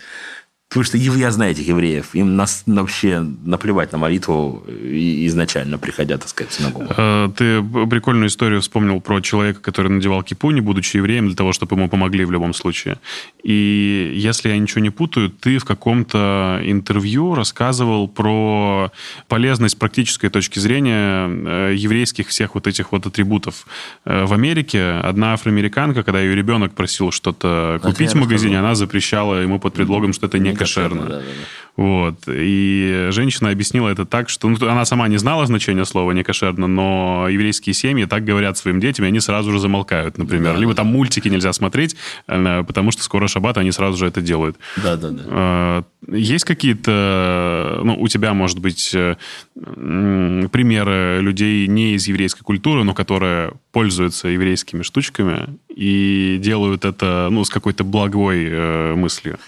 Потому 0.70 0.84
что 0.84 0.98
я 0.98 1.32
знаю 1.32 1.50
этих 1.50 1.66
евреев. 1.66 2.14
Им 2.14 2.36
нас 2.36 2.62
вообще 2.64 3.26
наплевать 3.44 3.90
на 3.90 3.98
молитву 3.98 4.62
изначально, 4.68 5.78
приходя, 5.78 6.16
так 6.16 6.28
сказать, 6.28 6.52
в 6.52 6.56
синагогу. 6.56 6.86
Э, 6.96 7.28
ты 7.36 7.60
прикольную 7.88 8.28
историю 8.28 8.60
вспомнил 8.60 9.00
про 9.00 9.20
человека, 9.20 9.58
который 9.60 9.90
надевал 9.90 10.22
кипу, 10.22 10.52
не 10.52 10.60
будучи 10.60 10.98
евреем, 10.98 11.26
для 11.26 11.34
того, 11.34 11.52
чтобы 11.52 11.74
ему 11.74 11.88
помогли 11.88 12.24
в 12.24 12.30
любом 12.30 12.54
случае. 12.54 12.98
И 13.42 14.12
если 14.14 14.48
я 14.48 14.58
ничего 14.58 14.80
не 14.80 14.90
путаю, 14.90 15.30
ты 15.30 15.58
в 15.58 15.64
каком-то 15.64 16.60
интервью 16.62 17.34
рассказывал 17.34 18.06
про 18.06 18.92
полезность 19.26 19.76
практической 19.76 20.28
точки 20.28 20.60
зрения 20.60 21.26
э, 21.26 21.74
еврейских 21.74 22.28
всех 22.28 22.54
вот 22.54 22.68
этих 22.68 22.92
вот 22.92 23.06
атрибутов. 23.06 23.66
Э, 24.04 24.24
в 24.24 24.32
Америке 24.32 25.00
одна 25.02 25.32
афроамериканка, 25.32 26.04
когда 26.04 26.20
ее 26.20 26.36
ребенок 26.36 26.74
просил 26.74 27.10
что-то 27.10 27.80
купить 27.82 28.12
в 28.12 28.14
магазине, 28.14 28.60
она 28.60 28.76
запрещала 28.76 29.42
ему 29.42 29.58
под 29.58 29.74
предлогом, 29.74 30.12
что 30.12 30.28
это 30.28 30.38
не 30.38 30.59
кошерно. 30.64 31.02
Да, 31.02 31.08
да, 31.08 31.18
да. 31.18 31.24
Вот. 31.80 32.24
И 32.26 33.08
женщина 33.10 33.48
объяснила 33.48 33.88
это 33.88 34.04
так, 34.04 34.28
что 34.28 34.50
ну, 34.50 34.56
она 34.68 34.84
сама 34.84 35.08
не 35.08 35.16
знала 35.16 35.46
значения 35.46 35.86
слова 35.86 36.12
не 36.12 36.22
кошерно, 36.22 36.66
но 36.66 37.26
еврейские 37.28 37.72
семьи 37.72 38.04
так 38.04 38.22
говорят 38.22 38.58
своим 38.58 38.80
детям, 38.80 39.06
и 39.06 39.08
они 39.08 39.18
сразу 39.20 39.50
же 39.50 39.58
замолкают, 39.58 40.18
например. 40.18 40.54
Да, 40.54 40.58
Либо 40.58 40.72
да. 40.72 40.78
там 40.78 40.88
мультики 40.88 41.28
нельзя 41.28 41.54
смотреть, 41.54 41.96
э, 42.26 42.64
потому 42.66 42.90
что 42.90 43.02
скоро 43.02 43.28
шаббат, 43.28 43.56
они 43.56 43.72
сразу 43.72 43.96
же 43.96 44.06
это 44.06 44.20
делают. 44.20 44.58
Да, 44.76 44.96
да, 44.96 45.10
да. 45.10 45.84
Есть 46.08 46.44
какие-то, 46.44 47.80
ну, 47.82 47.96
у 47.98 48.08
тебя, 48.08 48.34
может 48.34 48.58
быть, 48.58 48.94
э, 48.94 49.16
примеры 49.54 51.20
людей 51.20 51.66
не 51.66 51.94
из 51.94 52.06
еврейской 52.08 52.42
культуры, 52.42 52.84
но 52.84 52.92
которые 52.92 53.52
пользуются 53.72 54.28
еврейскими 54.28 54.82
штучками 54.82 55.48
и 55.74 56.38
делают 56.40 56.84
это, 56.84 57.28
ну, 57.30 57.44
с 57.44 57.48
какой-то 57.48 57.84
благой 57.84 58.46
э, 58.50 58.94
мыслью? 58.96 59.38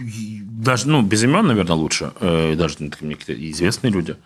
Даже, 0.00 0.88
ну, 0.88 1.02
без 1.02 1.22
имен, 1.22 1.46
наверное, 1.46 1.76
лучше, 1.76 2.12
э, 2.20 2.54
даже 2.56 2.76
ну, 2.78 2.90
известные 2.90 3.92
люди. 3.92 4.16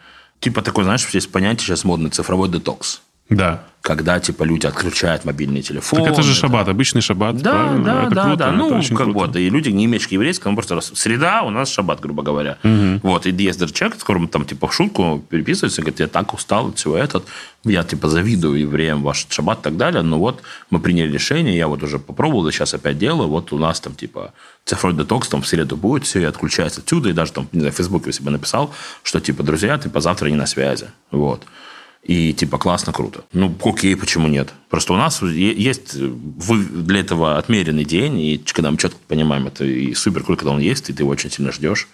Типа 0.41 0.63
такой, 0.63 0.85
знаешь, 0.85 1.09
есть 1.11 1.33
понятие 1.33 1.67
сейчас 1.67 1.85
модный 1.85 2.11
цифровой 2.11 2.49
детокс. 2.49 3.03
Да. 3.31 3.65
Когда, 3.81 4.19
типа, 4.19 4.45
люди 4.45 4.67
отключают 4.67 5.27
мобильные 5.27 5.63
телефоны. 5.63 6.05
Так 6.05 6.13
это 6.15 6.23
же 6.23 6.33
шаббат, 6.35 6.69
обычный 6.69 7.03
шаббат. 7.03 7.37
Да, 7.37 7.53
правильно? 7.53 7.85
да, 7.85 8.03
это 8.07 8.15
да, 8.15 8.23
круто, 8.23 8.37
да. 8.39 8.49
это 8.49 8.57
Ну, 8.57 8.69
очень 8.79 8.97
как 8.97 9.11
круто. 9.13 9.27
да, 9.33 9.41
и 9.41 9.51
люди, 9.51 9.69
не 9.69 9.85
имеющие 9.85 10.15
еврейского, 10.15 10.51
ну, 10.53 10.57
просто 10.57 10.75
раз- 10.75 10.93
среда, 10.95 11.43
у 11.43 11.51
нас 11.51 11.71
шаббат, 11.71 12.01
грубо 12.01 12.23
говоря. 12.23 12.57
Вот, 13.03 13.27
и 13.27 13.31
есть 13.31 13.59
даже 13.59 13.75
человек, 13.75 13.99
с 13.99 14.01
которым 14.01 14.29
там, 14.29 14.47
типа, 14.47 14.69
в 14.69 14.75
шутку 14.75 15.23
переписывается, 15.29 15.83
говорит, 15.83 16.01
я 16.01 16.07
так 16.09 16.33
устал 16.33 16.69
от 16.69 16.79
всего 16.79 16.97
этого, 16.97 17.25
я, 17.65 17.83
типа, 17.85 18.09
завидую 18.09 18.59
евреям 18.61 19.03
ваш 19.03 19.27
шаббат 19.29 19.61
и 19.61 19.63
так 19.65 19.77
далее, 19.77 20.01
но 20.01 20.19
вот 20.19 20.41
мы 20.71 20.81
приняли 20.81 21.13
решение, 21.13 21.55
я 21.55 21.69
вот 21.69 21.83
уже 21.83 21.99
попробовал, 21.99 22.49
и 22.49 22.53
сейчас 22.53 22.73
опять 22.73 22.97
делаю, 22.99 23.29
вот 23.29 23.53
у 23.53 23.59
нас 23.59 23.81
там, 23.81 23.95
типа, 23.95 24.33
цифровой 24.65 24.97
детокс 24.97 25.29
там 25.29 25.43
в 25.43 25.47
среду 25.47 25.77
будет, 25.77 26.05
все, 26.07 26.21
и 26.21 26.25
отключается 26.25 26.81
отсюда, 26.81 27.11
и 27.11 27.13
даже 27.13 27.33
там, 27.33 27.49
не 27.53 27.61
знаю, 27.61 27.73
в 27.75 27.77
Фейсбуке 27.77 28.09
у 28.09 28.13
себя 28.13 28.31
написал, 28.31 28.73
что, 29.03 29.21
типа, 29.21 29.43
друзья, 29.43 29.77
типа, 29.79 30.01
завтра 30.01 30.29
не 30.29 30.37
на 30.37 30.47
связи, 30.47 30.87
вот. 31.11 31.43
И 32.05 32.35
типа 32.35 32.59
классно, 32.59 32.93
круто. 32.93 33.25
Ну, 33.33 33.55
окей, 33.64 33.97
почему 33.97 34.29
нет? 34.29 34.53
Просто 34.69 34.93
у 34.93 34.97
нас 34.97 35.23
есть 35.23 35.95
вы- 35.97 36.64
для 36.64 37.01
этого 37.01 37.38
отмеренный 37.38 37.85
день, 37.85 38.21
и 38.21 38.38
когда 38.53 38.71
мы 38.71 38.77
четко 38.77 38.99
понимаем 39.09 39.47
это, 39.47 39.64
и 39.64 39.95
супер 39.95 40.23
круто, 40.23 40.40
когда 40.40 40.53
он 40.53 40.61
есть, 40.61 40.90
и 40.90 40.93
ты 40.93 41.03
его 41.03 41.11
очень 41.11 41.31
сильно 41.31 41.51
ждешь. 41.51 41.88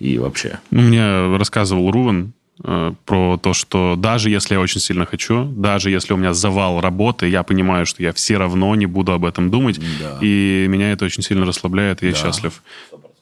И 0.00 0.18
вообще. 0.18 0.58
Ну, 0.72 0.80
Мне 0.82 1.36
рассказывал 1.38 1.92
Рувен 1.92 2.32
э, 2.64 2.94
про 3.04 3.36
то, 3.36 3.52
что 3.52 3.94
даже 3.96 4.28
если 4.28 4.54
я 4.54 4.60
очень 4.60 4.80
сильно 4.80 5.06
хочу, 5.06 5.44
даже 5.44 5.88
если 5.90 6.12
у 6.14 6.16
меня 6.16 6.34
завал 6.34 6.80
работы, 6.80 7.28
я 7.28 7.44
понимаю, 7.44 7.86
что 7.86 8.02
я 8.02 8.12
все 8.12 8.36
равно 8.38 8.74
не 8.74 8.86
буду 8.86 9.12
об 9.12 9.24
этом 9.24 9.50
думать, 9.50 9.78
Да. 10.00 10.18
и 10.20 10.66
меня 10.68 10.90
это 10.90 11.04
очень 11.04 11.22
сильно 11.22 11.46
расслабляет, 11.46 12.02
и 12.02 12.06
я 12.06 12.12
Да. 12.12 12.18
счастлив. 12.18 12.60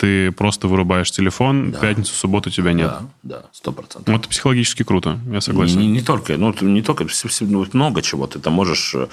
Ты 0.03 0.33
просто 0.33 0.67
вырубаешь 0.67 1.13
телефон, 1.13 1.71
Да. 1.71 1.79
пятницу, 1.79 2.13
субботу 2.13 2.51
тебя 2.51 2.73
нет. 2.73 2.91
Да, 2.91 3.07
да, 3.23 3.43
сто 3.53 3.71
процентов. 3.71 4.09
Ну, 4.09 4.19
это 4.19 4.29
психологически 4.29 4.83
круто, 4.83 5.21
я 5.31 5.41
согласен. 5.41 5.79
Не, 5.79 5.87
не 5.87 6.01
только, 6.01 6.37
ну, 6.37 6.53
не 6.61 6.83
только, 6.83 7.07
ну, 7.39 7.67
много 7.73 8.03
чего. 8.03 8.27
Ты 8.27 8.41
там 8.41 8.53
можешь 8.53 8.97
э, 8.97 9.07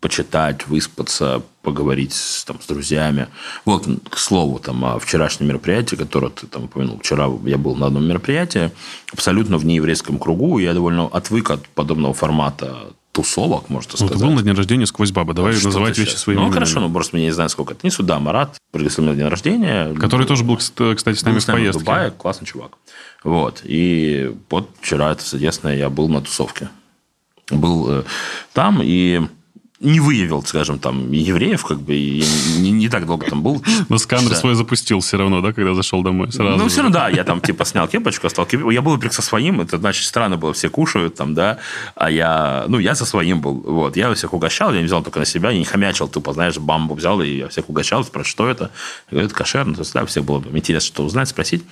почитать, 0.00 0.66
выспаться, 0.68 1.42
поговорить 1.60 2.14
там, 2.46 2.58
с 2.62 2.66
друзьями. 2.66 3.26
Вот, 3.66 3.86
к 4.08 4.16
слову, 4.16 4.58
там, 4.58 4.82
о 4.86 4.98
вчерашнем 4.98 5.48
мероприятии, 5.48 5.96
которое 5.96 6.30
ты 6.30 6.46
там 6.46 6.64
упомянул. 6.64 6.98
Вчера 6.98 7.28
я 7.44 7.58
был 7.58 7.76
на 7.76 7.88
одном 7.88 8.06
мероприятии, 8.08 8.70
абсолютно 9.12 9.58
в 9.58 9.66
нееврейском 9.66 10.18
кругу. 10.18 10.58
Я 10.58 10.72
довольно 10.72 11.08
отвык 11.08 11.50
от 11.50 11.68
подобного 11.68 12.14
формата 12.14 12.74
тусовок, 13.16 13.68
можно 13.68 13.90
Ну, 13.92 13.96
сказать. 14.06 14.18
ты 14.18 14.24
был 14.24 14.32
на 14.34 14.42
день 14.42 14.54
рождения 14.54 14.86
сквозь 14.86 15.10
бабы. 15.10 15.34
Давай 15.34 15.52
Что 15.54 15.66
называть 15.68 15.98
вещи 15.98 16.12
щас? 16.12 16.20
своими 16.22 16.38
Ну, 16.40 16.44
именами. 16.46 16.54
хорошо, 16.60 16.80
ну, 16.80 16.92
просто 16.92 17.16
я 17.18 17.24
не 17.24 17.30
знаю, 17.32 17.48
сколько 17.50 17.72
это. 17.72 17.80
Не 17.84 17.90
сюда, 17.90 18.18
Марат 18.20 18.56
пригласил 18.72 19.02
меня 19.04 19.12
на 19.14 19.18
день 19.18 19.28
рождения. 19.28 19.94
Который 19.94 20.26
тоже 20.26 20.44
был, 20.44 20.56
кст- 20.56 20.94
кстати, 20.94 21.16
с 21.18 21.22
нами 21.24 21.34
Был 21.36 21.40
в 21.42 21.46
нами 21.48 21.56
в 21.58 21.60
поездке. 21.62 21.80
Дубае, 21.84 22.10
классный 22.12 22.46
чувак. 22.46 22.72
Вот. 23.24 23.62
И 23.64 24.32
вот 24.50 24.70
вчера, 24.80 25.12
это, 25.12 25.24
соответственно, 25.24 25.70
я 25.70 25.90
был 25.90 26.08
на 26.08 26.20
тусовке. 26.20 26.68
Был 27.50 27.86
э, 27.90 28.02
там 28.52 28.80
и 28.82 29.26
не 29.80 30.00
выявил, 30.00 30.42
скажем, 30.42 30.78
там, 30.78 31.12
евреев, 31.12 31.64
как 31.64 31.80
бы, 31.80 31.94
и 31.94 32.24
не, 32.58 32.70
не 32.70 32.88
так 32.88 33.06
долго 33.06 33.26
там 33.26 33.42
был. 33.42 33.62
Но 33.88 33.98
сканер 33.98 34.30
Да. 34.30 34.36
свой 34.36 34.54
запустил 34.54 35.00
все 35.00 35.18
равно, 35.18 35.40
да, 35.42 35.52
когда 35.52 35.74
зашел 35.74 36.02
домой 36.02 36.32
сразу. 36.32 36.56
Ну, 36.56 36.68
все 36.68 36.82
равно, 36.82 36.94
да, 36.94 37.08
я 37.08 37.24
там, 37.24 37.40
типа, 37.40 37.64
снял 37.64 37.86
кепочку, 37.86 38.26
остал 38.26 38.46
кепочку. 38.46 38.70
Я 38.70 38.80
был 38.80 38.96
прям 38.98 39.12
со 39.12 39.22
своим, 39.22 39.60
это, 39.60 39.76
значит, 39.78 40.04
странно 40.04 40.36
было, 40.38 40.52
все 40.52 40.70
кушают 40.70 41.14
там, 41.14 41.34
да, 41.34 41.58
а 41.94 42.10
я, 42.10 42.64
ну, 42.68 42.78
я 42.78 42.94
со 42.94 43.04
своим 43.04 43.40
был, 43.40 43.54
вот. 43.54 43.96
Я 43.96 44.12
всех 44.14 44.32
угощал, 44.32 44.72
я 44.72 44.80
не 44.80 44.86
взял 44.86 45.02
только 45.02 45.18
на 45.18 45.26
себя, 45.26 45.50
я 45.50 45.58
не 45.58 45.64
хомячил, 45.64 46.08
тупо, 46.08 46.32
знаешь, 46.32 46.56
бамбу 46.58 46.94
взял, 46.94 47.20
и 47.20 47.28
я 47.38 47.48
всех 47.48 47.68
угощал, 47.68 48.02
спрашиваю, 48.04 48.30
что 48.30 48.48
это? 48.48 48.70
Я 49.10 49.16
говорю, 49.16 49.26
это 49.26 49.34
кошерно, 49.34 49.74
то 49.74 49.80
есть, 49.80 49.92
да, 49.92 50.06
всех 50.06 50.24
было 50.24 50.42
интересно, 50.52 50.86
что 50.86 51.04
узнать, 51.04 51.28
спросить. 51.28 51.62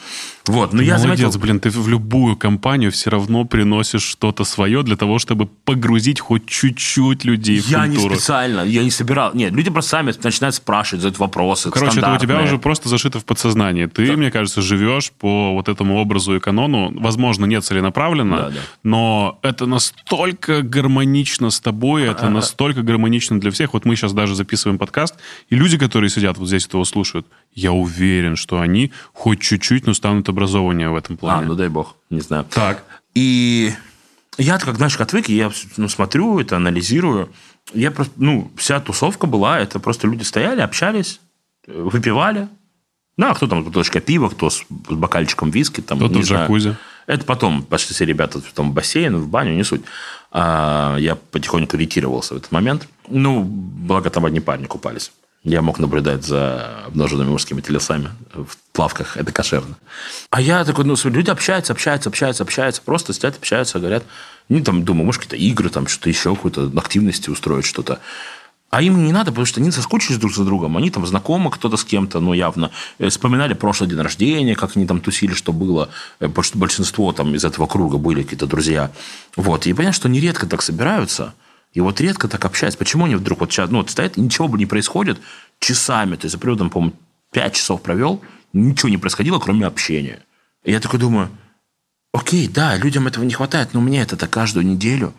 Вот, 0.46 0.74
ну, 0.74 0.82
я 0.82 0.98
Молодец, 0.98 1.18
заметил... 1.20 1.38
блин, 1.38 1.60
ты 1.60 1.70
в 1.70 1.88
любую 1.88 2.36
компанию 2.36 2.92
все 2.92 3.08
равно 3.08 3.44
приносишь 3.46 4.02
что-то 4.02 4.44
свое 4.44 4.82
для 4.82 4.96
того, 4.96 5.18
чтобы 5.18 5.46
погрузить 5.46 6.20
хоть 6.20 6.46
чуть-чуть 6.46 7.24
людей 7.24 7.60
в 7.60 7.68
Я 7.94 7.98
не 7.98 8.02
культуру. 8.02 8.14
специально, 8.16 8.61
я 8.62 8.83
не 8.85 8.90
собирал. 8.90 9.35
Нет, 9.35 9.52
люди 9.52 9.70
просто 9.70 9.90
сами 9.90 10.14
начинают 10.22 10.54
спрашивать, 10.54 11.02
задают 11.02 11.18
вопросы. 11.18 11.70
Короче, 11.70 12.00
это 12.00 12.12
у 12.14 12.18
тебя 12.18 12.42
уже 12.42 12.59
просто 12.59 12.88
зашито 12.88 13.20
в 13.20 13.24
подсознании. 13.24 13.87
Ты, 13.87 14.16
мне 14.16 14.30
кажется, 14.30 14.62
живешь 14.62 15.12
по 15.12 15.52
вот 15.54 15.68
этому 15.68 15.98
образу 16.00 16.35
и 16.37 16.40
канону. 16.40 16.92
Возможно, 16.98 17.46
не 17.46 17.61
целенаправленно, 17.61 18.37
Да, 18.37 18.50
да. 18.50 18.57
но 18.83 19.38
это 19.42 19.66
настолько 19.66 20.62
гармонично 20.62 21.50
с 21.50 21.61
тобой, 21.61 22.04
это 22.04 22.28
настолько 22.30 22.83
гармонично 22.83 23.40
для 23.40 23.50
всех. 23.50 23.72
Вот 23.72 23.85
мы 23.85 23.96
сейчас 23.96 24.12
даже 24.12 24.35
записываем 24.35 24.78
подкаст, 24.78 25.14
и 25.48 25.57
люди, 25.57 25.78
которые 25.78 26.11
сидят 26.11 26.38
вот 26.38 26.48
здесь 26.48 26.66
этого 26.66 26.85
слушают, 26.85 27.26
я 27.54 27.72
уверен, 27.72 28.37
что 28.37 28.61
они 28.61 28.92
хоть 29.12 29.40
чуть-чуть, 29.40 29.87
но 29.87 29.94
станут 29.94 30.28
образованнее 30.28 30.90
в 30.90 30.96
этом 30.96 31.14
А, 31.16 31.18
плане. 31.18 31.46
ну 31.46 31.54
дай 31.54 31.68
бог, 31.68 31.96
не 32.11 32.20
знаю. 32.20 32.44
Так. 32.50 32.85
И 33.14 33.72
я, 34.38 34.59
как, 34.59 34.76
знаешь, 34.76 34.96
как 34.96 35.07
отвык, 35.09 35.28
я 35.28 35.50
ну, 35.76 35.88
смотрю 35.88 36.40
это, 36.40 36.57
анализирую. 36.57 37.30
Я 37.72 37.90
просто, 37.90 38.12
ну, 38.16 38.50
вся 38.57 38.81
тусовка 38.81 39.27
была, 39.27 39.59
это 39.59 39.81
просто 39.81 40.07
люди 40.07 40.22
стояли, 40.22 40.61
общались, 40.61 41.20
э, 41.66 41.72
выпивали. 41.72 42.48
Ну, 43.16 43.27
а 43.31 43.35
кто 43.35 43.46
там 43.46 43.62
с 43.62 43.64
бутылочкой 43.64 44.00
пива, 44.00 44.29
кто 44.29 44.50
с, 44.50 44.64
бокальчиком 44.68 45.50
виски. 45.50 45.81
Там, 45.81 45.98
Кто-то 45.98 46.18
в 46.18 46.24
знаю. 46.24 46.42
джакузи. 46.42 46.77
Это 47.07 47.24
потом 47.24 47.62
пошли 47.62 47.94
все 47.94 48.05
ребята 48.05 48.40
в 48.40 48.72
бассейн, 48.72 49.16
в 49.16 49.29
баню, 49.29 49.55
не 49.55 49.62
суть. 49.62 49.83
А, 50.33 50.96
я 50.96 51.14
потихоньку 51.14 51.77
ретировался 51.77 52.35
в 52.35 52.38
этот 52.38 52.50
момент. 52.50 52.88
Ну, 53.09 53.42
благо 53.42 54.11
там 54.11 54.24
одни 54.24 54.40
парни 54.40 54.66
купались. 54.66 55.12
Я 55.44 55.61
мог 55.61 55.79
наблюдать 55.79 56.24
за 56.24 56.85
обнаженными 56.87 57.29
мужскими 57.29 57.61
телесами 57.61 58.09
в 58.33 58.57
плавках. 58.72 59.18
Это 59.18 59.31
кошерно. 59.31 59.77
А 60.31 60.40
я 60.40 60.64
такой, 60.64 60.87
ну, 60.87 60.96
люди 61.05 61.31
общаются, 61.31 61.74
общаются, 61.74 62.09
общаются, 62.09 62.42
общаются. 62.42 62.83
Просто 62.83 63.12
сидят, 63.12 63.37
общаются, 63.37 63.79
говорят. 63.79 64.05
Ну, 64.48 64.62
там, 64.62 64.85
думаю, 64.85 65.07
может, 65.07 65.22
какие-то 65.22 65.44
игры, 65.44 65.70
там, 65.70 65.87
что-то 65.87 66.09
еще, 66.09 66.35
какую-то 66.35 66.70
активности 66.76 67.30
устроить, 67.30 67.64
что-то. 67.64 68.00
А 68.74 68.83
им 68.83 69.04
не 69.04 69.12
надо, 69.12 69.30
потому 69.30 69.46
что 69.46 69.61
они 69.61 69.70
соскучились 69.70 70.18
друг 70.18 70.35
за 70.35 70.44
другом. 70.44 70.76
Они 70.76 70.90
там 70.90 71.07
знакомы 71.07 71.50
кто-то 71.50 71.76
с 71.76 71.85
кем-то, 71.85 72.18
ну, 72.18 72.33
явно. 72.33 72.72
Э, 72.98 73.09
Вспоминали 73.09 73.54
прошлый 73.54 73.88
день 73.88 74.00
рождения, 74.00 74.57
как 74.57 74.76
они 74.76 74.85
там 74.85 75.00
тусили, 75.00 75.33
что 75.33 75.52
было. 75.52 75.90
Э, 76.18 76.26
большинство 76.26 77.12
там 77.12 77.35
из 77.37 77.44
этого 77.44 77.66
круга 77.66 77.98
были 77.98 78.24
какие-то 78.24 78.46
друзья. 78.46 78.90
Вот. 79.37 79.66
И 79.66 79.72
понятно, 79.72 79.94
что 79.94 80.09
они 80.09 80.18
редко 80.18 80.46
так 80.46 80.61
собираются. 80.61 81.35
И 81.72 81.80
вот 81.80 82.00
редко 82.00 82.26
так 82.26 82.44
общаются. 82.44 82.76
Почему 82.76 83.04
они 83.04 83.14
вдруг 83.14 83.40
вот 83.40 83.52
сейчас, 83.52 83.70
ну, 83.70 83.78
вот 83.78 83.90
стоят, 83.90 84.16
ничего 84.16 84.48
бы 84.48 84.59
не 84.59 84.66
происходит 84.66 85.20
часами. 85.61 86.16
То 86.16 86.26
есть, 86.26 86.38
привел, 86.40 86.59
там, 86.59 86.70
по-моему, 86.70 86.94
5 87.33 87.54
часов 87.54 87.80
провел, 87.80 88.22
ничего 88.52 88.88
не 88.88 88.98
происходило, 88.98 89.38
кроме 89.38 89.66
общения. 89.66 90.18
И 90.64 90.72
я 90.72 90.80
такой 90.80 90.98
думаю, 90.98 91.30
окей, 92.14 92.48
да, 92.48 92.77
людям 92.77 93.07
этого 93.07 93.24
не 93.24 93.35
хватает, 93.35 93.74
но 93.74 93.81
мне 93.81 94.00
это-то 94.00 94.27
каждую 94.29 94.64
неделю. 94.64 95.12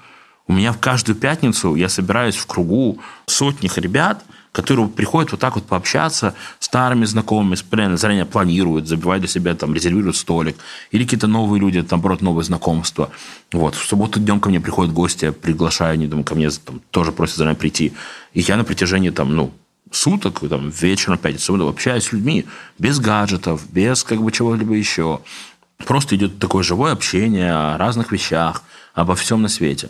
У 0.48 0.54
меня 0.54 0.72
в 0.72 0.80
каждую 0.80 1.16
пятницу 1.16 1.76
я 1.76 1.90
собираюсь 1.90 2.36
в 2.36 2.46
кругу 2.46 3.00
сотних 3.26 3.78
ребят, 3.78 4.24
которые 4.52 4.88
приходят 4.88 5.32
вот 5.32 5.42
так 5.42 5.56
вот 5.56 5.66
пообщаться 5.66 6.34
с 6.60 6.66
старыми 6.66 7.04
знакомыми, 7.04 7.56
заранее 7.96 8.26
планируют, 8.26 8.88
забивают 8.88 9.22
для 9.22 9.28
себя, 9.28 9.54
там, 9.56 9.74
резервируют 9.74 10.16
столик. 10.16 10.56
Или 10.92 11.04
какие-то 11.04 11.28
новые 11.28 11.60
люди, 11.60 11.82
там, 11.82 11.98
наоборот, 11.98 12.22
новые 12.22 12.46
знакомства. 12.46 13.10
Вот. 13.52 13.76
В 13.76 13.86
субботу 13.86 14.20
днем 14.20 14.40
ко 14.40 14.48
мне 14.48 14.62
приходят 14.62 14.94
гости, 14.94 15.26
я 15.26 15.34
приглашаю, 15.34 15.96
они 15.96 16.08
там, 16.08 16.24
ко 16.24 16.36
мне 16.36 16.50
там, 16.50 16.80
тоже 16.92 17.12
просят 17.12 17.36
заранее 17.36 17.60
прийти. 17.60 17.92
И 18.34 18.40
я 18.42 18.56
на 18.56 18.64
протяжении 18.64 19.10
там, 19.10 19.36
ну, 19.36 19.52
суток, 19.92 20.40
там, 20.48 20.70
вечером, 20.70 21.18
пятницу, 21.18 21.68
общаюсь 21.68 22.06
с 22.06 22.14
людьми 22.14 22.46
без 22.80 23.00
гаджетов, 23.00 23.70
без 23.72 24.04
как 24.04 24.22
бы 24.22 24.32
чего-либо 24.32 24.74
еще. 24.74 25.20
Просто 25.78 26.16
идет 26.16 26.40
такое 26.40 26.64
живое 26.64 26.92
общение 26.94 27.52
о 27.52 27.78
разных 27.78 28.12
вещах, 28.12 28.64
обо 28.94 29.16
всем 29.16 29.42
на 29.42 29.50
свете. 29.50 29.90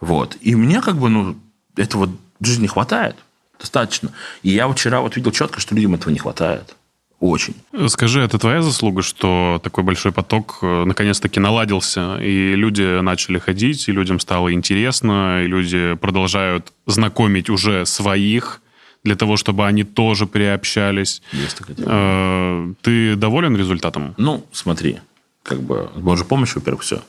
Вот. 0.00 0.36
И 0.40 0.54
мне 0.54 0.80
как 0.80 0.96
бы, 0.96 1.08
ну, 1.08 1.36
этого 1.76 2.10
в 2.40 2.46
жизни 2.46 2.66
хватает 2.66 3.16
достаточно. 3.58 4.10
И 4.42 4.50
я 4.50 4.68
вчера 4.68 5.00
вот 5.00 5.16
видел 5.16 5.32
четко, 5.32 5.60
что 5.60 5.74
людям 5.74 5.94
этого 5.94 6.12
не 6.12 6.18
хватает. 6.18 6.74
Очень. 7.18 7.54
Скажи, 7.88 8.20
это 8.20 8.38
твоя 8.38 8.60
заслуга, 8.60 9.00
что 9.00 9.58
такой 9.62 9.84
большой 9.84 10.12
поток 10.12 10.58
э, 10.60 10.84
наконец-таки 10.84 11.40
наладился, 11.40 12.18
и 12.18 12.54
люди 12.54 13.00
начали 13.00 13.38
ходить, 13.38 13.88
и 13.88 13.92
людям 13.92 14.20
стало 14.20 14.52
интересно, 14.52 15.42
и 15.42 15.46
люди 15.46 15.94
продолжают 15.94 16.72
знакомить 16.84 17.48
уже 17.48 17.86
своих 17.86 18.60
для 19.02 19.16
того, 19.16 19.38
чтобы 19.38 19.66
они 19.66 19.82
тоже 19.84 20.26
приобщались. 20.26 21.22
Есть 21.32 21.56
такая. 21.56 21.76
Э, 21.78 22.72
Ты 22.82 23.16
доволен 23.16 23.56
результатом? 23.56 24.14
Ну, 24.18 24.44
смотри, 24.52 24.98
как 25.46 25.62
бы 25.62 25.90
с 25.94 26.00
Божьей 26.00 26.26
помощью, 26.26 26.60
во-первых, 26.60 26.82
все. 26.82 27.02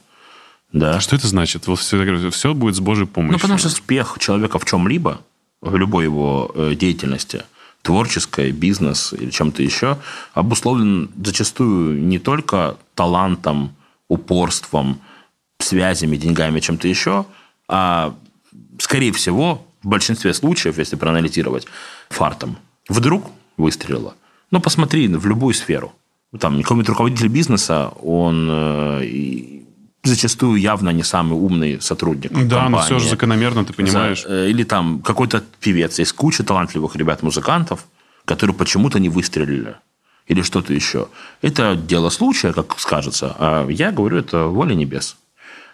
Да. 0.71 0.99
Что 0.99 1.15
это 1.15 1.27
значит? 1.27 1.67
Вот 1.67 1.79
все, 1.79 2.29
все 2.31 2.53
будет 2.53 2.75
с 2.75 2.79
Божьей 2.79 3.07
помощью. 3.07 3.33
Ну, 3.33 3.39
потому 3.39 3.57
что 3.57 3.67
успех 3.67 4.17
человека 4.19 4.59
в 4.59 4.65
чем-либо, 4.65 5.21
в 5.61 5.75
любой 5.75 6.05
его 6.05 6.51
э, 6.53 6.75
деятельности, 6.75 7.43
творческой, 7.81 8.51
бизнес 8.51 9.13
или 9.13 9.29
чем-то 9.29 9.63
еще, 9.63 9.97
обусловлен 10.33 11.09
зачастую 11.23 12.01
не 12.03 12.19
только 12.19 12.77
талантом, 12.95 13.75
упорством, 14.09 14.99
связями, 15.59 16.17
деньгами, 16.17 16.59
чем-то 16.59 16.87
еще, 16.87 17.25
а, 17.67 18.15
скорее 18.79 19.11
всего, 19.11 19.65
в 19.81 19.87
большинстве 19.87 20.33
случаев, 20.33 20.77
если 20.77 20.95
проанализировать, 20.95 21.65
фартом. 22.09 22.57
Вдруг 22.89 23.31
выстрелило. 23.57 24.15
Ну, 24.51 24.59
посмотри 24.59 25.07
в 25.07 25.25
любую 25.25 25.53
сферу. 25.53 25.93
Там 26.39 26.61
какой-нибудь 26.61 26.89
руководитель 26.89 27.27
бизнеса, 27.27 27.89
он 28.03 28.47
э, 28.51 29.61
зачастую 30.03 30.59
явно 30.59 30.89
не 30.91 31.03
самый 31.03 31.33
умный 31.37 31.81
сотрудник 31.81 32.31
Да, 32.31 32.39
но 32.69 32.77
компании. 32.77 32.85
все 32.85 32.99
же 32.99 33.09
закономерно, 33.09 33.65
ты 33.65 33.73
понимаешь. 33.73 34.23
За- 34.23 34.29
э, 34.29 34.49
Или 34.49 34.63
там 34.63 34.99
какой-то 35.01 35.43
певец. 35.59 35.99
Есть 35.99 36.13
куча 36.13 36.43
талантливых 36.43 36.95
ребят-музыкантов, 36.95 37.85
которые 38.25 38.55
почему-то 38.55 38.99
не 38.99 39.09
выстрелили. 39.09 39.75
Или 40.27 40.41
что-то 40.41 40.73
еще. 40.73 41.07
Это 41.41 41.75
дело 41.75 42.09
случая, 42.09 42.51
как 42.53 42.79
скажется. 42.79 43.35
А 43.39 43.67
я 43.69 43.91
говорю, 43.91 44.17
это 44.17 44.45
воля 44.47 44.73
небес. 44.75 45.15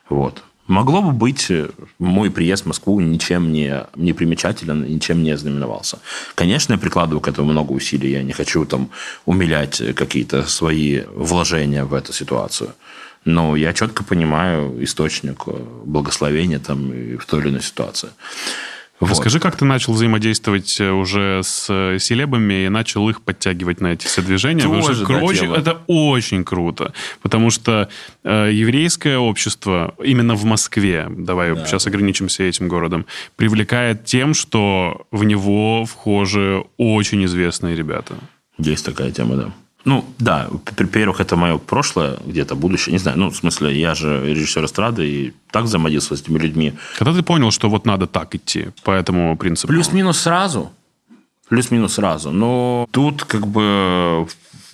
Вот. 0.10 0.43
Могло 0.67 1.02
бы 1.02 1.12
быть, 1.12 1.52
э, 1.52 1.69
мой 1.99 2.32
приезд 2.32 2.63
в 2.63 2.67
Москву 2.67 2.99
ничем 3.02 3.52
не, 3.52 3.86
не 3.95 4.13
примечателен, 4.13 4.86
ничем 4.86 5.21
не 5.21 5.36
знаменовался. 5.36 5.99
Конечно, 6.36 6.73
я 6.73 6.80
прикладываю 6.80 7.19
к 7.19 7.28
этому 7.28 7.52
много 7.52 7.73
усилий. 7.73 8.12
Я 8.12 8.23
не 8.23 8.32
хочу 8.32 8.65
там 8.65 8.89
умилять 9.26 9.82
э, 9.82 9.93
какие-то 9.93 10.43
свои 10.47 11.02
вложения 11.13 11.84
в 11.84 11.93
эту 11.93 12.13
ситуацию. 12.13 12.73
Но 13.26 13.58
я 13.58 13.73
четко 13.73 14.06
понимаю 14.06 14.82
источник 14.84 15.43
э, 15.47 15.52
благословения 15.86 16.60
там 16.60 16.93
и 16.93 17.17
в 17.17 17.26
той 17.26 17.41
или 17.41 17.49
иной 17.49 17.62
ситуации. 17.62 18.10
Вот. 19.04 19.12
Расскажи, 19.12 19.39
как 19.39 19.56
ты 19.56 19.66
начал 19.66 19.94
взаимодействовать 19.94 20.80
э, 20.80 20.89
уже 20.92 21.42
с 21.44 21.68
э, 21.70 21.98
селебами 22.00 22.66
и 22.66 22.70
начал 22.70 23.10
их 23.10 23.22
подтягивать 23.22 23.82
на 23.82 23.88
эти 23.94 24.06
все 24.08 24.22
движения? 24.22 24.63
Тоже, 24.63 25.06
да, 25.06 25.18
очень- 25.20 25.54
это 25.54 25.78
очень 25.88 26.44
круто, 26.44 26.94
потому 27.22 27.50
что 27.50 27.89
э, 28.24 28.50
еврейское 28.52 29.18
общество 29.18 29.94
именно 30.04 30.36
в 30.36 30.44
Москве, 30.46 31.08
давай 31.10 31.56
сейчас 31.66 31.88
ограничимся 31.88 32.44
этим 32.44 32.68
городом, 32.68 33.06
привлекает 33.36 34.06
тем, 34.06 34.34
что 34.34 35.06
в 35.12 35.24
него 35.24 35.86
вхожи 35.86 36.63
очень 36.78 37.26
известные 37.26 37.76
ребята. 37.76 38.16
Есть 38.58 38.86
такая 38.86 39.12
тема, 39.12 39.36
да. 39.36 39.54
Ну, 39.86 40.06
да, 40.17 40.48
во-первых, 40.50 41.19
это 41.19 41.36
мое 41.36 41.58
прошлое, 41.58 42.17
где-то 42.26 42.56
будущее, 42.56 42.93
не 42.93 43.00
знаю. 43.00 43.17
Ну, 43.19 43.30
в 43.30 43.36
смысле, 43.36 43.78
я 43.78 43.96
же 43.96 44.34
режиссер 44.34 44.63
эстрады 44.65 45.08
и 45.08 45.34
так 45.52 45.65
взаимодействовал 45.65 46.17
с 46.17 46.22
этими 46.22 46.39
людьми. 46.39 46.74
Когда 46.98 47.13
ты 47.13 47.22
понял, 47.22 47.52
что 47.52 47.69
вот 47.69 47.86
надо 47.86 48.08
так 48.08 48.34
идти 48.34 48.67
по 48.84 48.91
этому 48.91 49.36
принципу? 49.38 49.74
Плюс-минус 49.74 50.19
сразу. 50.19 50.72
Плюс-минус 51.50 51.93
сразу. 51.93 52.32
Но 52.32 52.88
тут 52.91 53.26
как 53.26 53.46
бы 53.46 54.26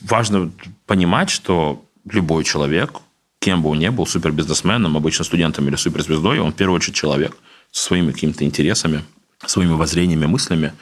важно 0.01 0.51
понимать, 0.85 1.31
что 1.31 1.83
любой 2.09 2.43
человек, 2.43 2.93
кем 3.39 3.63
бы 3.63 3.69
он 3.69 3.79
ни 3.79 3.89
был, 3.89 4.05
супербизнесменом, 4.05 4.95
обычно 4.95 5.25
студентом 5.25 5.67
или 5.67 5.75
суперзвездой, 5.75 6.39
он 6.39 6.51
в 6.51 6.55
первую 6.55 6.75
очередь 6.75 6.95
человек 6.95 7.35
со 7.71 7.83
своими 7.83 8.11
какими-то 8.11 8.43
интересами, 8.43 9.03
своими 9.45 9.73
воззрениями, 9.73 10.27
мыслями. 10.27 10.73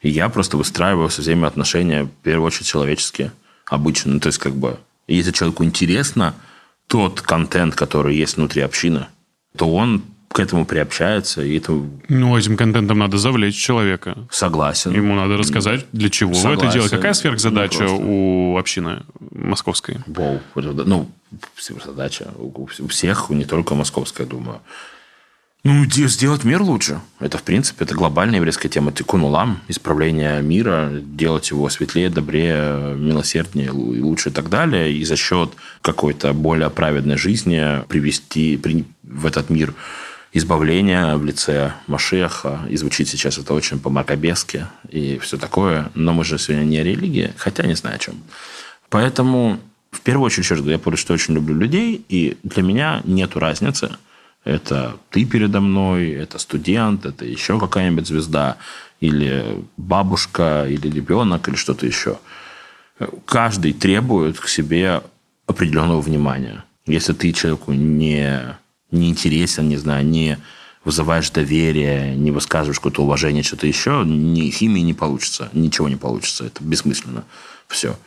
И 0.00 0.08
я 0.08 0.28
просто 0.28 0.56
выстраиваю 0.56 1.10
со 1.10 1.22
всеми 1.22 1.46
отношения, 1.46 2.04
в 2.04 2.10
первую 2.22 2.46
очередь, 2.46 2.66
человеческие, 2.66 3.32
обычно. 3.66 4.14
Ну, 4.14 4.20
то 4.20 4.28
есть, 4.28 4.38
как 4.38 4.54
бы, 4.54 4.78
если 5.08 5.32
человеку 5.32 5.64
интересно 5.64 6.34
тот 6.86 7.20
контент, 7.20 7.74
который 7.74 8.16
есть 8.16 8.36
внутри 8.36 8.62
общины, 8.62 9.06
то 9.56 9.72
он 9.72 10.02
к 10.28 10.38
этому 10.40 10.66
приобщается, 10.66 11.42
и 11.42 11.56
это 11.56 11.72
Ну, 12.08 12.36
этим 12.36 12.56
контентом 12.58 12.98
надо 12.98 13.16
завлечь 13.16 13.56
человека. 13.56 14.18
согласен. 14.30 14.92
Ему 14.92 15.14
надо 15.14 15.36
рассказать, 15.38 15.86
для 15.92 16.10
чего 16.10 16.32
вы 16.32 16.36
это 16.36 16.48
Согласен. 16.50 16.72
делаете. 16.72 16.96
Какая 16.96 17.14
сверхзадача 17.14 17.82
Ну, 17.84 17.88
просто. 17.88 18.04
у 18.04 18.56
общины 18.58 19.02
московской? 19.30 19.96
Это, 20.06 20.84
ну, 20.84 21.10
задача 21.84 22.28
у 22.38 22.52
у 22.82 22.88
всех, 22.88 23.30
не 23.30 23.44
только 23.46 23.74
московская, 23.74 24.26
думаю. 24.26 24.60
Ну, 25.66 25.84
де- 25.84 26.06
сделать 26.06 26.44
мир 26.44 26.62
лучше. 26.62 27.00
Это, 27.18 27.38
в 27.38 27.42
принципе, 27.42 27.84
это 27.84 27.94
глобальная 27.96 28.36
еврейская 28.36 28.68
тема. 28.68 28.92
Тикун 28.92 29.22
улам, 29.22 29.60
исправление 29.66 30.40
мира, 30.40 30.90
делать 30.92 31.50
его 31.50 31.68
светлее, 31.70 32.08
добрее, 32.08 32.94
милосерднее, 32.94 33.72
лучше 33.72 34.28
и 34.28 34.32
так 34.32 34.48
далее. 34.48 34.92
И 34.92 35.04
за 35.04 35.16
счет 35.16 35.50
какой-то 35.82 36.32
более 36.34 36.70
праведной 36.70 37.16
жизни 37.16 37.84
привести 37.88 38.56
при- 38.56 38.84
в 39.02 39.26
этот 39.26 39.50
мир 39.50 39.74
избавление 40.32 41.16
в 41.16 41.24
лице 41.24 41.72
Машеха. 41.88 42.60
И 42.70 42.76
звучит 42.76 43.08
сейчас 43.08 43.36
это 43.36 43.52
очень 43.52 43.80
по-макабески 43.80 44.66
и 44.88 45.18
все 45.18 45.36
такое. 45.36 45.90
Но 45.94 46.12
мы 46.12 46.24
же 46.24 46.38
сегодня 46.38 46.64
не 46.64 46.78
о 46.78 46.84
религии, 46.84 47.32
хотя 47.36 47.66
не 47.66 47.74
знаю 47.74 47.96
о 47.96 47.98
чем. 47.98 48.14
Поэтому, 48.88 49.58
в 49.90 50.00
первую 50.00 50.26
очередь, 50.26 50.48
я 50.48 50.78
говорю, 50.78 50.96
что 50.96 51.12
очень 51.12 51.34
люблю 51.34 51.56
людей, 51.56 52.04
и 52.08 52.36
для 52.44 52.62
меня 52.62 53.00
нету 53.04 53.40
разницы. 53.40 53.96
Это 54.46 54.96
ты 55.10 55.24
передо 55.24 55.60
мной, 55.60 56.10
это 56.10 56.38
студент, 56.38 57.04
это 57.04 57.24
еще 57.24 57.58
какая-нибудь 57.58 58.06
звезда, 58.06 58.58
или 59.00 59.64
бабушка, 59.76 60.66
или 60.68 60.88
ребенок, 60.88 61.48
или 61.48 61.56
что-то 61.56 61.84
еще. 61.84 62.18
Каждый 63.24 63.72
требует 63.72 64.38
к 64.38 64.46
себе 64.46 65.02
определенного 65.48 66.00
внимания. 66.00 66.64
Если 66.86 67.12
ты 67.12 67.32
человеку 67.32 67.72
не, 67.72 68.56
не 68.92 69.10
интересен, 69.10 69.68
не 69.68 69.78
знаю, 69.78 70.06
не 70.06 70.38
вызываешь 70.84 71.30
доверие, 71.30 72.14
не 72.14 72.30
высказываешь 72.30 72.78
какое-то 72.78 73.02
уважение, 73.02 73.42
что-то 73.42 73.66
еще, 73.66 74.04
ни 74.06 74.48
химии 74.50 74.82
не 74.82 74.94
получится, 74.94 75.48
ничего 75.54 75.88
не 75.88 75.96
получится. 75.96 76.46
Это 76.46 76.62
бессмысленно. 76.62 77.24
Все. 77.66 77.98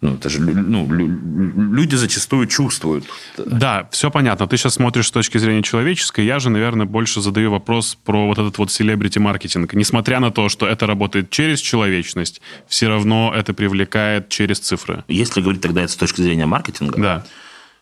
Ну, 0.00 0.14
это 0.14 0.28
же 0.28 0.40
ну, 0.40 0.86
лю- 0.92 1.72
люди 1.72 1.96
зачастую 1.96 2.46
чувствуют. 2.46 3.04
Да, 3.36 3.88
все 3.90 4.10
понятно. 4.12 4.46
Ты 4.46 4.56
сейчас 4.56 4.74
смотришь 4.74 5.08
с 5.08 5.10
точки 5.10 5.38
зрения 5.38 5.62
человеческой. 5.62 6.24
Я 6.24 6.38
же, 6.38 6.50
наверное, 6.50 6.86
больше 6.86 7.20
задаю 7.20 7.50
вопрос 7.50 7.98
про 8.04 8.28
вот 8.28 8.38
этот 8.38 8.58
вот 8.58 8.70
селебрити-маркетинг. 8.70 9.74
Несмотря 9.74 10.20
на 10.20 10.30
то, 10.30 10.48
что 10.48 10.68
это 10.68 10.86
работает 10.86 11.30
через 11.30 11.60
человечность, 11.60 12.40
все 12.68 12.86
равно 12.86 13.32
это 13.34 13.54
привлекает 13.54 14.28
через 14.28 14.60
цифры. 14.60 15.02
Если 15.08 15.40
говорить 15.40 15.62
тогда 15.62 15.82
это 15.82 15.92
с 15.92 15.96
точки 15.96 16.20
зрения 16.20 16.46
маркетинга, 16.46 17.00
Да. 17.00 17.26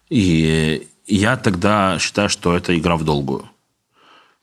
И 0.08 0.86
я 1.06 1.36
тогда 1.36 1.98
считаю, 1.98 2.28
что 2.28 2.56
это 2.56 2.78
игра 2.78 2.96
в 2.96 3.04
долгую. 3.04 3.50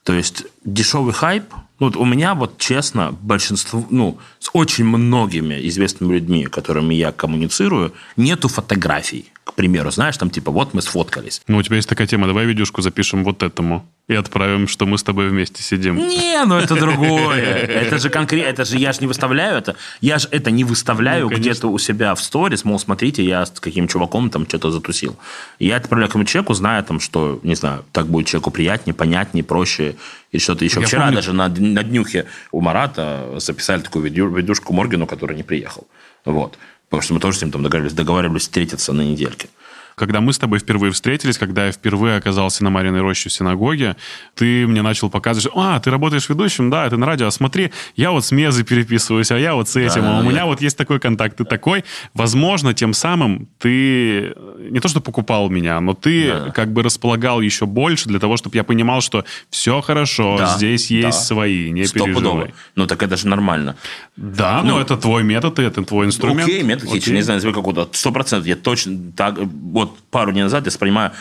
То 0.03 0.13
есть 0.13 0.45
дешевый 0.65 1.13
хайп, 1.13 1.45
ну, 1.79 1.87
вот 1.87 1.95
у 1.95 2.05
меня 2.05 2.35
вот 2.35 2.57
честно, 2.57 3.11
большинство, 3.21 3.85
ну, 3.89 4.17
с 4.39 4.49
очень 4.53 4.85
многими 4.85 5.67
известными 5.67 6.13
людьми, 6.13 6.45
которыми 6.45 6.93
я 6.93 7.11
коммуницирую, 7.11 7.93
нету 8.17 8.47
фотографий. 8.47 9.31
К 9.43 9.53
примеру, 9.53 9.91
знаешь, 9.91 10.17
там 10.17 10.29
типа 10.29 10.51
вот 10.51 10.73
мы 10.73 10.81
сфоткались. 10.81 11.41
Ну, 11.47 11.57
у 11.57 11.63
тебя 11.63 11.77
есть 11.77 11.89
такая 11.89 12.07
тема. 12.07 12.27
Давай 12.27 12.45
видюшку 12.45 12.81
запишем 12.81 13.23
вот 13.23 13.43
этому 13.43 13.85
и 14.09 14.15
отправим, 14.15 14.67
что 14.67 14.85
мы 14.85 14.97
с 14.97 15.03
тобой 15.03 15.29
вместе 15.29 15.63
сидим. 15.63 15.95
Не, 15.95 16.43
ну 16.45 16.57
это 16.57 16.75
другое. 16.75 17.41
Это 17.83 17.97
же 17.99 18.09
конкретно, 18.09 18.49
это 18.49 18.65
же 18.65 18.77
я 18.77 18.91
же 18.91 18.99
не 18.99 19.07
выставляю 19.07 19.57
это. 19.57 19.75
Я 20.01 20.19
же 20.19 20.27
это 20.31 20.51
не 20.51 20.63
выставляю 20.65 21.29
Ну, 21.29 21.35
где-то 21.37 21.69
у 21.69 21.77
себя 21.77 22.13
в 22.13 22.21
сторис, 22.21 22.65
мол, 22.65 22.77
смотрите, 22.79 23.23
я 23.23 23.45
с 23.45 23.51
каким 23.59 23.87
чуваком 23.87 24.29
там 24.29 24.45
что-то 24.47 24.71
затусил. 24.71 25.15
Я 25.59 25.77
отправляю 25.77 26.09
какому-то 26.09 26.29
человеку, 26.29 26.53
зная 26.53 26.83
там, 26.83 26.99
что, 26.99 27.39
не 27.43 27.55
знаю, 27.55 27.85
так 27.93 28.07
будет 28.07 28.27
человеку 28.27 28.51
приятнее, 28.51 28.93
понятнее, 28.93 29.43
проще 29.43 29.95
и 30.33 30.39
что-то 30.39 30.65
еще. 30.65 30.81
Я 30.81 30.87
Вчера 30.87 31.03
помню- 31.03 31.15
даже 31.15 31.33
на, 31.33 31.47
на 31.47 31.83
днюхе 31.83 32.25
у 32.51 32.59
Марата 32.61 33.29
записали 33.37 33.81
такую 33.81 34.03
видю- 34.03 34.29
видюшку 34.35 34.73
Моргину, 34.73 35.07
который 35.07 35.37
не 35.37 35.43
приехал. 35.43 35.87
Вот. 36.25 36.57
Потому 36.89 37.01
что 37.03 37.13
мы 37.13 37.19
тоже 37.21 37.37
с 37.37 37.41
ним 37.41 37.51
там 37.51 37.63
договаривались, 37.63 37.95
договаривались 37.95 38.41
встретиться 38.43 38.91
на 38.93 39.01
недельке. 39.01 39.47
Когда 39.95 40.21
мы 40.21 40.33
с 40.33 40.37
тобой 40.39 40.59
впервые 40.59 40.91
встретились, 40.91 41.37
когда 41.37 41.67
я 41.67 41.71
впервые 41.71 42.17
оказался 42.17 42.63
на 42.63 42.69
Мариной 42.69 43.01
роще 43.01 43.29
в 43.29 43.33
синагоге, 43.33 43.95
ты 44.35 44.65
мне 44.67 44.81
начал 44.81 45.09
показывать, 45.09 45.51
что, 45.51 45.59
а, 45.59 45.79
ты 45.79 45.91
работаешь 45.91 46.27
ведущим, 46.29 46.69
да, 46.69 46.89
ты 46.89 46.97
на 46.97 47.05
радио, 47.05 47.27
а 47.27 47.31
смотри, 47.31 47.71
я 47.95 48.11
вот 48.11 48.25
с 48.25 48.31
Мезой 48.31 48.63
переписываюсь, 48.63 49.31
а 49.31 49.37
я 49.37 49.55
вот 49.55 49.69
с 49.69 49.75
этим, 49.75 50.03
а 50.05 50.19
у 50.19 50.23
Да, 50.23 50.29
меня 50.29 50.39
я- 50.39 50.45
вот 50.45 50.61
есть 50.61 50.77
такой 50.77 50.99
контакт, 50.99 51.37
ты 51.37 51.43
такой. 51.45 51.83
Возможно, 52.13 52.73
тем 52.73 52.93
самым 52.93 53.47
ты 53.59 54.33
не 54.69 54.79
то, 54.79 54.87
что 54.87 55.01
покупал 55.01 55.49
меня, 55.49 55.79
но 55.79 55.93
ты 55.93 56.31
Да. 56.31 56.51
как 56.51 56.71
бы 56.73 56.83
располагал 56.83 57.41
еще 57.41 57.65
больше 57.65 58.09
для 58.09 58.19
того, 58.19 58.37
чтобы 58.37 58.55
я 58.55 58.63
понимал, 58.63 59.01
что 59.01 59.25
все 59.49 59.81
хорошо, 59.81 60.37
Да, 60.39 60.55
здесь 60.57 60.89
есть 60.91 61.19
да. 61.19 61.23
свои, 61.23 61.69
не 61.71 61.85
Стопудово. 61.85 62.15
переживай. 62.21 62.53
Ну, 62.75 62.87
так 62.87 63.03
это 63.03 63.17
же 63.17 63.27
нормально. 63.27 63.75
Да, 64.15 64.61
но 64.63 64.73
Ну, 64.75 64.79
это 64.79 64.97
твой 64.97 65.23
метод, 65.23 65.59
это 65.59 65.83
твой 65.83 66.05
инструмент. 66.07 66.49
Окей, 66.49 66.63
метод 66.63 66.89
Окей. 66.91 67.13
не 67.13 67.21
знаю, 67.21 67.41
какого-то. 67.41 67.89
Сто 67.91 68.11
процентов. 68.11 68.47
Я 68.47 68.55
точно 68.55 69.11
так... 69.15 69.37
Вот 69.83 69.99
пару 70.11 70.31
дней 70.31 70.43
назад 70.43 70.65
я 70.65 70.69
воспринимаю 70.69 71.11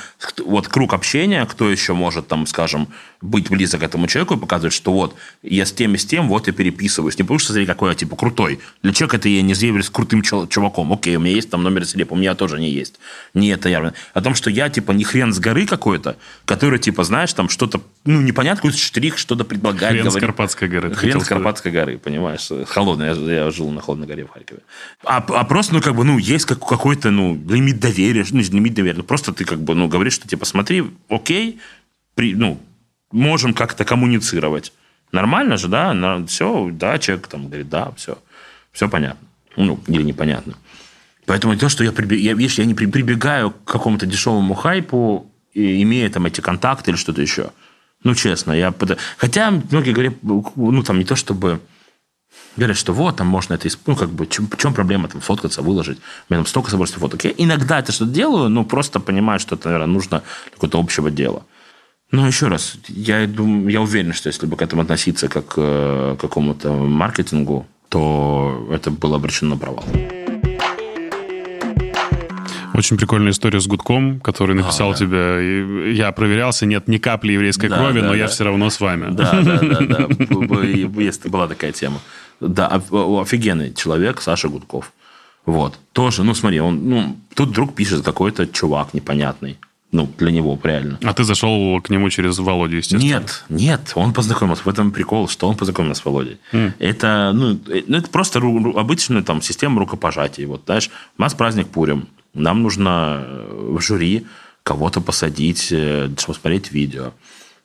вот 0.45 0.69
круг 0.69 0.95
общения, 0.95 1.45
кто 1.47 1.71
еще 1.71 1.93
может, 1.95 2.29
там, 2.29 2.47
скажем, 2.47 2.89
быть 3.21 3.51
близок 3.51 3.81
к 3.81 3.85
этому 3.85 4.07
человеку 4.07 4.35
и 4.35 4.39
показывать, 4.39 4.75
что 4.75 4.93
вот 4.93 5.15
я 5.43 5.65
с 5.65 5.73
тем 5.73 5.95
и 5.95 5.99
с 5.99 6.05
тем, 6.05 6.29
вот 6.29 6.47
я 6.47 6.53
переписываюсь. 6.53 7.19
Не 7.19 7.25
потому 7.25 7.39
что, 7.39 7.53
смотри, 7.53 7.67
какой 7.67 7.91
я, 7.91 7.95
типа, 7.95 8.17
крутой. 8.17 8.61
Для 8.83 8.93
человека 8.93 9.17
это 9.17 9.29
я 9.29 9.43
не 9.43 9.55
заявлюсь 9.55 9.91
крутым 9.91 10.23
чуваком. 10.23 10.93
Окей, 10.93 11.17
у 11.17 11.21
меня 11.21 11.35
есть 11.35 11.51
там 11.51 11.63
номер 11.63 11.85
селеп, 11.85 12.13
у 12.13 12.17
меня 12.17 12.35
тоже 12.35 12.61
не 12.61 12.71
есть. 12.71 12.99
Не 13.35 13.49
это 13.49 13.69
явно. 13.69 13.95
О 14.13 14.21
том, 14.21 14.35
что 14.35 14.51
я, 14.51 14.69
типа, 14.69 14.93
не 14.93 15.05
хрен 15.05 15.33
с 15.33 15.39
горы 15.39 15.67
какой-то, 15.67 16.17
который, 16.45 16.79
типа, 16.79 17.05
знаешь, 17.05 17.33
там 17.33 17.49
что-то, 17.49 17.81
ну, 18.05 18.21
непонятно, 18.21 18.63
какой-то 18.63 18.79
штрих, 18.79 19.19
что-то 19.19 19.45
предлагает. 19.45 19.95
Хрен 19.95 20.05
с 20.05 20.15
говорит. 20.15 20.27
Карпатской 20.27 20.69
горы. 20.69 20.95
Хрен 20.95 21.21
с. 21.21 21.25
Карпатской 21.27 21.73
горы, 21.73 21.99
понимаешь? 21.99 22.49
Холодной. 22.67 23.07
Я, 23.07 23.45
я 23.45 23.51
жил 23.51 23.71
на 23.71 23.81
холодной 23.81 24.07
горе 24.07 24.25
в 24.25 24.31
Харькове. 24.31 24.61
А, 25.05 25.19
а 25.19 25.45
просто, 25.45 25.75
ну, 25.75 25.81
как 25.81 25.95
бы, 25.95 26.05
ну, 26.05 26.19
есть 26.19 26.45
как, 26.45 26.59
какой-то, 26.59 27.11
ну, 27.11 27.41
лимит 27.49 27.81
доверия. 27.81 28.25
Ну, 28.31 28.43
лимит 28.53 28.75
доверия. 28.75 28.99
Ну, 28.99 29.05
просто 29.05 29.33
ты, 29.33 29.45
как 29.45 29.61
бы, 29.61 29.75
ну, 29.75 29.89
говоришь, 29.89 30.15
что, 30.15 30.29
типа, 30.29 30.45
смотри, 30.45 30.85
окей, 31.09 31.61
при, 32.15 32.35
ну, 32.35 32.61
можем 33.11 33.55
как-то 33.55 33.85
коммуницировать. 33.85 34.73
Нормально 35.13 35.57
же, 35.57 35.69
да? 35.69 36.25
все, 36.27 36.71
да, 36.73 36.99
человек 36.99 37.27
там 37.27 37.49
говорит, 37.49 37.69
да, 37.69 37.93
все. 37.97 38.19
Все 38.73 38.89
понятно. 38.89 39.27
Ну, 39.57 39.79
или 39.87 40.03
непонятно. 40.03 40.55
Поэтому 41.27 41.57
то, 41.57 41.69
что 41.69 41.85
я, 41.85 41.91
приби- 41.91 42.19
я, 42.19 42.35
видишь, 42.35 42.59
я 42.59 42.65
не 42.65 42.75
при- 42.75 42.87
прибегаю 42.87 43.51
к 43.51 43.65
какому-то 43.65 44.07
дешевому 44.07 44.55
хайпу, 44.55 45.31
и, 45.53 45.83
имея 45.83 46.09
там 46.11 46.27
эти 46.27 46.41
контакты 46.41 46.91
или 46.91 46.99
что-то 46.99 47.21
еще. 47.21 47.51
Ну, 48.05 48.15
честно, 48.15 48.53
я... 48.53 48.75
Хотя 49.17 49.51
многие 49.51 49.93
говорят, 49.93 50.15
ну, 50.23 50.83
там 50.83 50.99
не 50.99 51.05
то 51.05 51.15
чтобы... 51.15 51.61
Говорят, 52.57 52.77
что 52.77 52.93
вот, 52.93 53.17
там 53.17 53.27
можно 53.27 53.55
это... 53.55 53.69
Ну, 53.87 53.97
как 53.97 54.11
бы, 54.11 54.27
чем, 54.27 54.47
в 54.47 54.57
чем 54.59 54.75
проблема 54.75 55.09
там 55.09 55.21
фоткаться, 55.21 55.63
выложить? 55.63 55.99
У 56.29 56.33
меня 56.35 56.43
там 56.43 56.47
столько 56.47 56.71
собой 56.71 56.87
фоток. 56.87 57.25
Я 57.25 57.33
иногда 57.37 57.79
это 57.79 57.93
что-то 57.93 58.11
делаю, 58.11 58.49
но 58.51 58.65
просто 58.65 59.01
понимаю, 59.01 59.41
что 59.41 59.55
это, 59.55 59.69
наверное, 59.69 59.93
нужно 59.93 60.23
какое-то 60.53 60.79
общего 60.79 61.11
дела. 61.11 61.45
Но 62.11 62.27
еще 62.27 62.49
раз, 62.49 62.77
я, 62.89 63.27
думаю, 63.27 63.69
я 63.69 63.81
уверен, 63.81 64.13
что 64.13 64.29
если 64.29 64.47
бы 64.47 64.57
к 64.57 64.63
этому 64.63 64.83
относиться 64.83 65.29
как 65.29 65.47
к 65.47 66.17
какому-то 66.21 66.73
маркетингу, 66.73 67.67
то 67.89 68.69
это 68.71 68.91
было 68.91 69.17
обречено 69.17 69.55
на 69.55 69.57
провал. 69.57 69.85
Очень 72.75 72.97
прикольная 72.97 73.33
история 73.33 73.61
с 73.61 73.67
Гудком, 73.67 74.21
который 74.21 74.57
написал 74.57 74.91
а, 74.91 74.93
да. 74.93 74.99
тебе, 74.99 75.93
я 75.93 76.11
проверялся, 76.13 76.65
нет 76.65 76.89
ни 76.89 76.97
капли 76.97 77.33
еврейской 77.33 77.69
да, 77.69 77.77
крови, 77.77 78.01
да, 78.01 78.07
но 78.07 78.13
да. 78.13 78.19
я 78.19 78.29
все 78.29 78.45
равно 78.45 78.71
с 78.71 78.81
вами. 78.81 79.15
Да, 79.15 79.41
да, 79.43 79.59
да, 79.59 79.81
да. 79.81 81.29
Была 81.29 81.49
такая 81.49 81.73
тема. 81.73 82.01
Да, 82.49 82.67
офигенный 82.67 83.73
человек, 83.75 84.21
Саша 84.21 84.49
Гудков. 84.49 84.93
Вот. 85.47 85.79
Тоже, 85.93 86.23
ну 86.25 86.35
смотри, 86.35 86.61
он, 86.61 86.89
ну, 86.89 87.17
тут 87.35 87.51
вдруг 87.51 87.75
пишет 87.75 88.05
какой-то 88.05 88.47
чувак 88.47 88.95
непонятный. 88.95 89.59
Ну, 89.93 90.09
для 90.17 90.31
него, 90.31 90.59
реально. 90.63 90.99
А 91.03 91.13
ты 91.13 91.23
зашел 91.23 91.79
к 91.83 91.91
нему 91.91 92.09
через 92.09 92.39
Володю, 92.39 92.79
естественно? 92.79 93.03
Нет, 93.03 93.45
нет, 93.51 93.93
он 93.95 94.15
познакомился. 94.15 94.63
В 94.63 94.69
этом 94.69 94.91
прикол, 94.91 95.29
что 95.29 95.47
он 95.49 95.55
познакомился 95.55 96.01
с 96.01 96.05
Володей. 96.07 96.39
Mm. 96.53 96.73
Это, 96.79 97.33
ну, 97.35 97.61
ну, 97.87 97.97
это 97.99 98.09
просто 98.09 98.39
обычная 98.39 99.23
там 99.23 99.43
система 99.43 99.81
рукопожатий. 99.81 100.47
Вот, 100.47 100.63
знаешь, 100.65 100.91
у 101.19 101.23
нас 101.23 101.35
праздник 101.35 101.69
Пурим. 101.69 102.09
Нам 102.33 102.63
нужно 102.63 103.23
э, 103.23 103.75
в 103.77 103.81
жюри 103.83 104.25
кого-то 104.63 105.03
посадить, 105.03 105.69
э, 105.71 106.09
посмотреть 106.27 106.73
видео. 106.73 107.13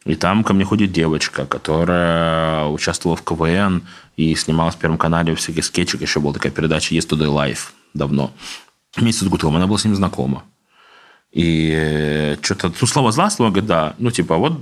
И 0.07 0.15
там 0.15 0.45
ко 0.45 0.53
мне 0.53 0.63
ходит 0.63 0.93
девочка, 0.93 1.45
которая 1.45 2.65
участвовала 2.67 3.17
в 3.17 3.23
КВН 3.23 3.83
и 4.15 4.33
снималась 4.35 4.75
в 4.75 4.77
Первом 4.77 4.97
канале 4.97 5.35
всяких 5.35 5.65
скетчах. 5.65 6.01
Еще 6.01 6.21
была 6.21 6.33
такая 6.33 6.51
передача 6.51 6.95
Yesterday 6.95 7.27
Life 7.27 7.71
давно. 7.93 8.31
Вместе 8.95 9.25
с 9.25 9.27
Гутовым. 9.27 9.57
Она 9.57 9.67
была 9.67 9.77
с 9.77 9.83
ним 9.83 9.95
знакома. 9.95 10.43
И 11.33 11.73
э, 11.75 12.37
что-то, 12.41 12.71
ну, 12.79 12.87
слово 12.87 13.11
за 13.11 13.29
слово, 13.29 13.49
говорит, 13.49 13.67
да, 13.67 13.95
ну, 13.97 14.09
типа, 14.09 14.37
вот 14.37 14.53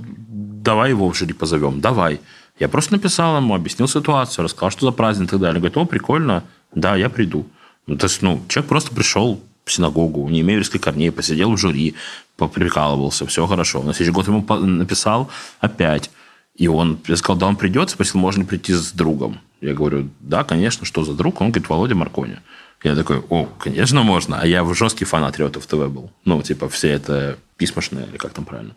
давай 0.62 0.90
его 0.90 1.08
в 1.08 1.16
жюри 1.16 1.32
позовем, 1.32 1.80
давай. 1.80 2.20
Я 2.58 2.68
просто 2.68 2.94
написал 2.94 3.36
ему, 3.36 3.54
объяснил 3.54 3.86
ситуацию, 3.86 4.44
рассказал, 4.44 4.70
что 4.70 4.86
за 4.86 4.92
праздник 4.92 5.28
и 5.28 5.30
так 5.30 5.40
далее. 5.40 5.60
Говорит, 5.60 5.76
о, 5.76 5.84
прикольно, 5.84 6.42
да, 6.74 6.96
я 6.96 7.08
приду. 7.08 7.46
Ну, 7.86 7.96
то 7.96 8.06
есть, 8.06 8.20
ну, 8.20 8.42
человек 8.48 8.68
просто 8.68 8.92
пришел, 8.92 9.40
в 9.66 9.72
синагогу, 9.72 10.28
не 10.28 10.40
имея 10.40 10.56
еврейских 10.58 10.80
корней, 10.80 11.10
посидел 11.10 11.52
в 11.52 11.58
жюри, 11.58 11.96
поприкалывался, 12.36 13.26
все 13.26 13.46
хорошо. 13.46 13.82
На 13.82 13.92
следующий 13.92 14.14
год 14.14 14.28
ему 14.28 14.44
написал 14.64 15.28
опять. 15.60 16.10
И 16.54 16.68
он 16.68 16.98
я 17.06 17.16
сказал, 17.16 17.36
да, 17.36 17.46
он 17.46 17.56
придет, 17.56 17.90
спросил, 17.90 18.20
можно 18.20 18.42
ли 18.42 18.46
прийти 18.46 18.72
с 18.72 18.92
другом. 18.92 19.40
Я 19.60 19.74
говорю, 19.74 20.08
да, 20.20 20.44
конечно, 20.44 20.86
что 20.86 21.04
за 21.04 21.12
друг? 21.12 21.40
Он 21.40 21.48
говорит, 21.50 21.68
Володя 21.68 21.94
Маркони. 21.94 22.38
Я 22.84 22.94
такой, 22.94 23.22
о, 23.28 23.46
конечно, 23.58 24.02
можно. 24.02 24.40
А 24.40 24.46
я 24.46 24.64
жесткий 24.72 25.04
фанат 25.04 25.36
Риотов 25.38 25.66
ТВ 25.66 25.88
был. 25.88 26.10
Ну, 26.24 26.40
типа, 26.42 26.68
все 26.68 26.90
это 26.90 27.36
письмошные, 27.56 28.06
или 28.06 28.16
как 28.16 28.32
там 28.32 28.44
правильно. 28.44 28.74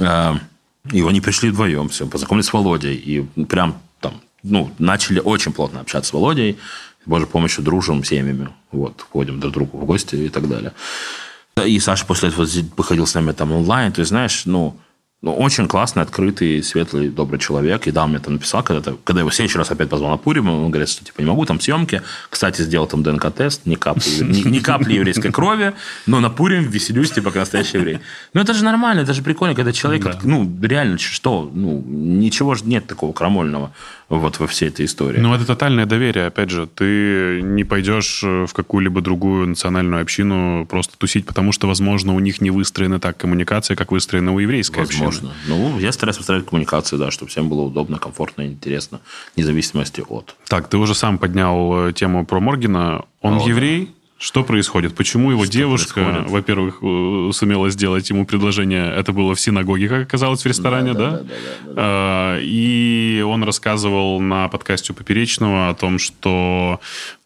А, 0.00 0.36
и 0.90 1.02
они 1.02 1.20
пришли 1.20 1.50
вдвоем, 1.50 1.88
все, 1.88 2.06
познакомились 2.06 2.46
с 2.46 2.52
Володей. 2.52 2.96
И 2.96 3.44
прям 3.44 3.80
там, 4.00 4.20
ну, 4.42 4.72
начали 4.78 5.20
очень 5.20 5.52
плотно 5.52 5.80
общаться 5.80 6.10
с 6.10 6.12
Володей. 6.12 6.58
Божьей 7.06 7.26
помощью 7.26 7.64
дружим 7.64 8.04
семьями. 8.04 8.48
Вот, 8.70 9.04
ходим 9.10 9.40
друг 9.40 9.52
к 9.52 9.54
другу 9.54 9.78
в 9.78 9.84
гости 9.84 10.16
и 10.16 10.28
так 10.28 10.48
далее. 10.48 10.72
И 11.64 11.78
Саша 11.80 12.06
после 12.06 12.30
этого 12.30 12.46
выходил 12.76 13.06
с 13.06 13.14
нами 13.14 13.32
там 13.32 13.52
онлайн. 13.52 13.92
То 13.92 14.00
есть, 14.00 14.08
знаешь, 14.08 14.46
ну, 14.46 14.76
ну, 15.22 15.32
очень 15.34 15.68
классный, 15.68 16.02
открытый, 16.02 16.60
светлый, 16.64 17.08
добрый 17.08 17.38
человек. 17.38 17.86
И 17.86 17.92
да, 17.92 18.02
он 18.02 18.10
мне 18.10 18.18
там 18.18 18.34
написал, 18.34 18.64
когда, 18.64 18.92
когда 19.04 19.20
его 19.20 19.30
в 19.30 19.34
следующий 19.34 19.56
раз 19.56 19.70
опять 19.70 19.88
позвал 19.88 20.10
на 20.10 20.16
Пурим, 20.16 20.48
он 20.48 20.68
говорит, 20.68 20.88
что 20.88 21.04
типа 21.04 21.20
не 21.20 21.28
могу, 21.28 21.44
там 21.44 21.60
съемки. 21.60 22.02
Кстати, 22.28 22.62
сделал 22.62 22.88
там 22.88 23.04
ДНК-тест, 23.04 23.64
ни 23.64 23.76
капли, 23.76 24.02
ни, 24.20 24.48
ни 24.48 24.58
капли 24.58 24.94
еврейской 24.94 25.30
крови, 25.30 25.74
но 26.06 26.18
на 26.18 26.28
Пурим 26.28 26.64
веселюсь, 26.64 27.12
типа, 27.12 27.30
как 27.30 27.36
настоящий 27.36 27.76
еврей. 27.76 28.00
Ну, 28.34 28.40
это 28.40 28.52
же 28.52 28.64
нормально, 28.64 29.02
это 29.02 29.14
же 29.14 29.22
прикольно, 29.22 29.54
когда 29.54 29.72
человек, 29.72 30.02
да. 30.02 30.18
ну, 30.24 30.50
реально, 30.60 30.98
что, 30.98 31.48
ну, 31.54 31.84
ничего 31.86 32.56
же 32.56 32.64
нет 32.64 32.88
такого 32.88 33.12
крамольного 33.12 33.72
вот 34.18 34.38
во 34.40 34.46
всей 34.46 34.68
этой 34.68 34.86
истории. 34.86 35.18
Ну, 35.18 35.34
это 35.34 35.46
тотальное 35.46 35.86
доверие, 35.86 36.26
опять 36.26 36.50
же. 36.50 36.66
Ты 36.66 37.40
не 37.42 37.64
пойдешь 37.64 38.22
э, 38.22 38.46
в 38.46 38.52
какую-либо 38.52 39.00
другую 39.00 39.46
национальную 39.48 40.02
общину 40.02 40.66
просто 40.66 40.96
тусить, 40.98 41.26
потому 41.26 41.52
что, 41.52 41.66
возможно, 41.66 42.14
у 42.14 42.20
них 42.20 42.40
не 42.40 42.50
выстроена 42.50 43.00
так 43.00 43.16
коммуникация, 43.16 43.76
как 43.76 43.92
выстроена 43.92 44.32
у 44.32 44.38
еврейской 44.38 44.80
возможно. 44.80 45.30
общины. 45.30 45.32
Ну, 45.48 45.78
я 45.78 45.92
стараюсь 45.92 46.18
выстраивать 46.18 46.46
коммуникацию, 46.48 46.98
да, 46.98 47.10
чтобы 47.10 47.30
всем 47.30 47.48
было 47.48 47.62
удобно, 47.62 47.98
комфортно, 47.98 48.46
интересно, 48.46 49.00
вне 49.36 49.44
зависимости 49.44 50.02
от. 50.06 50.36
Так, 50.48 50.68
ты 50.68 50.76
уже 50.76 50.94
сам 50.94 51.18
поднял 51.18 51.88
э, 51.88 51.92
тему 51.92 52.26
про 52.26 52.40
Моргина. 52.40 53.04
Он 53.20 53.38
О, 53.38 53.48
еврей? 53.48 53.86
Да. 53.86 54.01
Что 54.22 54.44
происходит? 54.44 54.94
Почему 54.94 55.32
его 55.32 55.42
что 55.42 55.52
девушка, 55.52 56.24
во-первых, 56.28 56.78
э, 56.80 57.30
сумела 57.32 57.70
сделать 57.70 58.08
ему 58.08 58.24
предложение? 58.24 58.88
Это 58.94 59.12
было 59.12 59.34
в 59.34 59.40
синагоге, 59.40 59.88
как 59.88 60.02
оказалось, 60.02 60.44
в 60.44 60.46
ресторане, 60.46 60.94
да? 60.94 60.98
да? 60.98 61.10
да, 61.10 61.18
да, 61.18 61.24
да, 61.24 61.64
да. 61.64 61.72
А, 61.76 62.38
и 62.40 63.20
он 63.26 63.42
рассказывал 63.42 64.20
на 64.20 64.46
подкасте 64.46 64.92
у 64.92 64.94
Поперечного 64.94 65.70
о 65.70 65.74
том, 65.74 65.98
что 65.98 66.78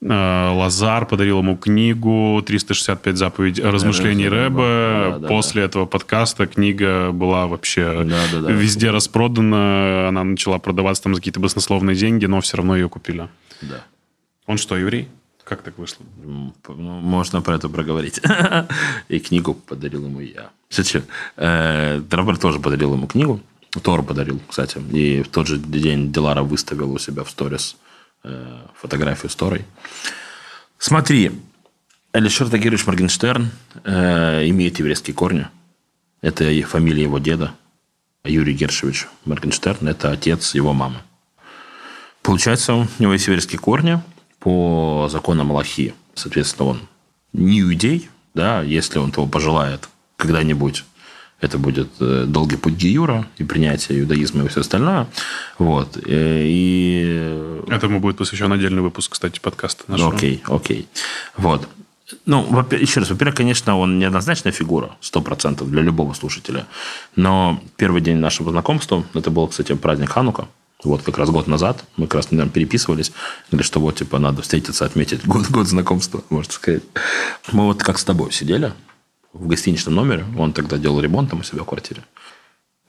а, 0.02 0.52
Лазар 0.54 1.04
подарил 1.04 1.40
ему 1.40 1.58
книгу 1.58 2.42
«365 2.42 3.12
заповедей 3.16 3.62
размышлений 3.62 4.28
Рэба». 4.28 5.18
Да, 5.20 5.28
После 5.28 5.60
да. 5.60 5.66
этого 5.66 5.84
подкаста 5.84 6.46
книга 6.46 7.12
была 7.12 7.46
вообще 7.46 8.04
да, 8.04 8.22
да, 8.32 8.40
да, 8.40 8.50
везде 8.50 8.90
распродана. 8.90 10.08
Она 10.08 10.24
начала 10.24 10.56
продаваться 10.56 11.02
там 11.02 11.14
за 11.14 11.20
какие-то 11.20 11.40
баснословные 11.40 11.94
деньги, 11.94 12.24
но 12.24 12.40
все 12.40 12.56
равно 12.56 12.74
ее 12.74 12.88
купили. 12.88 13.28
Да. 13.60 13.84
Он 14.46 14.56
что, 14.56 14.78
еврей? 14.78 15.10
Как 15.46 15.62
так 15.62 15.78
вышло? 15.78 16.04
Ну, 16.24 16.52
можно 16.66 17.40
про 17.40 17.54
это 17.54 17.68
проговорить. 17.68 18.20
И 19.08 19.20
книгу 19.20 19.54
подарил 19.54 20.04
ему 20.04 20.18
я. 20.18 20.50
Кстати, 20.68 21.04
э, 21.36 22.02
Роберт 22.10 22.40
тоже 22.40 22.58
подарил 22.58 22.94
ему 22.94 23.06
книгу. 23.06 23.40
Тор 23.80 24.02
подарил, 24.02 24.40
кстати. 24.48 24.78
И 24.92 25.22
в 25.22 25.28
тот 25.28 25.46
же 25.46 25.58
день 25.58 26.12
Делара 26.12 26.42
выставил 26.42 26.90
у 26.90 26.98
себя 26.98 27.22
в 27.22 27.30
сторис 27.30 27.76
э, 28.24 28.58
фотографию 28.74 29.30
с 29.30 29.36
Торой. 29.36 29.64
Смотри, 30.78 31.30
Алишер 32.10 32.50
Тагирович 32.50 32.84
Моргенштерн 32.84 33.48
э, 33.84 34.48
имеет 34.48 34.80
еврейские 34.80 35.14
корни. 35.14 35.46
Это 36.22 36.44
фамилия 36.62 37.04
его 37.04 37.20
деда. 37.20 37.54
Юрий 38.24 38.54
Гершевич 38.54 39.06
Моргенштерн– 39.24 39.86
это 39.90 40.10
отец 40.10 40.56
его 40.56 40.72
мамы. 40.72 40.96
Получается, 42.22 42.74
у 42.74 42.88
него 42.98 43.12
есть 43.12 43.28
еврейские 43.28 43.60
корни– 43.60 44.02
по 44.46 45.08
законам 45.10 45.50
Аллахи. 45.50 45.92
Соответственно, 46.14 46.68
он 46.68 46.80
не 47.32 47.62
иудей, 47.62 48.08
да, 48.32 48.62
если 48.62 49.00
он 49.00 49.10
того 49.10 49.26
пожелает 49.26 49.88
когда-нибудь. 50.16 50.84
Это 51.40 51.58
будет 51.58 51.88
э, 51.98 52.26
долгий 52.28 52.56
путь 52.56 52.74
Гиюра 52.74 53.26
и 53.38 53.44
принятие 53.44 54.00
иудаизма 54.00 54.44
и 54.44 54.48
все 54.48 54.60
остальное. 54.60 55.08
Вот. 55.58 55.96
Э, 55.96 56.44
и... 56.46 57.60
Этому 57.66 57.98
будет 57.98 58.18
посвящен 58.18 58.52
отдельный 58.52 58.82
выпуск, 58.82 59.14
кстати, 59.14 59.40
подкаста 59.40 59.82
нашего. 59.88 60.14
Окей, 60.14 60.40
окей. 60.46 60.86
Вот. 61.36 61.68
Ну, 62.24 62.46
еще 62.70 63.00
раз, 63.00 63.10
во-первых, 63.10 63.34
конечно, 63.34 63.76
он 63.76 63.98
неоднозначная 63.98 64.52
фигура, 64.52 64.92
сто 65.00 65.22
процентов 65.22 65.68
для 65.72 65.82
любого 65.82 66.14
слушателя. 66.14 66.66
Но 67.16 67.60
первый 67.76 68.00
день 68.00 68.18
нашего 68.18 68.52
знакомства, 68.52 69.04
это 69.12 69.32
был, 69.32 69.48
кстати, 69.48 69.74
праздник 69.74 70.10
Ханука, 70.10 70.46
вот 70.86 71.02
как 71.02 71.18
раз 71.18 71.30
год 71.30 71.46
назад 71.46 71.84
мы 71.96 72.06
как 72.06 72.16
раз 72.16 72.30
наверное, 72.30 72.52
переписывались, 72.52 73.12
говорили, 73.50 73.66
что 73.66 73.80
вот, 73.80 73.96
типа, 73.96 74.18
надо 74.18 74.42
встретиться, 74.42 74.84
отметить 74.84 75.26
год, 75.26 75.48
год 75.50 75.66
знакомства, 75.66 76.22
можно 76.30 76.52
сказать. 76.52 76.82
Мы 77.52 77.64
вот 77.64 77.82
как 77.82 77.98
с 77.98 78.04
тобой 78.04 78.32
сидели 78.32 78.72
в 79.32 79.46
гостиничном 79.46 79.94
номере, 79.94 80.24
он 80.38 80.52
тогда 80.52 80.78
делал 80.78 81.00
ремонт 81.00 81.30
там 81.30 81.40
у 81.40 81.42
себя 81.42 81.62
в 81.62 81.66
квартире. 81.66 82.02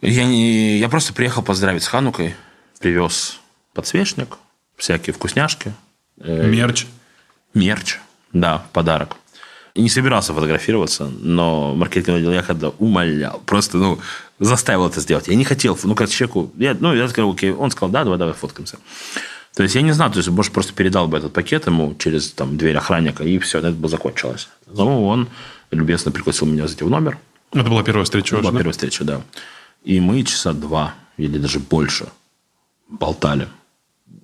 Я, 0.01 0.25
не, 0.25 0.77
я 0.77 0.89
просто 0.89 1.13
приехал 1.13 1.41
поздравить 1.41 1.83
с 1.83 1.87
Ханукой, 1.87 2.35
привез 2.79 3.39
подсвечник, 3.73 4.37
всякие 4.75 5.13
вкусняшки. 5.13 5.73
Э, 6.19 6.47
мерч. 6.47 6.85
Мерч, 7.53 7.99
да, 8.31 8.65
подарок. 8.73 9.15
И 9.73 9.81
не 9.81 9.89
собирался 9.89 10.33
фотографироваться, 10.33 11.05
но 11.05 11.75
маркетинговый 11.75 12.21
отдел 12.21 12.31
Яхада 12.33 12.69
умолял. 12.79 13.41
Просто, 13.45 13.77
ну, 13.77 13.99
заставил 14.39 14.87
это 14.87 14.99
сделать. 15.01 15.27
Я 15.27 15.35
не 15.35 15.43
хотел, 15.43 15.77
ну, 15.83 15.95
как 15.95 16.09
человеку... 16.09 16.51
Я, 16.57 16.75
ну, 16.79 16.93
я 16.93 17.07
сказал, 17.07 17.31
окей. 17.31 17.51
Он 17.51 17.71
сказал, 17.71 17.89
да, 17.89 18.03
давай, 18.03 18.19
давай 18.19 18.33
фоткаемся. 18.33 18.77
То 19.55 19.63
есть, 19.63 19.75
я 19.75 19.81
не 19.81 19.91
знаю, 19.91 20.11
то 20.11 20.17
есть, 20.17 20.29
может, 20.29 20.53
просто 20.53 20.73
передал 20.73 21.07
бы 21.07 21.17
этот 21.17 21.33
пакет 21.33 21.65
ему 21.65 21.95
через 21.97 22.31
там, 22.31 22.57
дверь 22.57 22.77
охранника, 22.77 23.23
и 23.23 23.39
все, 23.39 23.57
это 23.59 23.71
бы 23.71 23.89
закончилось. 23.89 24.49
Но 24.67 25.05
он 25.07 25.27
любезно 25.71 26.11
пригласил 26.11 26.47
меня 26.47 26.67
зайти 26.67 26.83
в 26.83 26.89
номер. 26.89 27.17
Это 27.51 27.69
была 27.69 27.83
первая 27.83 28.03
встреча 28.03 28.35
Это 28.35 28.43
была 28.43 28.51
да? 28.51 28.57
первая 28.57 28.73
встреча, 28.73 29.03
да. 29.03 29.21
И 29.83 29.99
мы 29.99 30.23
часа 30.23 30.53
два 30.53 30.95
или 31.17 31.37
даже 31.37 31.59
больше 31.59 32.07
болтали. 32.87 33.47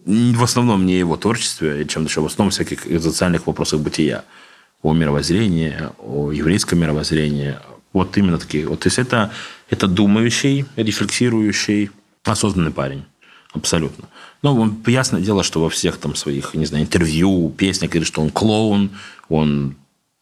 В 0.05 0.43
основном 0.43 0.85
не 0.85 0.99
его 0.99 1.15
творчестве, 1.17 1.85
чем 1.85 2.05
еще 2.05 2.21
в 2.21 2.25
основном 2.25 2.51
всяких 2.51 2.83
социальных 3.01 3.47
вопросах 3.47 3.79
бытия 3.79 4.25
о 4.81 4.93
мировоззрении, 4.93 5.73
о 5.97 6.31
еврейском 6.31 6.79
мировоззрении, 6.79 7.55
Вот 7.93 8.17
именно 8.17 8.37
такие. 8.39 8.67
Вот, 8.67 8.81
то 8.81 8.87
есть 8.87 8.97
это, 8.99 9.31
это 9.73 9.87
думающий, 9.87 10.65
рефлексирующий, 10.75 11.89
осознанный 12.23 12.71
парень. 12.71 13.03
Абсолютно. 13.53 14.07
Ну, 14.41 14.59
он, 14.59 14.83
ясное 14.87 15.21
дело, 15.21 15.43
что 15.43 15.61
во 15.61 15.69
всех 15.69 15.97
там 15.97 16.15
своих, 16.15 16.53
не 16.53 16.65
знаю, 16.65 16.83
интервью, 16.83 17.49
песнях 17.49 17.91
говорит, 17.91 18.07
что 18.07 18.21
он 18.21 18.29
клоун, 18.29 18.91
он 19.29 19.75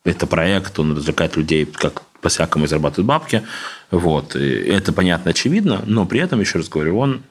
это 0.04 0.26
проект, 0.26 0.80
он 0.80 0.96
развлекает 0.96 1.38
людей, 1.38 1.66
как 1.66 2.04
по-всякому 2.22 2.68
зарабатывает 2.68 3.08
бабки. 3.08 3.44
Вот. 3.90 4.36
И 4.36 4.40
это 4.40 4.94
понятно, 4.94 5.32
очевидно, 5.32 5.84
но 5.86 6.06
при 6.06 6.20
этом, 6.20 6.40
еще 6.40 6.60
раз 6.60 6.70
говорю, 6.70 6.98
он 6.98 7.24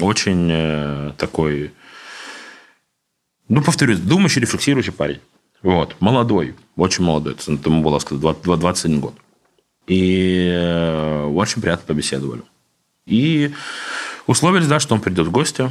очень 0.00 0.48
э, 0.50 1.12
такой, 1.16 1.72
ну, 3.48 3.62
повторюсь, 3.62 4.00
думающий, 4.00 4.40
рефлексирующий 4.42 4.92
парень. 4.92 5.20
Вот. 5.62 5.96
Молодой, 6.00 6.54
очень 6.76 7.04
молодой. 7.04 7.36
Ему 7.46 7.82
было, 7.82 7.98
сказать, 8.00 8.42
21 8.42 9.00
год. 9.00 9.14
И 9.86 10.50
э, 10.52 11.24
очень 11.24 11.60
приятно 11.60 11.86
побеседовали. 11.86 12.42
И 13.06 13.52
условились, 14.26 14.66
да, 14.66 14.80
что 14.80 14.94
он 14.94 15.00
придет 15.00 15.26
в 15.26 15.30
гости, 15.30 15.70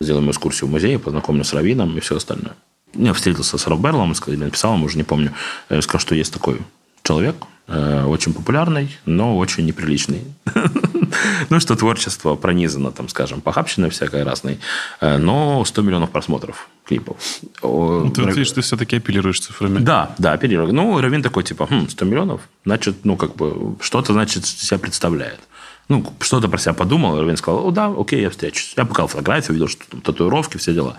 сделаем 0.00 0.30
экскурсию 0.30 0.68
в 0.68 0.72
музей, 0.72 0.98
познакомлю 0.98 1.44
с 1.44 1.52
Равином 1.52 1.96
и 1.96 2.00
все 2.00 2.16
остальное. 2.16 2.54
Я 2.94 3.12
встретился 3.12 3.58
с 3.58 3.66
Роб 3.66 3.80
Берлом, 3.80 4.12
или 4.12 4.36
написал 4.36 4.74
ему, 4.74 4.86
уже 4.86 4.96
не 4.96 5.04
помню. 5.04 5.32
Сказал, 5.68 6.00
что 6.00 6.14
есть 6.14 6.32
такой 6.32 6.60
человек, 7.02 7.36
очень 7.68 8.32
популярный, 8.32 8.96
но 9.06 9.36
очень 9.36 9.66
неприличный. 9.66 10.22
ну, 11.50 11.60
что 11.60 11.76
творчество 11.76 12.34
пронизано, 12.34 12.92
там, 12.92 13.08
скажем, 13.08 13.40
похабщиной 13.40 13.90
всякой 13.90 14.22
разной, 14.22 14.58
э, 15.00 15.18
но 15.18 15.64
100 15.64 15.82
миллионов 15.82 16.10
просмотров 16.10 16.68
клипов. 16.84 17.16
Ну, 17.62 18.10
ты 18.10 18.22
видишь, 18.22 18.52
ты 18.52 18.60
все-таки 18.60 18.96
апеллируешь 18.96 19.40
цифрами. 19.40 19.78
Да, 19.78 20.14
да, 20.18 20.32
апеллирую. 20.32 20.72
Ну, 20.72 21.00
Равин 21.00 21.22
такой, 21.22 21.42
типа, 21.42 21.66
хм, 21.66 21.88
100 21.88 22.04
миллионов, 22.04 22.40
значит, 22.64 23.04
ну, 23.04 23.16
как 23.16 23.34
бы, 23.36 23.76
что-то, 23.80 24.12
значит, 24.12 24.46
себя 24.46 24.78
представляет. 24.78 25.40
Ну, 25.88 26.04
что-то 26.20 26.48
про 26.48 26.58
себя 26.58 26.74
подумал, 26.74 27.20
Равин 27.20 27.36
сказал, 27.36 27.66
о, 27.66 27.70
да, 27.70 27.86
окей, 27.86 28.20
я 28.20 28.30
встречусь. 28.30 28.74
Я 28.76 28.84
показал 28.84 29.08
фотографию, 29.08 29.54
видел, 29.54 29.68
что 29.68 29.84
там 29.88 30.00
татуировки, 30.00 30.56
все 30.56 30.74
дела. 30.74 30.96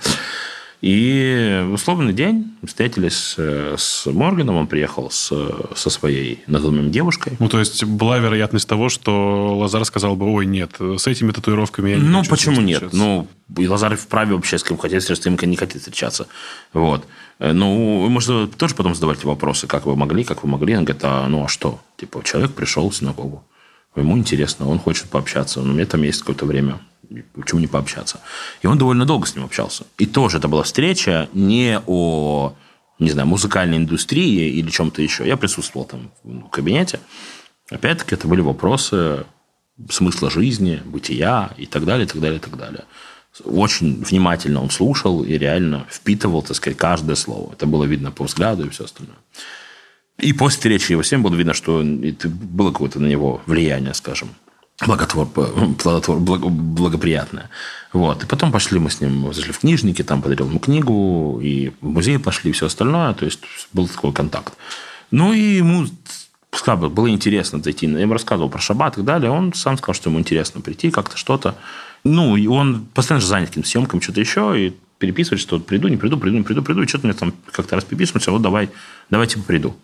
И 0.82 1.64
в 1.68 1.74
условный 1.74 2.14
день 2.14 2.56
встретились 2.64 3.36
с 3.38 4.06
Морганом, 4.06 4.58
он 4.58 4.68
приехал 4.68 5.10
с, 5.10 5.34
со 5.76 5.90
своей 5.90 6.44
на 6.46 6.60
девушкой. 6.90 7.36
Ну, 7.40 7.50
то 7.50 7.58
есть 7.58 7.84
была 7.84 8.20
вероятность 8.20 8.68
того, 8.68 8.90
что 8.90 9.58
Лазар 9.58 9.86
сказал 9.86 10.16
бы, 10.16 10.32
ой, 10.32 10.46
нет, 10.46 10.76
с 10.80 11.08
этими 11.08 11.32
татуировками 11.32 11.92
я 11.92 11.96
не 11.96 12.04
Ну, 12.04 12.24
почему 12.30 12.62
нет? 12.62 12.94
Ну, 12.94 13.28
и 13.58 13.68
Лазар 13.68 13.96
вправе 13.96 14.36
вообще 14.36 14.60
с 14.60 14.64
кем 14.64 14.78
хотеть 14.78 15.02
встречаться, 15.02 15.32
с 15.32 15.40
кем 15.40 15.50
не 15.50 15.58
хотит 15.58 15.82
встречаться. 15.82 16.28
Вот. 16.74 17.08
Э, 17.40 17.54
ну, 17.54 18.02
вы 18.02 18.10
можете 18.10 18.48
тоже 18.56 18.76
потом 18.76 18.94
задавать 18.94 19.24
вопросы, 19.24 19.68
как 19.68 19.86
вы 19.86 19.96
могли, 19.96 20.24
как 20.24 20.44
вы 20.44 20.50
могли. 20.50 20.78
Он 20.78 20.86
говорит, 20.86 21.04
а 21.04 21.28
ну 21.28 21.46
а 21.46 21.48
что? 21.48 21.80
Типа, 21.98 22.22
человек 22.24 22.52
пришел 22.52 22.90
в 22.90 22.96
синагогу, 22.96 23.44
ему 23.96 24.18
интересно, 24.18 24.70
он 24.70 24.80
хочет 24.80 25.10
пообщаться, 25.10 25.62
но 25.62 25.72
у 25.72 25.74
меня 25.74 25.86
там 25.86 26.04
есть 26.04 26.20
какое-то 26.20 26.46
время 26.46 26.80
почему 27.36 27.60
не 27.60 27.68
пообщаться? 27.68 28.20
И 28.62 28.68
он 28.68 28.78
довольно 28.78 29.06
долго 29.06 29.28
с 29.28 29.36
ним 29.36 29.46
общался. 29.46 29.86
И 29.98 30.06
тоже 30.06 30.38
это 30.38 30.48
была 30.48 30.64
встреча 30.64 31.30
не 31.34 31.80
о, 31.86 32.56
не 33.00 33.10
знаю, 33.10 33.28
музыкальной 33.28 33.78
индустрии 33.78 34.50
или 34.50 34.70
чем-то 34.70 35.02
еще. 35.02 35.28
Я 35.28 35.38
присутствовал 35.38 35.86
там 35.86 36.12
в 36.24 36.50
кабинете. 36.50 37.00
Опять-таки, 37.70 38.16
это 38.16 38.28
были 38.28 38.42
вопросы 38.42 39.26
смысла 39.90 40.30
жизни, 40.30 40.82
бытия 40.86 41.52
и 41.58 41.66
так 41.66 41.86
далее, 41.86 42.06
и 42.06 42.10
так 42.10 42.22
далее, 42.22 42.38
и 42.38 42.42
так 42.42 42.58
далее. 42.58 42.86
Очень 43.44 44.04
внимательно 44.04 44.62
он 44.62 44.72
слушал 44.72 45.24
и 45.24 45.38
реально 45.38 45.86
впитывал, 45.92 46.42
так 46.42 46.56
сказать, 46.56 46.78
каждое 46.78 47.16
слово. 47.16 47.54
Это 47.54 47.68
было 47.68 47.84
видно 47.84 48.12
по 48.12 48.24
взгляду 48.24 48.66
и 48.66 48.70
все 48.70 48.86
остальное. 48.86 49.18
И 50.18 50.34
после 50.34 50.58
встречи 50.58 50.92
его 50.94 51.04
всем 51.04 51.22
было 51.22 51.36
видно, 51.36 51.54
что 51.54 51.84
было 51.84 52.72
какое-то 52.72 53.00
на 53.00 53.06
него 53.06 53.42
влияние, 53.46 53.94
скажем 53.94 54.30
благотвор, 54.86 55.28
плодотвор, 55.28 56.20
благо, 56.20 56.50
благоприятное. 56.50 57.50
Вот. 57.94 58.24
И 58.24 58.28
потом 58.28 58.52
пошли 58.52 58.80
мы 58.80 58.90
с 58.90 59.02
ним, 59.02 59.34
зашли 59.34 59.52
в 59.52 59.60
книжники, 59.60 60.04
там 60.04 60.22
подарил 60.22 60.48
ему 60.48 60.60
книгу, 60.60 61.40
и 61.42 61.72
в 61.82 61.88
музей 61.88 62.20
пошли, 62.20 62.52
и 62.52 62.54
все 62.54 62.68
остальное. 62.68 63.14
То 63.14 63.26
есть, 63.26 63.40
был 63.74 63.88
такой 63.88 64.14
контакт. 64.14 64.54
Ну, 65.10 65.34
и 65.34 65.58
ему 65.58 65.88
сказал, 66.52 66.90
было 66.90 67.10
интересно 67.10 67.62
зайти. 67.62 67.88
Я 67.88 68.00
ему 68.00 68.14
рассказывал 68.14 68.50
про 68.50 68.60
шаббат 68.60 68.94
и 68.94 68.96
так 68.98 69.06
далее. 69.06 69.32
Он 69.32 69.54
сам 69.54 69.78
сказал, 69.78 69.96
что 69.96 70.10
ему 70.10 70.20
интересно 70.20 70.62
прийти, 70.62 70.92
как-то 70.92 71.18
что-то. 71.18 71.56
Ну, 72.04 72.36
и 72.36 72.48
он 72.48 72.86
постоянно 72.94 73.22
же 73.22 73.28
занят 73.28 73.50
каким-то 73.50 73.70
съемками, 73.70 74.02
что-то 74.02 74.20
еще, 74.20 74.68
и 74.68 74.74
переписывать, 74.98 75.42
что 75.42 75.58
вот 75.58 75.66
приду, 75.66 75.88
не 75.88 75.98
приду, 75.98 76.18
приду, 76.18 76.38
не 76.38 76.44
приду, 76.44 76.62
приду. 76.62 76.84
И 76.84 76.88
что-то 76.88 77.08
мне 77.08 77.14
там 77.14 77.34
как-то 77.52 77.76
раз 77.76 77.84
переписывается, 77.84 78.32
вот 78.32 78.42
давай, 78.42 78.70
давай 79.10 79.28
типа 79.28 79.44
приду 79.44 79.76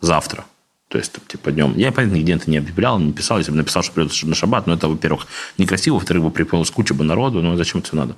завтра. 0.00 0.44
То 0.90 0.98
есть, 0.98 1.12
типа, 1.28 1.52
днем. 1.52 1.74
Я, 1.76 1.92
понятно, 1.92 2.16
нигде 2.16 2.34
это 2.34 2.50
не 2.50 2.58
объявлял, 2.58 2.98
не 2.98 3.12
писал. 3.12 3.38
Если 3.38 3.52
бы 3.52 3.58
написал, 3.58 3.84
что 3.84 3.92
придет 3.92 4.12
на 4.24 4.34
шаббат, 4.34 4.66
но 4.66 4.74
это, 4.74 4.88
во-первых, 4.88 5.28
некрасиво, 5.56 5.94
во-вторых, 5.94 6.24
бы 6.24 6.30
приплылось 6.32 6.72
куча 6.72 6.94
бы 6.94 7.04
народу, 7.04 7.40
ну, 7.42 7.56
зачем 7.56 7.80
это 7.80 7.94
надо? 7.94 8.16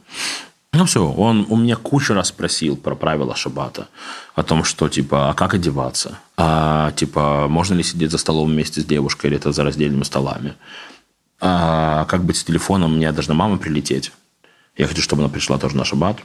Ну, 0.72 0.86
все, 0.86 1.06
он 1.06 1.44
у 1.50 1.56
меня 1.56 1.76
кучу 1.76 2.14
раз 2.14 2.28
спросил 2.28 2.78
про 2.78 2.94
правила 2.94 3.36
шаббата. 3.36 3.88
О 4.34 4.42
том, 4.42 4.64
что, 4.64 4.88
типа, 4.88 5.28
а 5.28 5.34
как 5.34 5.52
одеваться? 5.52 6.18
А, 6.38 6.92
типа, 6.92 7.46
можно 7.46 7.74
ли 7.74 7.82
сидеть 7.82 8.10
за 8.10 8.16
столом 8.16 8.48
вместе 8.48 8.80
с 8.80 8.86
девушкой, 8.86 9.26
или 9.26 9.36
это 9.36 9.52
за 9.52 9.64
раздельными 9.64 10.04
столами? 10.04 10.54
А 11.40 12.06
как 12.06 12.24
быть 12.24 12.38
с 12.38 12.44
телефоном? 12.44 12.96
Мне 12.96 13.12
должна 13.12 13.34
мама 13.34 13.58
прилететь. 13.58 14.12
Я 14.78 14.86
хочу, 14.86 15.02
чтобы 15.02 15.20
она 15.20 15.28
пришла 15.30 15.58
тоже 15.58 15.76
на 15.76 15.84
шаббат. 15.84 16.16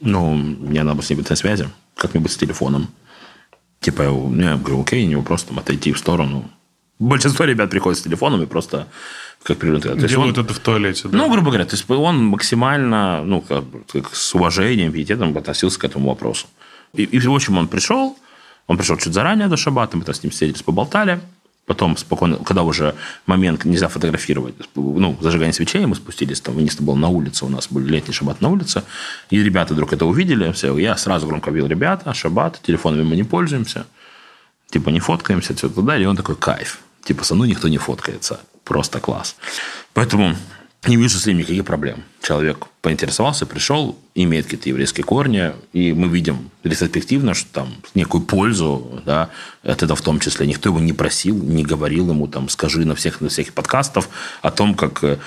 Ну, 0.00 0.34
мне 0.34 0.82
надо 0.82 1.02
с 1.02 1.10
ней 1.10 1.16
быть 1.16 1.30
на 1.30 1.36
связи. 1.36 1.68
Как 1.94 2.12
мне 2.12 2.20
быть 2.20 2.32
с 2.32 2.36
телефоном? 2.36 2.88
Типа, 3.80 4.02
я 4.02 4.56
говорю, 4.56 4.82
окей, 4.82 5.06
не 5.06 5.20
просто 5.22 5.48
там 5.48 5.58
отойти 5.58 5.92
в 5.92 5.98
сторону. 5.98 6.50
Большинство 6.98 7.44
ребят 7.44 7.70
приходят 7.70 7.98
с 7.98 8.02
телефоном 8.02 8.42
и 8.42 8.46
просто 8.46 8.88
как 9.42 9.58
примерно... 9.58 10.08
Делают 10.08 10.38
он, 10.38 10.44
это 10.44 10.54
в 10.54 10.58
туалете, 10.58 11.08
да? 11.08 11.18
Ну, 11.18 11.30
грубо 11.30 11.50
говоря, 11.50 11.64
то 11.64 11.76
есть 11.76 11.88
он 11.88 12.24
максимально, 12.24 13.22
ну, 13.22 13.40
как, 13.40 13.64
как 13.92 14.14
с 14.14 14.34
уважением, 14.34 14.92
пиететом 14.92 15.36
относился 15.36 15.78
к 15.78 15.84
этому 15.84 16.08
вопросу. 16.08 16.46
И, 16.94 17.04
и, 17.04 17.18
в 17.20 17.32
общем, 17.32 17.56
он 17.56 17.68
пришел, 17.68 18.18
он 18.66 18.76
пришел 18.76 18.96
чуть 18.96 19.12
заранее 19.12 19.46
до 19.46 19.56
шабата, 19.56 19.96
мы 19.96 20.04
там 20.04 20.14
с 20.14 20.22
ним 20.22 20.32
встретились, 20.32 20.62
поболтали. 20.62 21.20
Потом 21.66 21.96
спокойно, 21.96 22.36
когда 22.36 22.62
уже 22.62 22.94
момент 23.26 23.64
нельзя 23.64 23.88
фотографировать, 23.88 24.54
ну, 24.76 25.18
зажигание 25.20 25.52
свечей, 25.52 25.84
мы 25.84 25.96
спустились, 25.96 26.40
там, 26.40 26.54
вниз 26.54 26.76
был 26.76 26.94
на 26.94 27.08
улице, 27.08 27.44
у 27.44 27.48
нас 27.48 27.66
был 27.68 27.80
летний 27.80 28.14
шаббат 28.14 28.40
на 28.40 28.50
улице, 28.50 28.84
и 29.30 29.42
ребята 29.42 29.74
вдруг 29.74 29.92
это 29.92 30.06
увидели, 30.06 30.52
все, 30.52 30.78
я 30.78 30.96
сразу 30.96 31.26
громко 31.26 31.50
объявил, 31.50 31.68
ребята, 31.68 32.14
шаббат, 32.14 32.60
телефонами 32.62 33.02
мы 33.02 33.16
не 33.16 33.24
пользуемся, 33.24 33.86
типа 34.70 34.90
не 34.90 35.00
фоткаемся, 35.00 35.54
все 35.56 35.68
туда, 35.68 35.98
и 35.98 36.04
он 36.04 36.16
такой, 36.16 36.36
кайф, 36.36 36.78
типа 37.02 37.24
со 37.24 37.34
мной 37.34 37.48
никто 37.48 37.66
не 37.66 37.78
фоткается, 37.78 38.38
просто 38.62 39.00
класс. 39.00 39.34
Поэтому 39.92 40.36
не 40.88 40.96
вижу 40.96 41.18
с 41.18 41.26
ним 41.26 41.38
никаких 41.38 41.64
проблем. 41.64 42.04
Человек 42.22 42.66
поинтересовался, 42.82 43.46
пришел, 43.46 43.98
имеет 44.14 44.44
какие-то 44.44 44.68
еврейские 44.68 45.04
корни, 45.04 45.52
и 45.72 45.92
мы 45.92 46.08
видим 46.08 46.50
ретроспективно, 46.64 47.34
что 47.34 47.52
там 47.52 47.74
некую 47.94 48.22
пользу 48.22 49.02
да, 49.04 49.30
от 49.62 49.82
этого 49.82 49.96
в 49.96 50.02
том 50.02 50.20
числе. 50.20 50.46
Никто 50.46 50.68
его 50.68 50.80
не 50.80 50.92
просил, 50.92 51.36
не 51.36 51.64
говорил 51.64 52.10
ему, 52.10 52.26
там, 52.26 52.48
скажи 52.48 52.84
на 52.84 52.94
всех, 52.94 53.20
на 53.20 53.28
всех 53.28 53.52
подкастов 53.52 54.08
о 54.42 54.50
том, 54.50 54.74
как 54.74 55.02
э, 55.04 55.18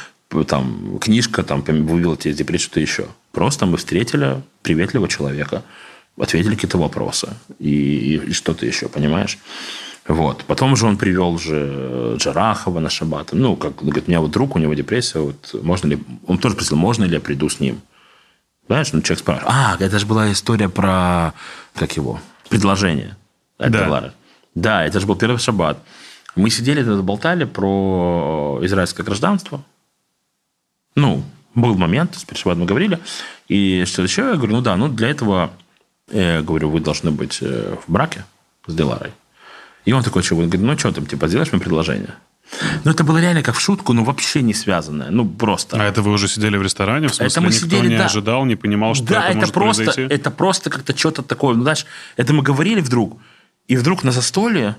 там, 0.48 1.00
книжка 1.00 1.44
там, 1.44 1.62
вывела 1.62 2.16
тебе 2.16 2.34
депрессию, 2.34 2.66
что-то 2.66 2.80
еще. 2.80 3.06
Просто 3.32 3.66
мы 3.66 3.78
встретили 3.78 4.42
приветливого 4.62 5.08
человека, 5.08 5.64
ответили 6.18 6.56
какие-то 6.56 6.78
вопросы 6.78 7.30
и, 7.60 8.16
и 8.16 8.34
что-то 8.34 8.66
еще, 8.66 8.90
понимаешь? 8.90 9.38
Вот. 10.10 10.44
Потом 10.46 10.76
же 10.76 10.88
он 10.88 10.98
привел 10.98 11.38
же 11.38 12.16
Джарахова 12.18 12.80
на 12.80 12.90
шаббат. 12.90 13.30
Ну, 13.32 13.56
как 13.56 13.76
говорит, 13.76 14.06
у 14.08 14.10
меня 14.10 14.22
вот 14.22 14.32
друг, 14.32 14.56
у 14.56 14.60
него 14.60 14.74
депрессия, 14.74 15.20
вот 15.20 15.54
можно 15.62 15.88
ли... 15.88 16.00
Он 16.26 16.40
тоже 16.40 16.56
спросил, 16.56 16.78
можно 16.78 17.06
ли 17.06 17.14
я 17.14 17.20
приду 17.20 17.48
с 17.48 17.60
ним? 17.60 17.80
Знаешь, 18.68 18.92
ну, 18.92 19.02
человек 19.02 19.20
спрашивает. 19.20 19.54
А, 19.56 19.78
это 19.80 20.00
же 20.00 20.08
была 20.08 20.32
история 20.32 20.68
про, 20.68 21.34
как 21.76 21.96
его, 21.96 22.20
предложение. 22.50 23.18
Да. 23.60 24.14
да, 24.56 24.84
это 24.84 25.00
же 25.00 25.06
был 25.06 25.16
первый 25.16 25.38
шаббат. 25.38 25.78
Мы 26.36 26.50
сидели 26.50 26.82
болтали 27.02 27.44
про 27.44 28.60
израильское 28.64 29.04
гражданство. 29.04 29.64
Ну, 30.96 31.24
был 31.54 31.76
момент, 31.76 32.16
с 32.16 32.24
перед 32.24 32.44
мы 32.58 32.66
говорили. 32.66 33.00
И 33.48 33.84
что 33.86 34.02
еще? 34.02 34.24
Я 34.24 34.36
говорю, 34.36 34.54
ну 34.54 34.62
да, 34.62 34.76
ну 34.76 34.88
для 34.88 35.10
этого, 35.10 35.52
я 36.12 36.42
говорю, 36.42 36.72
вы 36.72 36.80
должны 36.80 37.12
быть 37.12 37.38
э, 37.42 37.76
в 37.86 37.92
браке 37.92 38.26
с 38.66 38.74
Деларой. 38.74 39.12
И 39.86 39.94
он 39.94 40.04
такой, 40.04 40.24
что, 40.24 40.36
он 40.36 40.50
говорит, 40.50 40.62
ну 40.62 40.78
что 40.78 40.92
там, 40.92 41.06
типа, 41.06 41.28
сделаешь 41.28 41.52
мне 41.52 41.62
предложение? 41.62 42.16
Ну, 42.84 42.92
это 42.92 43.04
было 43.04 43.20
реально 43.20 43.44
как 43.44 43.56
в 43.56 43.60
шутку, 43.60 43.94
но 43.94 44.04
вообще 44.04 44.42
не 44.42 44.54
связанное. 44.54 45.12
Ну, 45.12 45.26
просто. 45.26 45.78
А 45.78 45.84
это 45.84 46.02
вы 46.02 46.12
уже 46.12 46.28
сидели 46.28 46.58
в 46.58 46.64
ресторане? 46.64 47.08
В 47.08 47.16
смысле, 47.16 47.28
это 47.28 47.42
мы 47.42 47.48
никто 47.48 47.66
сидели, 47.66 47.88
не 47.90 47.98
да. 47.98 48.06
ожидал, 48.06 48.46
не 48.46 48.56
понимал, 48.56 48.96
что 48.96 49.06
да, 49.06 49.30
это, 49.30 49.30
это 49.30 49.38
может 49.38 49.54
просто, 49.54 49.84
произойти? 49.84 50.14
это 50.14 50.32
просто 50.32 50.70
как-то 50.70 50.98
что-то 50.98 51.22
такое. 51.22 51.56
Ну, 51.56 51.62
знаешь, 51.62 51.86
это 52.18 52.34
мы 52.34 52.42
говорили 52.42 52.82
вдруг, 52.82 53.18
и 53.68 53.78
вдруг 53.78 54.04
на 54.04 54.12
застолье 54.12 54.76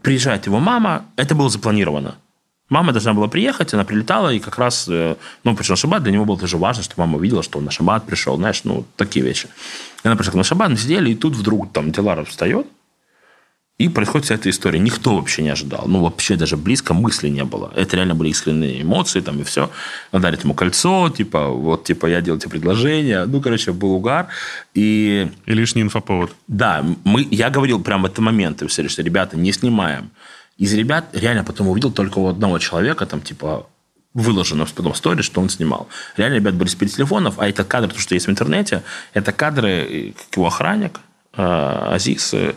приезжает 0.00 0.46
его 0.46 0.58
мама, 0.58 1.04
это 1.16 1.34
было 1.34 1.50
запланировано. 1.50 2.16
Мама 2.70 2.92
должна 2.92 3.12
была 3.12 3.28
приехать, 3.28 3.74
она 3.74 3.84
прилетала, 3.84 4.32
и 4.32 4.38
как 4.38 4.56
раз, 4.56 4.86
э, 4.88 5.16
ну, 5.44 5.54
пришел 5.54 5.76
шаббат, 5.76 6.02
для 6.02 6.12
него 6.12 6.24
было 6.24 6.38
тоже 6.38 6.56
важно, 6.56 6.82
что 6.82 6.94
мама 6.96 7.18
увидела, 7.18 7.42
что 7.42 7.58
он 7.58 7.66
на 7.66 7.70
шаббат 7.70 8.06
пришел, 8.06 8.36
знаешь, 8.36 8.64
ну, 8.64 8.86
такие 8.96 9.22
вещи. 9.22 9.48
И 10.02 10.08
она 10.08 10.16
пришла 10.16 10.36
на 10.36 10.44
шаббат, 10.44 10.70
мы 10.70 10.78
сидели, 10.78 11.10
и 11.10 11.14
тут 11.14 11.36
вдруг 11.36 11.70
там 11.72 11.92
Дилара 11.92 12.24
встает, 12.24 12.66
И 13.78 13.88
происходит 13.88 14.26
вся 14.26 14.34
эта 14.34 14.48
история. 14.50 14.78
Никто 14.78 15.16
вообще 15.16 15.42
не 15.42 15.48
ожидал. 15.48 15.84
Ну, 15.88 16.00
вообще 16.00 16.36
даже 16.36 16.56
близко 16.56 16.94
мысли 16.94 17.28
не 17.28 17.44
было. 17.44 17.72
Это 17.74 17.96
реально 17.96 18.14
были 18.14 18.28
искренние 18.28 18.82
эмоции, 18.82 19.20
там, 19.20 19.40
и 19.40 19.44
все. 19.44 19.70
Он 20.12 20.20
дарит 20.20 20.44
ему 20.44 20.54
кольцо, 20.54 21.08
типа, 21.08 21.48
вот, 21.48 21.84
типа, 21.84 22.06
я 22.06 22.20
делаю 22.20 22.38
тебе 22.38 22.50
предложение. 22.50 23.24
Ну, 23.24 23.40
короче, 23.40 23.72
был 23.72 23.92
угар. 23.92 24.28
И... 24.74 25.28
И 25.46 25.54
лишний 25.54 25.82
инфоповод. 25.82 26.32
Да, 26.48 26.84
мы, 27.04 27.26
я 27.30 27.50
говорил 27.50 27.82
прямо 27.82 28.02
в 28.02 28.06
этот 28.06 28.18
момент, 28.18 28.62
все, 28.68 28.88
что, 28.88 29.02
ребята, 29.02 29.36
не 29.36 29.52
снимаем. 29.52 30.10
Из 30.58 30.72
ребят 30.74 31.06
реально 31.12 31.42
потом 31.42 31.68
увидел 31.68 31.90
только 31.90 32.18
у 32.18 32.28
одного 32.28 32.58
человека, 32.58 33.06
там, 33.06 33.20
типа, 33.20 33.66
выложено 34.14 34.66
потом 34.66 34.94
сторис, 34.94 35.24
что 35.24 35.40
он 35.40 35.48
снимал. 35.48 35.88
Реально 36.16 36.36
ребят 36.36 36.54
были 36.54 36.68
без 36.78 36.94
телефонов, 36.94 37.34
а 37.38 37.48
этот 37.48 37.66
кадр, 37.66 37.88
то, 37.88 37.98
что 37.98 38.14
есть 38.14 38.26
в 38.26 38.30
интернете, 38.30 38.82
это 39.14 39.32
кадры, 39.32 40.14
как 40.16 40.36
его 40.36 40.46
охранник, 40.46 41.00
э, 41.36 41.42
Азиз, 41.42 42.34
э, 42.34 42.54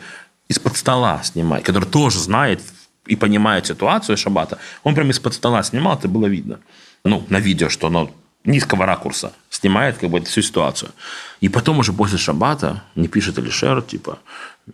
из-под 0.47 0.77
стола 0.77 1.21
снимает, 1.23 1.65
который 1.65 1.85
тоже 1.85 2.19
знает 2.19 2.61
и 3.05 3.15
понимает 3.15 3.67
ситуацию 3.67 4.17
Шабата. 4.17 4.57
Он 4.83 4.95
прям 4.95 5.09
из-под 5.09 5.33
стола 5.33 5.63
снимал, 5.63 5.97
это 5.97 6.07
было 6.07 6.27
видно. 6.27 6.59
Ну, 7.03 7.25
на 7.29 7.39
видео, 7.39 7.69
что 7.69 7.87
оно 7.87 8.11
низкого 8.45 8.85
ракурса 8.85 9.33
снимает 9.49 9.97
как 9.97 10.09
бы 10.09 10.21
всю 10.21 10.41
ситуацию. 10.41 10.91
И 11.41 11.49
потом 11.49 11.79
уже 11.79 11.93
после 11.93 12.17
Шабата 12.17 12.83
мне 12.95 13.07
пишет 13.07 13.37
Алишер, 13.37 13.81
типа, 13.81 14.19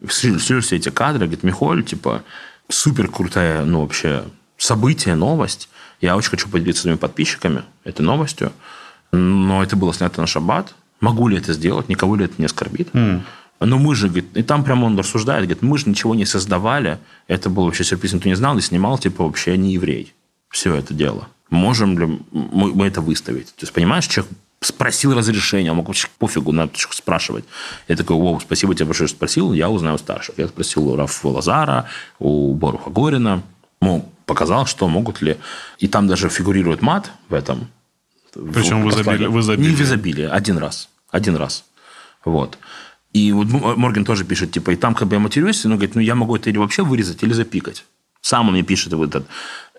все, 0.07 0.37
все 0.37 0.59
эти 0.75 0.89
кадры, 0.89 1.25
говорит, 1.25 1.43
Михоль, 1.43 1.83
типа, 1.83 2.23
супер 2.69 3.07
крутая, 3.07 3.63
ну, 3.63 3.81
вообще, 3.81 4.23
событие, 4.57 5.15
новость. 5.15 5.69
Я 6.01 6.15
очень 6.15 6.29
хочу 6.29 6.49
поделиться 6.49 6.81
с 6.81 6.83
своими 6.83 6.97
подписчиками 6.97 7.63
этой 7.83 8.01
новостью. 8.01 8.51
Но 9.11 9.61
это 9.61 9.75
было 9.75 9.93
снято 9.93 10.21
на 10.21 10.27
Шаббат. 10.27 10.73
Могу 10.99 11.27
ли 11.27 11.37
это 11.37 11.53
сделать? 11.53 11.89
Никого 11.89 12.15
ли 12.15 12.25
это 12.25 12.35
не 12.37 12.45
оскорбит? 12.45 12.89
Mm. 12.93 13.21
Но 13.61 13.77
мы 13.77 13.93
же, 13.93 14.07
говорит, 14.07 14.35
и 14.35 14.41
там 14.41 14.63
прямо 14.63 14.85
он 14.85 14.97
рассуждает, 14.97 15.43
говорит, 15.43 15.61
мы 15.61 15.77
же 15.77 15.87
ничего 15.87 16.15
не 16.15 16.25
создавали. 16.25 16.97
Это 17.27 17.49
был 17.49 17.65
вообще 17.65 17.83
сюрприз, 17.83 18.13
никто 18.13 18.27
не 18.27 18.35
знал, 18.35 18.57
и 18.57 18.61
снимал, 18.61 18.97
типа, 18.97 19.23
вообще 19.23 19.55
не 19.55 19.73
еврей. 19.73 20.13
Все 20.49 20.73
это 20.73 20.95
дело. 20.95 21.27
Можем 21.51 21.99
ли 21.99 22.19
мы, 22.31 22.73
мы 22.73 22.87
это 22.87 23.01
выставить? 23.01 23.47
То 23.47 23.61
есть, 23.61 23.73
понимаешь, 23.73 24.07
человек 24.07 24.31
спросил 24.61 25.13
разрешения, 25.13 25.69
он 25.69 25.77
мог 25.77 25.87
вообще 25.87 26.07
пофигу, 26.17 26.51
надо 26.51 26.71
спрашивать. 26.75 27.45
Я 27.87 27.95
такой, 27.95 28.15
вау, 28.15 28.39
спасибо 28.39 28.73
тебе 28.73 28.85
большое, 28.85 29.07
что 29.07 29.17
спросил, 29.17 29.53
я 29.53 29.69
узнаю 29.69 29.99
старших. 29.99 30.39
Я 30.39 30.47
спросил 30.47 30.89
у 30.89 30.95
Рафа 30.95 31.27
Лазара, 31.27 31.85
у 32.17 32.55
Боруха 32.55 32.89
Горина, 32.89 33.43
ну, 33.79 34.09
показал, 34.25 34.65
что 34.65 34.87
могут 34.87 35.21
ли... 35.21 35.37
И 35.77 35.87
там 35.87 36.07
даже 36.07 36.29
фигурирует 36.29 36.81
мат 36.81 37.11
в 37.29 37.33
этом. 37.35 37.67
Причем 38.33 38.81
в, 38.81 38.85
в 38.85 38.89
изобилии. 39.39 39.69
Не 39.69 39.75
в 39.75 39.81
изобилии, 39.81 40.25
один 40.25 40.57
раз. 40.57 40.89
Один 41.11 41.35
раз. 41.35 41.65
Вот. 42.23 42.57
И 43.13 43.31
вот 43.33 43.47
Морген 43.49 44.05
тоже 44.05 44.23
пишет, 44.23 44.51
типа, 44.51 44.71
и 44.71 44.75
там 44.75 44.95
как 44.95 45.07
бы 45.07 45.15
я 45.15 45.19
матерюсь, 45.19 45.63
но 45.65 45.75
говорит, 45.75 45.95
ну 45.95 46.01
я 46.01 46.15
могу 46.15 46.35
это 46.35 46.49
или 46.49 46.57
вообще 46.57 46.83
вырезать, 46.83 47.23
или 47.23 47.33
запикать. 47.33 47.85
Сам 48.21 48.47
он 48.47 48.53
мне 48.53 48.63
пишет 48.63 48.93
вот 48.93 49.09
этот. 49.09 49.27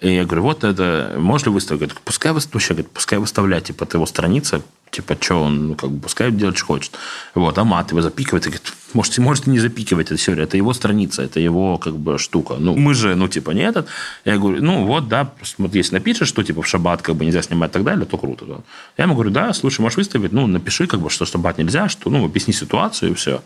И 0.01 0.13
я 0.15 0.25
говорю, 0.25 0.43
вот 0.43 0.65
это, 0.65 1.17
можешь 1.19 1.47
ли 1.47 1.53
выставить? 1.53 1.81
Говорит, 1.81 2.01
пускай 2.05 2.33
вообще, 2.33 2.75
говорит, 2.75 2.91
пускай 2.91 3.19
выставлять, 3.19 3.65
типа, 3.65 3.85
это 3.85 3.97
его 3.97 4.07
страница, 4.07 4.63
типа, 4.93 5.17
что 5.19 5.43
он, 5.43 5.69
ну, 5.69 5.75
как 5.75 5.91
бы, 5.91 6.01
пускай 6.01 6.31
делать, 6.31 6.59
что 6.59 6.67
хочет. 6.67 6.93
Вот, 7.35 7.59
а 7.59 7.65
мат 7.65 7.91
его 7.91 8.03
запикивает, 8.03 8.47
и 8.47 8.51
говорит, 8.51 8.73
можете, 8.93 9.23
можете 9.23 9.51
не 9.51 9.59
запикивать 9.59 10.07
это 10.07 10.17
все, 10.17 10.35
это 10.35 10.57
его 10.59 10.75
страница, 10.75 11.23
это 11.23 11.41
его, 11.41 11.79
как 11.79 11.97
бы, 11.97 12.19
штука. 12.19 12.57
Ну, 12.59 12.77
мы 12.77 12.95
же, 12.95 13.15
ну, 13.15 13.27
типа, 13.27 13.53
не 13.53 13.63
этот. 13.63 13.89
Я 14.27 14.37
говорю, 14.37 14.63
ну, 14.63 14.85
вот, 14.85 15.09
да, 15.09 15.33
вот 15.59 15.75
если 15.75 15.95
напишешь, 15.95 16.29
что, 16.29 16.43
типа, 16.43 16.61
в 16.61 16.67
шаббат, 16.67 17.01
как 17.01 17.17
бы, 17.17 17.25
нельзя 17.25 17.43
снимать 17.43 17.71
и 17.71 17.73
так 17.73 17.85
далее, 17.85 18.05
то 18.05 18.19
круто. 18.19 18.45
Да. 18.45 18.57
Я 18.99 19.05
ему 19.05 19.15
говорю, 19.15 19.31
да, 19.31 19.53
слушай, 19.55 19.81
можешь 19.81 19.97
выставить, 19.97 20.33
ну, 20.33 20.47
напиши, 20.47 20.87
как 20.87 21.01
бы, 21.01 21.09
что 21.09 21.25
в 21.25 21.29
шаббат 21.29 21.59
нельзя, 21.59 21.89
что, 21.89 22.11
ну, 22.11 22.25
объясни 22.25 22.53
ситуацию, 22.53 23.13
и 23.13 23.15
все. 23.15 23.43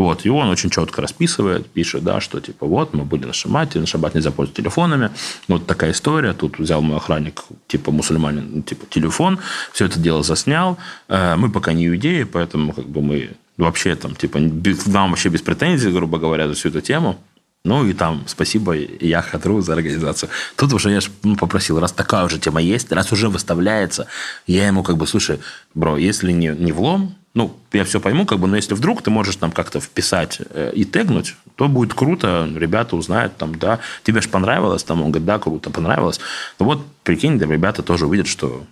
Вот, 0.00 0.24
и 0.24 0.30
он 0.30 0.48
очень 0.48 0.70
четко 0.70 1.02
расписывает, 1.02 1.66
пишет, 1.66 2.02
да, 2.02 2.22
что 2.22 2.40
типа 2.40 2.64
вот 2.64 2.94
мы 2.94 3.04
были 3.04 3.26
на 3.26 3.34
шабате, 3.34 3.80
на 3.80 3.86
шаббат 3.86 4.14
нельзя 4.14 4.30
пользоваться 4.30 4.62
телефонами, 4.62 5.10
вот 5.46 5.66
такая 5.66 5.90
история, 5.90 6.32
тут 6.32 6.58
взял 6.58 6.80
мой 6.80 6.96
охранник, 6.96 7.42
типа 7.66 7.92
мусульманин, 7.92 8.50
ну, 8.50 8.62
типа 8.62 8.86
телефон, 8.88 9.38
все 9.74 9.84
это 9.84 10.00
дело 10.00 10.22
заснял, 10.22 10.78
э, 11.08 11.36
мы 11.36 11.50
пока 11.50 11.74
не 11.74 11.86
иудеи, 11.86 12.22
поэтому 12.22 12.72
как 12.72 12.86
бы 12.86 13.02
мы 13.02 13.32
вообще 13.58 13.94
там, 13.94 14.14
типа, 14.14 14.38
нам 14.86 15.10
вообще 15.10 15.28
без 15.28 15.42
претензий, 15.42 15.90
грубо 15.90 16.18
говоря, 16.18 16.48
за 16.48 16.54
всю 16.54 16.70
эту 16.70 16.80
тему, 16.80 17.18
ну 17.62 17.86
и 17.86 17.92
там 17.92 18.22
спасибо 18.26 18.72
я 18.72 19.20
Хатру 19.20 19.60
за 19.60 19.74
организацию. 19.74 20.30
Тут 20.56 20.72
уже 20.72 20.92
я 20.92 21.00
ну, 21.24 21.36
попросил, 21.36 21.78
раз 21.78 21.92
такая 21.92 22.24
уже 22.24 22.38
тема 22.38 22.62
есть, 22.62 22.90
раз 22.90 23.12
уже 23.12 23.28
выставляется, 23.28 24.06
я 24.46 24.66
ему 24.66 24.82
как 24.82 24.96
бы, 24.96 25.06
слушай, 25.06 25.40
бро, 25.74 25.98
если 25.98 26.32
не, 26.32 26.56
не 26.58 26.72
влом, 26.72 27.16
ну, 27.34 27.56
я 27.72 27.84
все 27.84 28.00
пойму, 28.00 28.26
как 28.26 28.40
бы, 28.40 28.48
но 28.48 28.56
если 28.56 28.74
вдруг 28.74 29.02
ты 29.02 29.10
можешь 29.10 29.36
там 29.36 29.52
как-то 29.52 29.80
вписать 29.80 30.40
э, 30.50 30.72
и 30.74 30.84
тегнуть, 30.84 31.36
то 31.54 31.68
будет 31.68 31.94
круто, 31.94 32.48
ребята 32.56 32.96
узнают, 32.96 33.36
там, 33.36 33.54
да, 33.56 33.78
тебе 34.02 34.20
же 34.20 34.28
понравилось, 34.28 34.82
там, 34.82 35.02
он 35.02 35.12
говорит, 35.12 35.26
да, 35.26 35.38
круто, 35.38 35.70
понравилось. 35.70 36.18
Ну 36.58 36.66
вот, 36.66 36.84
прикинь, 37.04 37.38
да, 37.38 37.46
ребята 37.46 37.82
тоже 37.82 38.06
увидят, 38.06 38.26
что 38.26 38.64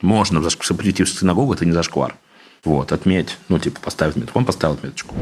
можно 0.00 0.40
прийти 0.40 1.02
в 1.02 1.08
синагогу, 1.08 1.54
это 1.54 1.66
не 1.66 1.72
зашквар. 1.72 2.14
Вот, 2.64 2.92
отметь, 2.92 3.36
ну, 3.48 3.58
типа, 3.58 3.80
поставить 3.80 4.16
метку. 4.16 4.38
Он 4.38 4.44
поставил 4.44 4.74
отметочку. 4.74 5.14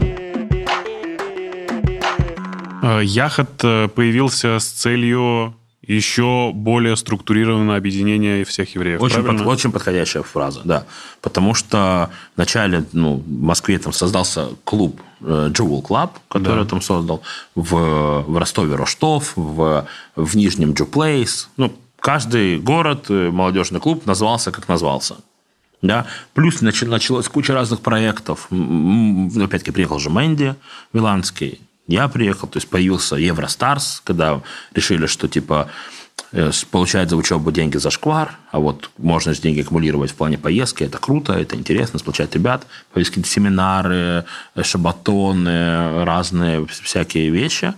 Э, 2.82 3.00
Яхот 3.02 3.64
э, 3.64 3.88
появился 3.88 4.58
с 4.58 4.66
целью 4.66 5.54
еще 5.82 6.52
более 6.54 6.96
структурированное 6.96 7.76
объединение 7.76 8.44
всех 8.44 8.74
евреев. 8.74 9.00
Очень, 9.00 9.24
под, 9.24 9.40
очень 9.46 9.72
подходящая 9.72 10.22
фраза, 10.22 10.60
да. 10.64 10.84
Потому 11.20 11.54
что 11.54 12.10
вначале 12.36 12.84
ну, 12.92 13.16
в 13.16 13.28
Москве 13.28 13.78
там 13.78 13.92
создался 13.92 14.50
клуб 14.64 15.00
э, 15.20 15.50
Jewel 15.52 15.82
Club, 15.82 16.10
который 16.28 16.62
да. 16.64 16.70
там 16.70 16.80
создал, 16.80 17.22
в, 17.56 18.24
в 18.26 18.36
Ростове 18.36 18.76
Ростов, 18.76 19.32
в, 19.34 19.86
в 20.14 20.36
Нижнем 20.36 20.70
Jew 20.70 20.88
Place. 20.88 21.46
Ну, 21.56 21.72
каждый 21.98 22.60
город, 22.60 23.06
э, 23.08 23.30
молодежный 23.30 23.80
клуб 23.80 24.06
назывался, 24.06 24.52
как 24.52 24.68
назвался. 24.68 25.16
Да? 25.82 26.06
Плюс 26.34 26.60
началась 26.60 27.28
куча 27.28 27.54
разных 27.54 27.80
проектов. 27.80 28.48
Опять-таки 28.50 29.72
приехал 29.72 29.98
же 29.98 30.10
Мэнди 30.10 30.54
Миланский, 30.92 31.60
я 31.86 32.08
приехал, 32.08 32.48
то 32.48 32.58
есть 32.58 32.68
появился 32.68 33.16
Евростарс, 33.16 34.02
когда 34.04 34.40
решили, 34.74 35.06
что 35.06 35.28
типа 35.28 35.68
э, 36.32 36.50
получать 36.70 37.10
за 37.10 37.16
учебу 37.16 37.50
деньги 37.50 37.76
за 37.76 37.90
шквар, 37.90 38.38
а 38.50 38.60
вот 38.60 38.90
можно 38.98 39.34
же 39.34 39.40
деньги 39.40 39.60
аккумулировать 39.60 40.12
в 40.12 40.14
плане 40.14 40.38
поездки, 40.38 40.84
это 40.84 40.98
круто, 40.98 41.32
это 41.32 41.56
интересно, 41.56 41.98
сплочать 41.98 42.34
ребят, 42.34 42.66
какие-то 42.94 43.28
семинары, 43.28 44.24
э, 44.54 44.62
шабатоны, 44.62 46.04
разные 46.04 46.66
всякие 46.66 47.30
вещи, 47.30 47.74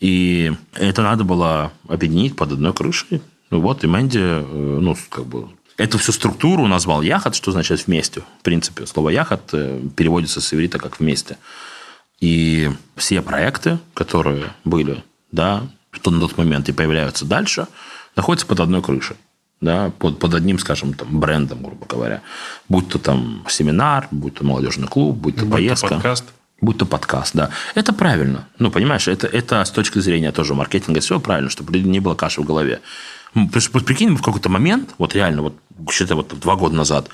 и 0.00 0.52
это 0.74 1.02
надо 1.02 1.24
было 1.24 1.72
объединить 1.88 2.36
под 2.36 2.52
одной 2.52 2.74
крышей. 2.74 3.22
Ну 3.50 3.60
вот, 3.60 3.84
и 3.84 3.86
Мэнди, 3.86 4.18
э, 4.18 4.78
ну, 4.80 4.96
как 5.08 5.26
бы 5.26 5.48
Эту 5.76 5.98
всю 5.98 6.12
структуру 6.12 6.68
назвал 6.68 7.02
яхот, 7.02 7.34
что 7.34 7.50
значит 7.50 7.88
вместе. 7.88 8.20
В 8.20 8.42
принципе, 8.42 8.86
слово 8.86 9.08
яхот 9.08 9.50
переводится 9.96 10.40
с 10.40 10.54
иврита 10.54 10.78
как 10.78 11.00
вместе. 11.00 11.36
И 12.24 12.70
все 12.96 13.20
проекты, 13.20 13.78
которые 13.92 14.54
были, 14.64 15.04
да, 15.30 15.64
что 15.90 16.10
на 16.10 16.20
тот 16.20 16.38
момент 16.38 16.66
и 16.70 16.72
появляются 16.72 17.26
дальше, 17.26 17.66
находятся 18.16 18.46
под 18.46 18.60
одной 18.60 18.80
крышей. 18.80 19.16
Да, 19.60 19.92
под, 19.98 20.18
под 20.18 20.32
одним, 20.32 20.58
скажем, 20.58 20.94
там, 20.94 21.20
брендом, 21.20 21.62
грубо 21.62 21.84
говоря. 21.84 22.22
Будь 22.66 22.88
то 22.88 22.98
там 22.98 23.44
семинар, 23.46 24.08
будь 24.10 24.36
то 24.36 24.44
молодежный 24.44 24.88
клуб, 24.88 25.18
будь 25.18 25.36
то 25.36 25.44
будь 25.44 25.52
поездка. 25.52 25.88
То 25.88 25.94
подкаст. 25.96 26.24
Будь 26.62 26.78
то 26.78 26.86
подкаст, 26.86 27.34
да. 27.34 27.50
Это 27.74 27.92
правильно. 27.92 28.48
Ну, 28.58 28.70
понимаешь, 28.70 29.06
это, 29.06 29.26
это 29.26 29.62
с 29.62 29.70
точки 29.70 29.98
зрения 29.98 30.32
тоже 30.32 30.54
маркетинга 30.54 31.00
все 31.00 31.20
правильно, 31.20 31.50
чтобы 31.50 31.78
не 31.78 32.00
было 32.00 32.14
каши 32.14 32.40
в 32.40 32.46
голове. 32.46 32.80
Прикинь, 33.34 34.16
в 34.16 34.22
какой-то 34.22 34.48
момент, 34.48 34.94
вот 34.96 35.14
реально, 35.14 35.42
вот 35.42 35.56
что-то 35.90 36.14
вот 36.14 36.32
два 36.40 36.56
года 36.56 36.74
назад, 36.74 37.10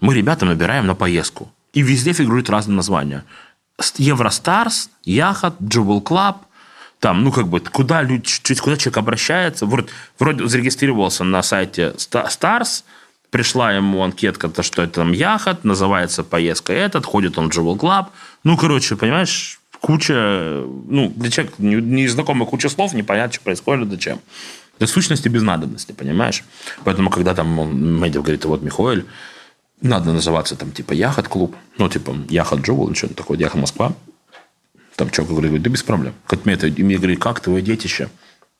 мы 0.00 0.14
ребятам 0.14 0.48
набираем 0.48 0.86
на 0.86 0.94
поездку. 0.94 1.50
И 1.72 1.82
везде 1.82 2.12
фигурируют 2.12 2.50
разные 2.50 2.76
названия. 2.76 3.24
EuroStars, 3.96 4.90
Яхот, 5.04 5.56
Jubl 5.62 6.00
Club, 6.00 6.46
там, 7.00 7.22
ну, 7.22 7.32
как 7.32 7.48
бы, 7.48 7.60
куда, 7.60 8.02
люди, 8.02 8.26
куда 8.60 8.76
человек 8.76 8.96
обращается, 8.96 9.66
вроде, 9.66 9.88
вроде 10.18 10.46
зарегистрировался 10.46 11.24
на 11.24 11.42
сайте 11.42 11.94
Stars, 11.96 12.84
пришла 13.30 13.72
ему 13.72 14.02
анкетка, 14.02 14.48
то, 14.48 14.62
что 14.62 14.82
это 14.82 14.94
там 14.94 15.12
Яхот, 15.12 15.64
называется 15.64 16.22
поездка 16.22 16.72
этот, 16.72 17.04
ходит 17.04 17.36
он 17.36 17.50
в 17.50 17.52
Jubl 17.52 17.76
Club, 17.76 18.10
ну, 18.44 18.56
короче, 18.56 18.96
понимаешь, 18.96 19.60
куча, 19.80 20.62
ну, 20.88 21.12
для 21.14 21.30
человека 21.30 21.56
незнакомых 21.58 22.48
куча 22.48 22.68
слов, 22.68 22.94
непонятно, 22.94 23.34
что 23.34 23.42
происходит, 23.42 23.90
зачем. 23.90 24.20
Это 24.78 24.86
сущности 24.86 25.28
без 25.28 25.42
надобности, 25.42 25.92
понимаешь? 25.92 26.42
Поэтому, 26.84 27.10
когда 27.10 27.34
там 27.34 27.58
он, 27.58 28.00
Медиа 28.00 28.22
говорит, 28.22 28.44
вот 28.44 28.62
Михоэль, 28.62 29.04
надо 29.80 30.12
называться 30.12 30.56
там 30.56 30.72
типа 30.72 30.92
Яхот-клуб, 30.92 31.54
ну, 31.78 31.88
типа 31.88 32.14
Яхот 32.28 32.60
Джоул, 32.60 32.94
что-то 32.94 33.14
такое, 33.14 33.38
Яхот 33.38 33.60
Москва. 33.60 33.92
Там 34.96 35.10
человек 35.10 35.34
говорит, 35.34 35.62
да 35.62 35.70
без 35.70 35.82
проблем. 35.82 36.14
Как 36.26 36.44
мне 36.44 36.54
это, 36.54 36.68
и 36.68 36.82
мне 36.82 36.96
говорит, 36.96 37.20
как 37.20 37.40
твое 37.40 37.62
детище? 37.62 38.08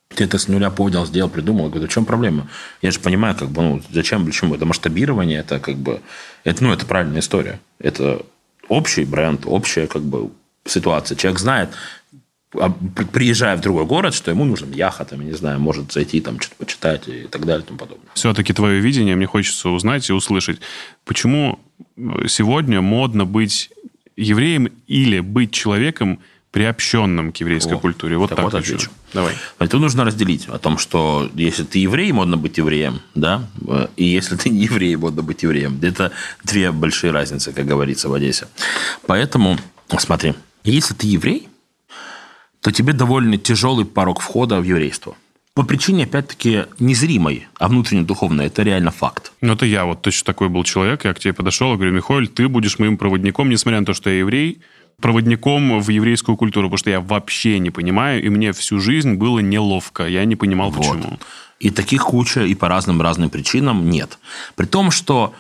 Ты 0.09 0.25
это 0.25 0.39
с 0.39 0.49
нуля 0.49 0.71
поднял, 0.71 1.07
сделал, 1.07 1.31
придумал. 1.31 1.65
Я 1.67 1.71
говорю, 1.71 1.89
в 1.89 1.93
чем 1.93 2.05
проблема? 2.05 2.49
Я 2.83 2.91
же 2.91 3.01
понимаю, 3.01 3.37
как 3.37 3.49
бы, 3.49 3.63
ну, 3.63 3.83
зачем, 3.91 4.27
почему? 4.27 4.55
Это 4.55 4.67
масштабирование, 4.67 5.41
это 5.41 5.61
как 5.61 5.77
бы, 5.77 6.01
это, 6.45 6.63
ну, 6.63 6.73
это 6.73 6.87
правильная 6.87 7.21
история. 7.21 7.61
Это 7.79 8.25
общий 8.69 9.05
бренд, 9.05 9.43
общая 9.47 9.87
как 9.87 10.03
бы 10.03 10.31
ситуация. 10.67 11.17
Человек 11.17 11.41
знает, 11.41 11.71
приезжая 13.13 13.57
в 13.57 13.61
другой 13.61 13.85
город, 13.85 14.15
что 14.15 14.31
ему 14.31 14.45
нужен 14.45 14.73
яха, 14.73 15.05
там, 15.05 15.21
я 15.21 15.27
не 15.27 15.33
знаю, 15.33 15.61
может 15.61 15.93
зайти, 15.93 16.21
там, 16.21 16.41
что-то 16.41 16.57
почитать 16.57 17.09
и 17.09 17.27
так 17.31 17.45
далее 17.45 17.65
и 17.65 17.67
тому 17.67 17.79
подобное. 17.79 18.09
Все-таки 18.15 18.53
твое 18.53 18.81
видение 18.81 19.17
мне 19.17 19.27
хочется 19.27 19.69
узнать 19.71 20.09
и 20.09 20.13
услышать. 20.13 20.61
Почему 21.05 21.59
сегодня 22.29 22.81
модно 22.81 23.25
быть 23.25 23.71
евреем 24.17 24.69
или 24.87 25.21
быть 25.21 25.53
человеком, 25.53 26.21
приобщенным 26.53 27.33
к 27.33 27.39
еврейской 27.39 27.75
о, 27.75 27.79
культуре? 27.79 28.17
Вот 28.17 28.29
так, 28.29 28.37
так 28.37 28.45
вот 28.45 28.55
отвечу. 28.55 28.91
Давай. 29.13 29.35
Тут 29.59 29.81
нужно 29.81 30.05
разделить 30.05 30.47
о 30.47 30.59
том, 30.59 30.79
что 30.79 31.29
если 31.35 31.65
ты 31.65 31.81
еврей, 31.81 32.13
модно 32.13 32.37
быть 32.37 32.59
евреем, 32.59 33.01
да, 33.17 33.49
и 33.97 34.05
если 34.05 34.37
ты 34.37 34.51
не 34.51 34.65
еврей, 34.65 34.95
модно 34.95 35.23
быть 35.23 35.43
евреем. 35.43 35.81
Это 35.83 36.13
две 36.45 36.71
большие 36.71 37.11
разницы, 37.11 37.53
как 37.53 37.67
говорится 37.67 38.09
в 38.09 38.15
Одессе. 38.15 38.47
Поэтому, 39.07 39.59
смотри, 39.99 40.35
если 40.63 40.95
ты 40.95 41.09
еврей, 41.09 41.49
то 42.65 42.73
тебе 42.73 42.95
довольно 42.95 43.37
тяжелый 43.37 43.85
порог 43.85 44.21
входа 44.21 44.59
в 44.59 44.65
еврейство. 44.65 45.15
По 45.53 45.65
причине, 45.65 46.05
опять-таки, 46.05 46.65
незримой, 46.79 47.47
а 47.59 47.69
внутренне 47.69 48.05
духовной. 48.05 48.47
Это 48.47 48.63
реально 48.63 48.91
факт. 48.91 49.33
Ну, 49.43 49.53
это 49.53 49.67
я 49.67 49.85
вот 49.85 50.01
точно 50.01 50.25
такой 50.25 50.49
был 50.49 50.65
человек. 50.65 51.05
Я 51.05 51.13
к 51.13 51.19
тебе 51.19 51.35
подошел 51.35 51.75
и 51.75 51.77
говорю, 51.77 51.93
Михаил, 51.93 52.27
ты 52.27 52.49
будешь 52.49 52.79
моим 52.79 52.97
проводником, 52.97 53.51
несмотря 53.51 53.81
на 53.81 53.87
то, 53.87 53.93
что 53.93 54.09
я 54.09 54.21
еврей, 54.21 54.63
проводником 54.99 55.79
в 55.79 55.91
еврейскую 55.91 56.39
культуру, 56.39 56.69
потому 56.69 56.79
что 56.79 56.89
я 56.89 57.01
вообще 57.01 57.59
не 57.59 57.71
понимаю, 57.71 58.25
и 58.25 58.31
мне 58.31 58.55
всю 58.55 58.81
жизнь 58.81 59.17
было 59.17 59.41
неловко. 59.41 60.07
Я 60.07 60.25
не 60.25 60.35
понимал, 60.35 60.71
вот. 60.71 60.79
почему. 60.79 61.19
И 61.61 61.69
таких 61.69 62.05
куча, 62.05 62.45
и 62.45 62.55
по 62.55 62.69
разным 62.69 63.03
разным 63.03 63.29
причинам 63.29 63.91
нет. 63.91 64.19
При 64.57 64.65
том, 64.65 64.91
что 64.91 65.35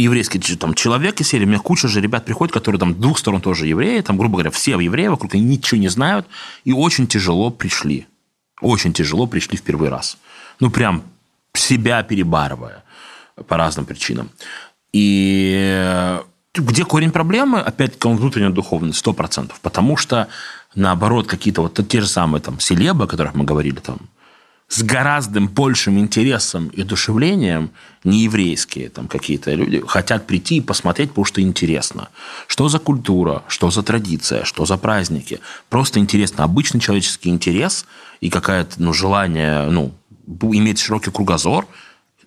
еврейский 0.00 0.38
там, 0.56 0.74
человек 0.74 1.20
из 1.20 1.28
серии, 1.28 1.44
у 1.44 1.48
меня 1.48 1.58
куча 1.58 1.88
же 1.88 2.00
ребят 2.00 2.24
приходит, 2.24 2.52
которые 2.52 2.78
там 2.78 2.94
двух 2.94 3.18
сторон 3.18 3.40
тоже 3.40 3.66
евреи, 3.66 4.00
там, 4.00 4.16
грубо 4.16 4.34
говоря, 4.34 4.50
все 4.50 4.78
евреи 4.78 5.08
вокруг, 5.08 5.34
они 5.34 5.44
ничего 5.44 5.80
не 5.80 5.88
знают, 5.88 6.26
и 6.64 6.72
очень 6.72 7.06
тяжело 7.06 7.50
пришли. 7.50 8.06
Очень 8.60 8.92
тяжело 8.92 9.26
пришли 9.26 9.56
в 9.58 9.62
первый 9.62 9.88
раз. 9.88 10.16
Ну, 10.60 10.70
прям 10.70 11.02
себя 11.54 12.02
перебарывая 12.02 12.84
по 13.48 13.56
разным 13.56 13.84
причинам. 13.84 14.30
И 14.92 16.18
где 16.54 16.84
корень 16.84 17.10
проблемы? 17.10 17.60
Опять-таки, 17.60 18.08
он 18.08 18.16
внутренне 18.16 18.50
духовный, 18.50 18.94
сто 18.94 19.12
процентов. 19.12 19.60
Потому 19.60 19.96
что, 19.96 20.28
наоборот, 20.74 21.26
какие-то 21.26 21.62
вот 21.62 21.78
те 21.88 22.00
же 22.00 22.06
самые 22.06 22.40
там 22.40 22.60
селебы, 22.60 23.04
о 23.04 23.06
которых 23.06 23.34
мы 23.34 23.44
говорили, 23.44 23.76
там, 23.76 23.98
с 24.68 24.82
гораздо 24.82 25.40
большим 25.40 25.98
интересом 25.98 26.68
и 26.68 26.82
душевлением 26.82 27.70
нееврейские 28.02 28.88
там 28.88 29.06
какие-то 29.06 29.54
люди 29.54 29.80
хотят 29.86 30.26
прийти 30.26 30.56
и 30.56 30.60
посмотреть, 30.60 31.10
потому 31.10 31.24
что 31.24 31.40
интересно. 31.40 32.08
Что 32.48 32.68
за 32.68 32.78
культура, 32.78 33.44
что 33.48 33.70
за 33.70 33.82
традиция, 33.82 34.44
что 34.44 34.66
за 34.66 34.76
праздники. 34.76 35.40
Просто 35.68 36.00
интересно. 36.00 36.44
Обычный 36.44 36.80
человеческий 36.80 37.30
интерес 37.30 37.86
и 38.20 38.28
какое-то 38.28 38.82
ну, 38.82 38.92
желание 38.92 39.66
ну, 39.70 39.92
иметь 40.26 40.80
широкий 40.80 41.10
кругозор 41.10 41.66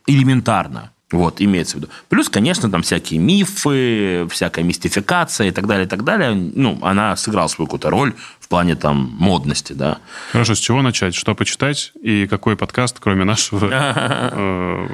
элементарно. 0.07 0.91
Вот, 1.11 1.41
имеется 1.41 1.77
в 1.77 1.79
виду. 1.79 1.89
Плюс, 2.07 2.29
конечно, 2.29 2.69
там 2.69 2.83
всякие 2.83 3.19
мифы, 3.19 4.27
всякая 4.29 4.63
мистификация 4.63 5.47
и 5.47 5.51
так 5.51 5.65
далее, 5.65 5.87
и 5.87 5.89
так 5.89 6.03
далее. 6.03 6.35
Ну, 6.35 6.77
она 6.83 7.15
сыграла 7.15 7.47
свою 7.47 7.65
какую-то 7.65 7.89
роль 7.89 8.13
плане 8.49 8.75
там 8.75 9.15
модности, 9.19 9.73
да. 9.73 9.99
Хорошо, 10.31 10.55
с 10.55 10.59
чего 10.59 10.81
начать? 10.81 11.15
Что 11.15 11.35
почитать? 11.35 11.93
И 12.01 12.27
какой 12.27 12.57
подкаст, 12.57 12.97
кроме 12.99 13.23
нашего, 13.23 13.69
э, 13.71 14.87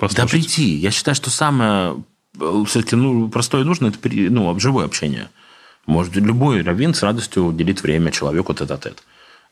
Да 0.00 0.26
прийти. 0.26 0.74
Я 0.74 0.90
считаю, 0.90 1.14
что 1.14 1.30
самое 1.30 2.02
э, 2.40 2.64
все-таки 2.66 2.96
ну, 2.96 3.28
простое 3.28 3.60
и 3.60 3.64
нужно, 3.64 3.88
это 3.88 3.98
ну, 4.02 4.58
живое 4.58 4.86
общение. 4.86 5.28
Может, 5.86 6.16
любой 6.16 6.62
раввин 6.62 6.94
с 6.94 7.02
радостью 7.02 7.44
уделит 7.44 7.82
время 7.82 8.10
человеку 8.10 8.54
тет-а-тет. 8.54 9.02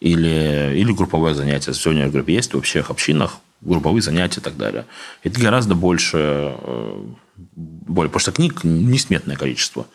Или, 0.00 0.74
или 0.76 0.92
групповое 0.92 1.34
занятие. 1.34 1.74
Сегодня, 1.74 2.04
я 2.04 2.08
говорю, 2.08 2.26
есть 2.28 2.54
во 2.54 2.62
всех 2.62 2.90
общинах 2.90 3.38
групповые 3.60 4.00
занятия 4.00 4.40
и 4.40 4.42
так 4.42 4.56
далее. 4.56 4.86
Это 5.22 5.38
гораздо 5.38 5.74
больше, 5.74 6.18
э, 6.56 7.04
более, 7.36 8.08
потому 8.10 8.20
что 8.20 8.32
книг 8.32 8.64
несметное 8.64 9.36
количество. 9.36 9.86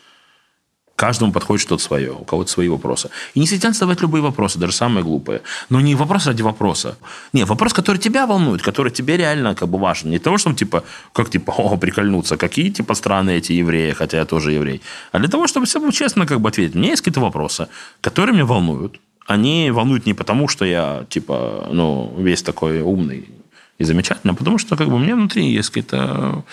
Каждому 0.96 1.32
подходит 1.32 1.60
что-то 1.60 1.82
свое, 1.82 2.12
у 2.12 2.24
кого-то 2.24 2.50
свои 2.50 2.68
вопросы. 2.68 3.10
И 3.34 3.40
не 3.40 3.46
стесняться 3.46 3.80
задавать 3.80 4.00
любые 4.00 4.22
вопросы, 4.22 4.58
даже 4.58 4.72
самые 4.72 5.04
глупые. 5.04 5.42
Но 5.68 5.80
не 5.82 5.94
вопрос 5.94 6.26
ради 6.26 6.40
вопроса. 6.42 6.96
Не, 7.34 7.44
вопрос, 7.44 7.74
который 7.74 7.98
тебя 7.98 8.26
волнует, 8.26 8.62
который 8.62 8.90
тебе 8.90 9.18
реально 9.18 9.54
как 9.54 9.68
бы 9.68 9.78
важен. 9.78 10.10
Не 10.10 10.18
того, 10.18 10.38
чтобы 10.38 10.56
типа, 10.56 10.84
как 11.12 11.28
типа, 11.28 11.50
о, 11.58 11.76
прикольнуться, 11.76 12.38
какие 12.38 12.70
типа 12.70 12.94
страны 12.94 13.36
эти 13.36 13.52
евреи, 13.52 13.92
хотя 13.92 14.16
я 14.16 14.24
тоже 14.24 14.52
еврей. 14.52 14.80
А 15.12 15.18
для 15.18 15.28
того, 15.28 15.46
чтобы 15.46 15.66
все 15.66 15.90
честно 15.90 16.26
как 16.26 16.40
бы 16.40 16.48
ответить. 16.48 16.74
У 16.74 16.78
меня 16.78 16.90
есть 16.90 17.02
какие-то 17.02 17.20
вопросы, 17.20 17.68
которые 18.00 18.34
меня 18.34 18.46
волнуют. 18.46 18.98
Они 19.26 19.70
волнуют 19.70 20.06
не 20.06 20.14
потому, 20.14 20.48
что 20.48 20.64
я 20.64 21.04
типа, 21.10 21.68
ну, 21.72 22.14
весь 22.18 22.42
такой 22.42 22.80
умный 22.80 23.28
и 23.76 23.84
замечательно, 23.84 24.34
потому 24.34 24.58
что 24.58 24.76
как 24.76 24.88
бы 24.88 24.94
у 24.94 24.98
меня 24.98 25.14
внутри 25.14 25.52
есть 25.52 25.68
какие-то 25.68 26.44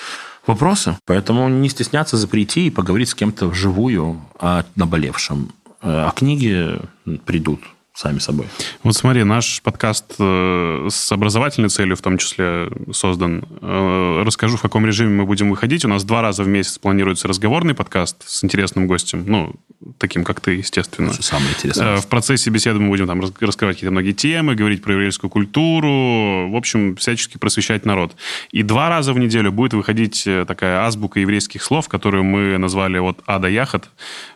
вопросы. 0.45 0.97
Поэтому 1.05 1.49
не 1.49 1.69
стесняться 1.69 2.17
запрети 2.17 2.67
и 2.67 2.71
поговорить 2.71 3.09
с 3.09 3.15
кем-то 3.15 3.47
вживую 3.47 4.21
о 4.39 4.63
наболевшем. 4.75 5.51
А 5.81 6.11
книги 6.11 6.79
придут 7.25 7.61
сами 7.93 8.17
собой. 8.17 8.47
Вот 8.81 8.95
смотри, 8.95 9.23
наш 9.23 9.61
подкаст 9.61 10.15
э, 10.17 10.87
с 10.89 11.11
образовательной 11.11 11.69
целью 11.69 11.95
в 11.95 12.01
том 12.01 12.17
числе 12.17 12.69
создан. 12.91 13.45
Э, 13.61 14.23
расскажу, 14.25 14.57
в 14.57 14.61
каком 14.61 14.85
режиме 14.85 15.11
мы 15.11 15.25
будем 15.25 15.51
выходить. 15.51 15.85
У 15.85 15.87
нас 15.87 16.03
два 16.03 16.23
раза 16.23 16.43
в 16.43 16.47
месяц 16.47 16.79
планируется 16.79 17.27
разговорный 17.27 17.75
подкаст 17.75 18.27
с 18.27 18.43
интересным 18.43 18.87
гостем. 18.87 19.23
Ну, 19.27 19.53
таким, 19.99 20.23
как 20.23 20.41
ты, 20.41 20.53
естественно. 20.53 21.11
Это 21.11 21.21
самое 21.21 21.51
интересное. 21.51 21.97
Э, 21.97 22.01
в 22.01 22.07
процессе 22.07 22.49
беседы 22.49 22.79
мы 22.79 22.89
будем 22.89 23.05
там 23.05 23.21
раскрывать 23.21 23.75
какие-то 23.75 23.91
многие 23.91 24.13
темы, 24.13 24.55
говорить 24.55 24.81
про 24.81 24.93
еврейскую 24.93 25.29
культуру, 25.29 26.49
в 26.49 26.55
общем, 26.55 26.95
всячески 26.95 27.37
просвещать 27.37 27.85
народ. 27.85 28.15
И 28.51 28.63
два 28.63 28.89
раза 28.89 29.13
в 29.13 29.19
неделю 29.19 29.51
будет 29.51 29.73
выходить 29.73 30.27
такая 30.47 30.83
азбука 30.83 31.19
еврейских 31.19 31.61
слов, 31.61 31.87
которую 31.89 32.23
мы 32.23 32.57
назвали 32.57 32.97
от 32.97 33.19
А 33.27 33.37
до 33.37 33.49
Яхот. 33.49 33.87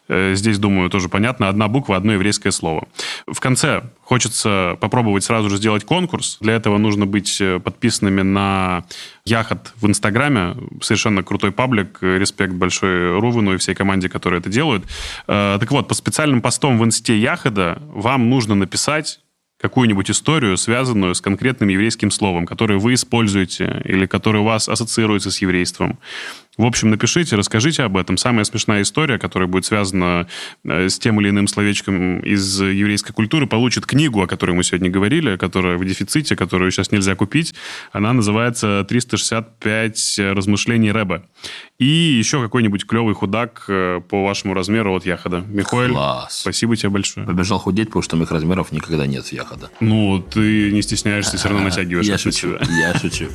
Э, 0.08 0.34
здесь, 0.36 0.60
думаю, 0.60 0.90
тоже 0.90 1.10
понятно. 1.10 1.50
Одна 1.50 1.68
буква, 1.68 1.96
одно 1.96 2.14
еврейское 2.14 2.52
слово. 2.52 2.88
В 3.26 3.40
конце 3.40 3.84
хочется 4.02 4.78
попробовать 4.80 5.24
сразу 5.24 5.50
же 5.50 5.58
сделать 5.58 5.84
конкурс. 5.84 6.38
Для 6.40 6.54
этого 6.54 6.78
нужно 6.78 7.06
быть 7.06 7.40
э, 7.42 7.60
подписанными 7.60 8.22
на 8.22 8.86
Яхот 9.26 9.74
в 9.76 9.88
Инстаграме. 9.88 10.56
Совершенно 10.82 11.24
крутой 11.24 11.52
паблик. 11.52 12.00
Респект 12.02 12.54
большой 12.54 13.20
Рувену 13.20 13.54
и 13.54 13.58
всей 13.58 13.76
команде, 13.76 14.10
которые 14.10 14.40
это 14.40 14.50
делают. 14.50 14.86
Э, 15.28 15.58
так 15.60 15.72
вот, 15.72 15.88
по 15.88 15.94
специальным 15.94 16.42
постам 16.42 16.80
в 16.80 16.86
Инсте 16.86 17.18
Яхода 17.18 17.82
вам 17.88 18.30
нужно 18.30 18.56
написать 18.56 19.20
какую-нибудь 19.60 20.12
историю, 20.12 20.56
связанную 20.58 21.16
с 21.16 21.22
конкретным 21.22 21.70
еврейским 21.70 22.12
словом, 22.12 22.46
которое 22.46 22.78
вы 22.78 22.94
используете 22.94 23.82
или 23.86 24.06
которое 24.06 24.40
у 24.40 24.44
вас 24.44 24.70
ассоциируется 24.70 25.32
с 25.32 25.42
еврейством. 25.42 25.98
В 26.58 26.66
общем, 26.66 26.90
напишите, 26.90 27.36
расскажите 27.36 27.84
об 27.84 27.98
этом. 27.98 28.18
Самая 28.18 28.44
смешная 28.44 28.82
история, 28.82 29.20
которая 29.20 29.48
будет 29.48 29.66
связана 29.66 30.28
э, 30.64 30.90
с 30.90 30.98
тем 30.98 31.22
или 31.22 31.30
иным 31.30 31.48
словечком 31.48 32.20
из 32.20 32.60
еврейской 32.60 33.14
культуры, 33.14 33.46
получит 33.46 33.86
книгу, 33.86 34.24
о 34.24 34.28
которой 34.28 34.52
мы 34.52 34.64
сегодня 34.64 34.90
говорили, 34.90 35.38
которая 35.38 35.78
в 35.78 35.86
дефиците, 35.86 36.36
которую 36.36 36.72
сейчас 36.72 36.92
нельзя 36.92 37.16
купить. 37.16 37.54
Она 37.92 38.12
называется 38.12 38.86
«365 38.90 40.34
размышлений 40.34 40.92
Рэба». 40.92 41.24
И 41.78 41.86
еще 41.86 42.42
какой-нибудь 42.42 42.88
клевый 42.88 43.14
худак 43.14 43.66
э, 43.68 44.02
по 44.10 44.24
вашему 44.24 44.56
размеру 44.56 44.96
от 44.96 45.06
Яхода. 45.06 45.44
Михаил, 45.48 45.94
Класс. 45.94 46.40
спасибо 46.42 46.76
тебе 46.76 46.90
большое. 46.90 47.28
Побежал 47.28 47.60
худеть, 47.60 47.90
потому 47.90 48.02
что 48.02 48.16
моих 48.16 48.32
размеров 48.32 48.72
никогда 48.72 49.06
нет 49.06 49.28
Яхода. 49.28 49.70
Ну, 49.80 50.20
ты 50.20 50.72
не 50.72 50.82
стесняешься, 50.82 51.38
все 51.38 51.50
равно 51.50 51.66
натягиваешь. 51.66 52.08
Я 52.08 52.18
шучу, 52.18 52.58
я 52.68 52.98
шучу. 52.98 53.28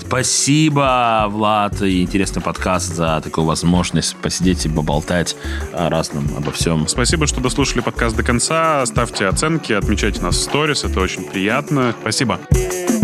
Спасибо, 0.00 1.26
Влад, 1.28 1.82
и 1.82 2.06
интересный 2.38 2.40
подкаст 2.40 2.94
за 2.94 3.20
такую 3.22 3.44
возможность 3.44 4.16
посидеть 4.16 4.64
и 4.66 4.68
поболтать 4.68 5.36
о 5.72 5.88
разном, 5.90 6.28
обо 6.36 6.50
всем. 6.52 6.86
Спасибо, 6.88 7.26
что 7.26 7.40
дослушали 7.40 7.80
подкаст 7.80 8.16
до 8.16 8.22
конца. 8.22 8.84
Ставьте 8.86 9.26
оценки, 9.26 9.72
отмечайте 9.72 10.22
нас 10.22 10.36
в 10.36 10.42
сторис, 10.42 10.84
это 10.84 11.00
очень 11.00 11.24
приятно. 11.24 11.94
Спасибо. 12.00 12.38
Спасибо. 12.50 12.97